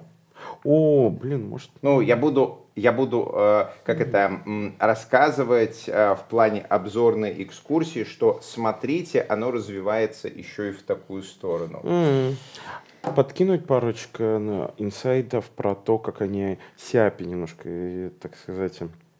о, 0.63 1.09
блин, 1.09 1.47
может... 1.47 1.69
Ну, 1.81 2.01
я 2.01 2.15
буду, 2.15 2.65
я 2.75 2.91
буду 2.91 3.31
э, 3.33 3.65
как 3.83 4.01
это, 4.01 4.41
рассказывать 4.79 5.85
э, 5.87 6.15
в 6.15 6.29
плане 6.29 6.61
обзорной 6.61 7.43
экскурсии, 7.43 8.03
что 8.03 8.39
смотрите, 8.41 9.21
оно 9.21 9.51
развивается 9.51 10.27
еще 10.27 10.69
и 10.69 10.71
в 10.71 10.83
такую 10.83 11.23
сторону. 11.23 11.81
Mm. 11.83 12.35
Подкинуть 13.15 13.65
парочку 13.65 14.23
инсайдов 14.77 15.45
про 15.51 15.73
то, 15.75 15.97
как 15.97 16.21
они 16.21 16.59
сяпи 16.75 17.23
немножко, 17.23 18.11
так 18.19 18.35
сказать, 18.35 18.79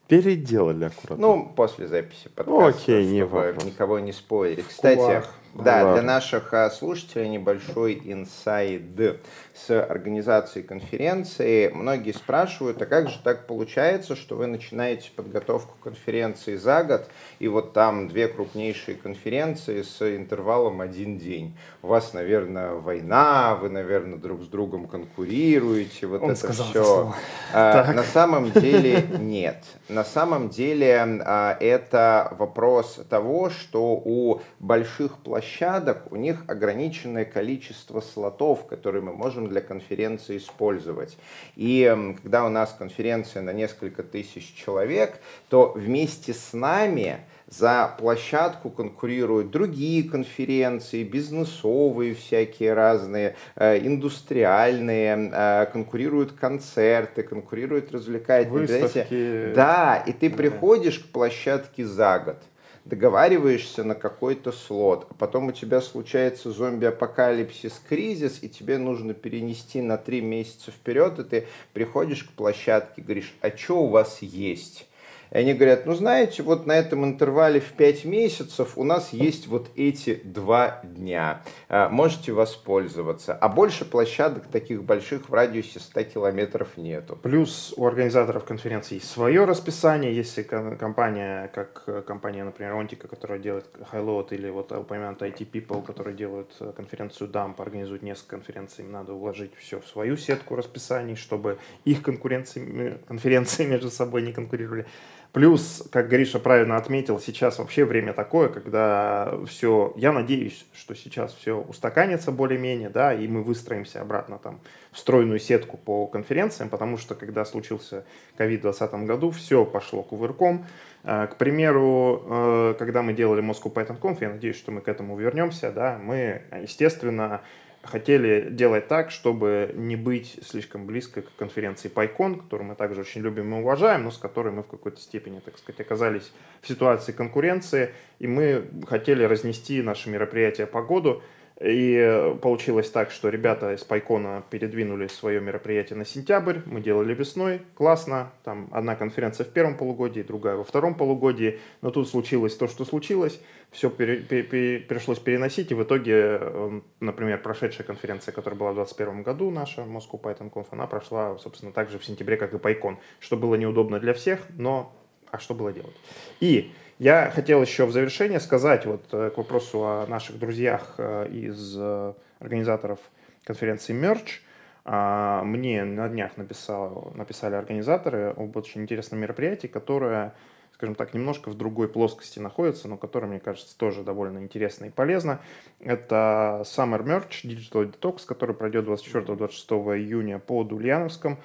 переделали 0.10 0.86
аккуратно. 0.86 1.28
Ну, 1.28 1.54
после 1.56 1.88
записи 1.88 2.30
подкаста, 2.30 2.68
Окей, 2.68 3.06
не 3.06 3.22
чтобы 3.22 3.46
вопрос. 3.46 3.64
никого 3.64 4.00
не 4.00 4.12
спорить. 4.12 4.68
Кстати, 4.68 4.98
Кулак. 4.98 5.34
Да, 5.54 5.84
Ладно. 5.84 5.94
для 5.94 6.02
наших 6.04 6.54
а, 6.54 6.70
слушателей 6.70 7.28
небольшой 7.30 8.02
инсайд 8.06 9.20
с 9.54 9.70
организацией 9.70 10.64
конференции. 10.64 11.70
Многие 11.70 12.12
спрашивают, 12.12 12.82
а 12.82 12.86
как 12.86 13.10
же 13.10 13.20
так 13.24 13.48
получается, 13.48 14.16
что 14.16 14.36
вы 14.36 14.48
начинаете 14.48 15.10
подготовку 15.16 15.76
конференции 15.84 16.56
за 16.56 16.84
год, 16.84 17.10
и 17.40 17.48
вот 17.48 17.74
там 17.74 18.08
две 18.08 18.28
крупнейшие 18.28 18.96
конференции 18.96 19.82
с 19.82 20.02
интервалом 20.02 20.82
один 20.82 21.18
день. 21.18 21.58
У 21.82 21.88
вас, 21.88 22.14
наверное, 22.14 22.74
война, 22.74 23.56
вы, 23.56 23.70
наверное, 23.70 24.18
друг 24.18 24.44
с 24.44 24.48
другом 24.48 24.88
конкурируете, 24.88 26.08
вот 26.08 26.22
Он 26.22 26.32
это 26.32 26.54
все. 26.54 27.14
Это 27.52 27.90
а, 27.90 27.94
на 27.94 28.04
самом 28.04 28.52
деле 28.52 29.06
нет. 29.20 29.64
На 29.90 30.04
самом 30.04 30.50
деле 30.50 31.22
а, 31.26 31.58
это 31.60 32.36
вопрос 32.38 33.00
того, 33.10 33.50
что 33.50 34.02
у 34.04 34.42
больших 34.60 35.18
площадей 35.18 35.39
площадок, 35.40 36.12
у 36.12 36.18
них 36.18 36.44
ограниченное 36.48 37.24
количество 37.24 38.02
слотов, 38.02 38.68
которые 38.68 39.02
мы 39.02 39.14
можем 39.14 39.48
для 39.48 39.62
конференции 39.62 40.38
использовать. 40.38 41.18
И 41.56 41.96
когда 42.22 42.46
у 42.46 42.50
нас 42.50 42.76
конференция 42.78 43.42
на 43.42 43.54
несколько 43.54 44.04
тысяч 44.04 44.54
человек, 44.54 45.20
то 45.48 45.72
вместе 45.76 46.34
с 46.34 46.52
нами 46.52 47.20
за 47.48 47.96
площадку 47.98 48.70
конкурируют 48.70 49.50
другие 49.50 50.04
конференции, 50.04 51.04
бизнесовые 51.04 52.16
всякие 52.16 52.74
разные, 52.74 53.36
э, 53.56 53.80
индустриальные, 53.80 55.32
э, 55.34 55.66
конкурируют 55.72 56.34
концерты, 56.34 57.24
конкурируют 57.24 57.94
развлекательные 57.94 58.82
Выставки. 58.82 59.54
Да, 59.56 60.04
и 60.06 60.12
ты 60.12 60.30
приходишь 60.30 61.00
к 61.00 61.08
площадке 61.08 61.86
за 61.86 62.20
год 62.20 62.38
договариваешься 62.86 63.84
на 63.84 63.96
какой-то 63.96 64.52
слот, 64.52 65.08
а 65.10 65.14
потом 65.14 65.48
у 65.48 65.52
тебя 65.52 65.82
случается 65.82 66.52
зомби-апокалипсис, 66.52 67.82
кризис, 67.88 68.40
и 68.42 68.50
тебе 68.50 68.78
нужно 68.78 69.14
перенести 69.14 69.82
на 69.82 69.98
три 69.98 70.22
месяца 70.22 70.72
вперед, 70.72 71.20
и 71.20 71.24
ты 71.24 71.48
приходишь 71.74 72.24
к 72.24 72.32
площадке, 72.32 73.02
говоришь, 73.02 73.34
а 73.42 73.56
что 73.56 73.84
у 73.84 73.88
вас 73.88 74.22
есть? 74.22 74.89
И 75.32 75.38
они 75.38 75.54
говорят, 75.54 75.86
ну 75.86 75.94
знаете, 75.94 76.44
вот 76.44 76.66
на 76.66 76.74
этом 76.74 77.06
интервале 77.06 77.60
в 77.60 77.72
5 77.74 78.06
месяцев 78.06 78.78
у 78.78 78.84
нас 78.84 79.14
есть 79.14 79.48
вот 79.48 79.70
эти 79.76 80.16
два 80.24 80.82
дня. 80.84 81.44
А, 81.68 81.90
можете 81.90 82.32
воспользоваться. 82.32 83.34
А 83.36 83.48
больше 83.48 83.86
площадок 83.86 84.48
таких 84.48 84.84
больших 84.84 85.30
в 85.30 85.34
радиусе 85.34 85.80
100 85.80 86.04
километров 86.04 86.78
нету. 86.78 87.18
Плюс 87.22 87.74
у 87.78 87.86
организаторов 87.86 88.46
конференции 88.46 88.96
есть 88.96 89.10
свое 89.10 89.46
расписание. 89.46 90.16
Если 90.16 90.44
компания, 90.44 91.50
как 91.54 92.06
компания, 92.06 92.44
например, 92.44 92.74
Онтика, 92.74 93.08
которая 93.08 93.40
делает 93.40 93.66
Highload, 93.92 94.28
или 94.32 94.50
вот 94.50 94.72
упомянутая 94.72 95.32
IT 95.32 95.52
People, 95.52 95.84
которые 95.84 96.16
делают 96.16 96.52
э, 96.60 96.74
конференцию 96.76 97.30
DAMP, 97.30 97.62
организуют 97.62 98.02
несколько 98.02 98.32
конференций, 98.32 98.86
им 98.86 98.92
надо 98.92 99.14
уложить 99.14 99.56
все 99.56 99.80
в 99.80 99.88
свою 99.88 100.18
сетку 100.18 100.56
расписаний, 100.56 101.16
чтобы 101.16 101.58
их 101.86 102.02
конкуренции, 102.02 103.00
конференции 103.08 103.66
между 103.66 103.90
собой 103.90 104.22
не 104.24 104.34
конкурировали. 104.34 104.86
Плюс, 105.32 105.88
как 105.92 106.10
Гриша 106.10 106.40
правильно 106.40 106.76
отметил, 106.76 107.20
сейчас 107.20 107.60
вообще 107.60 107.86
время 107.86 108.14
такое, 108.14 108.50
когда 108.50 109.32
все, 109.46 109.94
я 109.96 110.12
надеюсь, 110.12 110.66
что 110.74 110.96
сейчас 110.96 111.36
все 111.36 111.56
устаканится 111.56 112.32
более-менее, 112.32 112.90
да, 112.90 113.14
и 113.14 113.28
мы 113.28 113.44
выстроимся 113.44 114.02
обратно 114.02 114.40
там 114.40 114.60
в 114.92 114.98
стройную 114.98 115.38
сетку 115.38 115.78
по 115.78 116.08
конференциям, 116.08 116.70
потому 116.70 116.98
что 116.98 117.14
когда 117.14 117.46
случился 117.46 118.06
ковид 118.38 118.62
в 118.62 118.64
2020 118.64 119.08
году, 119.08 119.30
все 119.30 119.66
пошло 119.66 120.02
кувырком. 120.02 120.66
А, 121.04 121.28
к 121.28 121.36
примеру, 121.36 122.24
э, 122.26 122.76
когда 122.80 123.04
мы 123.04 123.14
делали 123.14 123.44
Moscow 123.44 123.72
Python 123.72 124.00
Conf, 124.00 124.18
я 124.22 124.30
надеюсь, 124.30 124.58
что 124.58 124.72
мы 124.72 124.82
к 124.82 124.88
этому 124.88 125.16
вернемся, 125.16 125.72
да, 125.72 126.00
мы, 126.04 126.42
естественно, 126.60 127.42
хотели 127.84 128.50
делать 128.50 128.88
так, 128.88 129.12
чтобы 129.12 129.72
не 129.76 129.96
быть 129.96 130.40
слишком 130.44 130.86
близко 130.86 131.22
к 131.22 131.36
конференции 131.38 131.92
PyCon, 131.92 132.42
которую 132.42 132.70
мы 132.70 132.76
также 132.76 133.02
очень 133.02 133.22
любим 133.22 133.54
и 133.56 133.60
уважаем, 133.60 134.04
но 134.04 134.12
с 134.12 134.18
которой 134.18 134.52
мы 134.52 134.64
в 134.64 134.68
какой-то 134.68 135.00
степени, 135.00 135.40
так 135.40 135.58
сказать, 135.58 135.80
оказались 135.82 136.32
в 136.62 136.68
ситуации 136.68 137.12
конкуренции, 137.12 137.94
и 138.20 138.28
мы 138.28 138.66
хотели 138.88 139.24
разнести 139.24 139.82
наши 139.82 140.10
мероприятия 140.10 140.66
по 140.66 140.82
году, 140.82 141.22
и 141.60 142.36
получилось 142.42 142.90
так, 142.90 143.12
что 143.12 143.30
ребята 143.30 143.74
из 143.74 143.84
Пайкона 143.84 144.44
передвинули 144.50 145.08
свое 145.08 145.42
мероприятие 145.42 145.98
на 145.98 146.06
сентябрь, 146.06 146.60
мы 146.66 146.80
делали 146.80 147.14
весной, 147.14 147.62
классно, 147.76 148.32
там 148.44 148.70
одна 148.72 148.96
конференция 148.96 149.46
в 149.46 149.50
первом 149.50 149.76
полугодии, 149.76 150.22
другая 150.22 150.56
во 150.56 150.64
втором 150.64 150.96
полугодии, 150.96 151.60
но 151.82 151.92
тут 151.92 152.08
случилось 152.08 152.56
то, 152.56 152.68
что 152.68 152.86
случилось, 152.86 153.42
все 153.72 153.90
пере, 153.90 154.18
пере, 154.18 154.80
пришлось 154.80 155.20
переносить, 155.20 155.72
и 155.72 155.76
в 155.76 155.84
итоге, 155.84 156.14
эм, 156.14 156.84
например, 157.02 157.42
прошедшая 157.42 157.86
конференция, 157.86 158.32
которая 158.32 158.58
была 158.58 158.72
в 158.72 158.76
2021 158.76 159.24
году, 159.24 159.52
наша 159.52 159.82
Moscow 159.82 160.20
Python 160.22 160.50
Conf, 160.50 160.68
она 160.72 160.88
прошла, 160.88 161.38
собственно, 161.40 161.74
так 161.74 161.90
же 161.90 162.00
в 162.00 162.06
сентябре, 162.06 162.38
как 162.38 162.54
и 162.54 162.58
PyCon, 162.58 162.98
что 163.20 163.36
было 163.36 163.56
неудобно 163.56 164.00
для 164.00 164.14
всех, 164.14 164.40
но 164.58 164.96
а 165.32 165.40
что 165.40 165.54
было 165.54 165.72
делать? 165.72 165.96
И 166.40 166.72
я 167.00 167.32
хотел 167.32 167.62
еще 167.62 167.86
в 167.86 167.92
завершение 167.94 168.42
сказать 168.42 168.86
вот 168.86 169.06
э, 169.14 169.32
к 169.34 169.38
вопросу 169.38 169.80
о 169.86 170.06
наших 170.08 170.38
друзьях 170.38 170.96
э, 170.98 171.30
из 171.32 171.76
э, 171.78 172.14
организаторов 172.40 173.00
конференции 173.46 173.96
Merch. 173.96 174.42
А, 174.84 175.42
мне 175.44 175.86
на 175.86 176.10
днях 176.10 176.36
написал, 176.36 177.14
написали 177.16 177.56
организаторы 177.56 178.34
об 178.36 178.56
очень 178.58 178.82
интересном 178.82 179.22
мероприятии, 179.22 179.68
которое, 179.68 180.34
скажем 180.74 180.96
так, 180.96 181.14
немножко 181.14 181.50
в 181.50 181.54
другой 181.56 181.88
плоскости 181.88 182.40
находится, 182.40 182.90
но 182.90 182.98
которое, 182.98 183.28
мне 183.28 183.40
кажется, 183.40 183.78
тоже 183.78 184.04
довольно 184.04 184.40
интересно 184.40 184.86
и 184.86 184.90
полезно. 184.90 185.40
Это 185.80 186.64
Summer 186.66 187.02
Merch 187.02 187.46
Digital 187.46 187.94
Detox, 187.94 188.26
который 188.26 188.56
пройдет 188.56 188.86
24-26 188.86 189.98
июня 190.00 190.38
под 190.38 190.74
Ульяновском. 190.74 191.38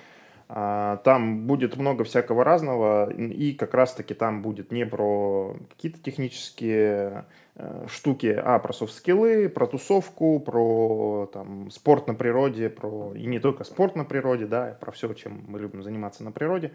А, 0.47 0.99
там 0.99 1.47
будет 1.47 1.77
много 1.77 2.05
всякого 2.05 2.45
разного, 2.45 3.11
и 3.11 3.53
как 3.55 3.73
раз-таки 3.75 4.15
там 4.15 4.43
будет 4.43 4.71
не 4.73 4.85
про 4.85 5.57
какие-то 5.71 5.99
технические 6.01 7.25
э, 7.57 7.87
штуки, 7.89 8.27
а 8.27 8.59
про 8.59 8.73
софт-скиллы, 8.75 9.49
про 9.49 9.67
тусовку, 9.67 10.39
про 10.41 11.31
там, 11.33 11.71
спорт 11.71 12.09
на 12.09 12.15
природе, 12.15 12.69
про 12.69 13.15
и 13.15 13.27
не 13.27 13.39
только 13.39 13.65
спорт 13.65 13.97
на 13.97 14.05
природе, 14.05 14.47
да, 14.47 14.77
про 14.79 14.93
все, 14.93 15.13
чем 15.15 15.45
мы 15.49 15.59
любим 15.59 15.83
заниматься 15.83 16.23
на 16.23 16.31
природе. 16.31 16.73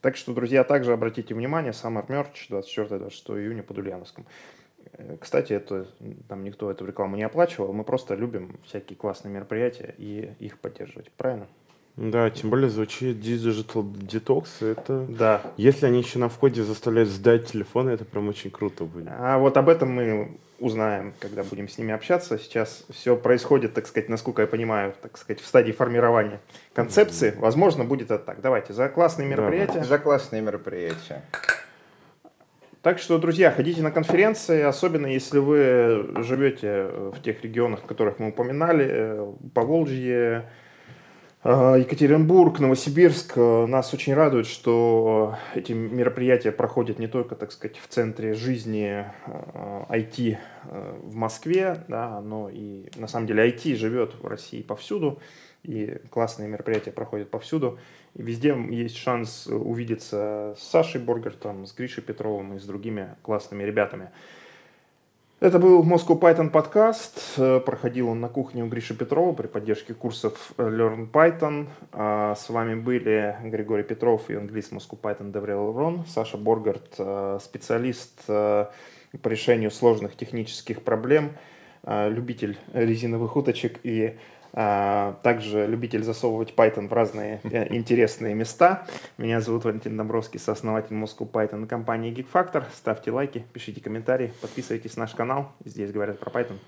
Так 0.00 0.16
что, 0.16 0.32
друзья, 0.32 0.64
также 0.64 0.94
обратите 0.94 1.34
внимание, 1.34 1.72
Summer 1.72 2.06
Merch 2.06 2.48
24-26 2.48 3.38
июня 3.38 3.62
под 3.62 3.78
Ульяновском. 3.78 4.24
Э, 4.94 5.18
кстати, 5.20 5.52
это, 5.52 5.86
там 6.26 6.42
никто 6.42 6.70
эту 6.70 6.86
рекламу 6.86 7.16
не 7.16 7.24
оплачивал, 7.24 7.74
мы 7.74 7.84
просто 7.84 8.14
любим 8.14 8.58
всякие 8.64 8.96
классные 8.96 9.32
мероприятия 9.32 9.94
и 9.98 10.32
их 10.38 10.58
поддерживать, 10.58 11.10
правильно? 11.12 11.48
Да, 11.96 12.30
тем 12.30 12.50
более 12.50 12.70
звучит 12.70 13.16
Digital 13.16 13.84
Detox. 13.84 14.66
Это... 14.66 15.06
Да. 15.08 15.42
Если 15.56 15.86
они 15.86 15.98
еще 15.98 16.18
на 16.18 16.28
входе 16.28 16.62
заставляют 16.62 17.10
сдать 17.10 17.46
телефоны, 17.46 17.90
это 17.90 18.04
прям 18.04 18.28
очень 18.28 18.50
круто 18.50 18.84
будет. 18.84 19.08
А 19.10 19.38
вот 19.38 19.56
об 19.56 19.68
этом 19.68 19.90
мы 19.90 20.38
узнаем, 20.60 21.12
когда 21.18 21.42
будем 21.42 21.68
с 21.68 21.78
ними 21.78 21.92
общаться. 21.92 22.38
Сейчас 22.38 22.84
все 22.90 23.16
происходит, 23.16 23.74
так 23.74 23.86
сказать, 23.86 24.08
насколько 24.08 24.42
я 24.42 24.48
понимаю, 24.48 24.94
так 25.00 25.16
сказать, 25.18 25.42
в 25.42 25.46
стадии 25.46 25.72
формирования 25.72 26.40
концепции. 26.74 27.32
Mm-hmm. 27.32 27.40
Возможно, 27.40 27.84
будет 27.84 28.10
это 28.10 28.24
так. 28.24 28.40
Давайте, 28.40 28.72
за 28.72 28.88
классные 28.88 29.28
мероприятия. 29.28 29.80
Да. 29.80 29.84
За 29.84 29.98
классные 29.98 30.42
мероприятия. 30.42 31.22
Так 32.82 32.98
что, 32.98 33.18
друзья, 33.18 33.50
ходите 33.50 33.82
на 33.82 33.90
конференции, 33.90 34.62
особенно 34.62 35.06
если 35.06 35.38
вы 35.38 36.22
живете 36.22 36.84
в 37.12 37.20
тех 37.22 37.42
регионах, 37.42 37.82
которых 37.84 38.18
мы 38.18 38.28
упоминали, 38.28 38.86
э, 38.88 39.32
по 39.52 39.62
Волжье, 39.62 40.48
Екатеринбург, 41.42 42.60
Новосибирск. 42.60 43.32
Э, 43.36 43.64
нас 43.64 43.94
очень 43.94 44.12
радует, 44.12 44.46
что 44.46 45.36
эти 45.54 45.72
мероприятия 45.72 46.52
проходят 46.52 46.98
не 46.98 47.06
только, 47.06 47.34
так 47.34 47.50
сказать, 47.50 47.78
в 47.78 47.88
центре 47.88 48.34
жизни 48.34 49.06
IT 49.88 50.32
э, 50.32 50.38
э, 50.64 50.98
в 51.02 51.14
Москве, 51.14 51.82
да, 51.88 52.20
но 52.20 52.50
и 52.50 52.90
на 52.96 53.06
самом 53.06 53.26
деле 53.26 53.48
IT 53.48 53.74
живет 53.76 54.16
в 54.20 54.26
России 54.26 54.60
повсюду, 54.60 55.18
и 55.62 55.96
классные 56.10 56.46
мероприятия 56.46 56.92
проходят 56.92 57.30
повсюду. 57.30 57.78
И 58.14 58.22
везде 58.22 58.54
есть 58.68 58.98
шанс 58.98 59.46
увидеться 59.46 60.54
с 60.58 60.62
Сашей 60.62 61.00
Боргертом, 61.00 61.64
с 61.64 61.72
Гришей 61.72 62.02
Петровым 62.02 62.56
и 62.56 62.58
с 62.58 62.64
другими 62.64 63.16
классными 63.22 63.62
ребятами. 63.62 64.10
Это 65.40 65.58
был 65.58 65.82
Moscow 65.82 66.20
Python 66.20 66.50
подкаст. 66.50 67.38
Э, 67.38 67.60
проходил 67.60 68.10
он 68.10 68.20
на 68.20 68.28
кухне 68.28 68.62
у 68.62 68.66
Гриши 68.66 68.94
Петрова 68.94 69.32
при 69.32 69.46
поддержке 69.46 69.94
курсов 69.94 70.52
Learn 70.58 71.10
Python. 71.10 71.68
А, 71.92 72.34
с 72.34 72.50
вами 72.50 72.74
были 72.74 73.34
Григорий 73.44 73.82
Петров 73.82 74.28
и 74.28 74.34
английский 74.34 74.74
Moscow 74.74 75.00
Python 75.00 75.32
Деврел 75.32 75.72
Рон, 75.72 76.04
Саша 76.06 76.36
Боргард, 76.36 76.94
э, 76.98 77.38
специалист 77.42 78.20
э, 78.28 78.66
по 79.22 79.28
решению 79.28 79.70
сложных 79.70 80.14
технических 80.14 80.82
проблем, 80.82 81.32
любитель 81.86 82.58
резиновых 82.74 83.34
уточек 83.36 83.80
и 83.82 84.18
также 84.52 85.66
любитель 85.66 86.02
засовывать 86.02 86.54
Python 86.54 86.88
в 86.88 86.92
разные 86.92 87.40
э, 87.44 87.74
интересные 87.74 88.34
места. 88.34 88.86
Меня 89.18 89.40
зовут 89.40 89.64
Валентин 89.64 89.96
Домбровский, 89.96 90.40
сооснователь 90.40 90.96
Moscow 90.96 91.30
Python 91.30 91.66
компании 91.66 92.12
Geek 92.12 92.26
Factor. 92.32 92.64
Ставьте 92.74 93.10
лайки, 93.10 93.44
пишите 93.52 93.80
комментарии, 93.80 94.32
подписывайтесь 94.40 94.96
на 94.96 95.02
наш 95.02 95.14
канал. 95.14 95.52
Здесь 95.64 95.92
говорят 95.92 96.18
про 96.18 96.30
Python. 96.30 96.58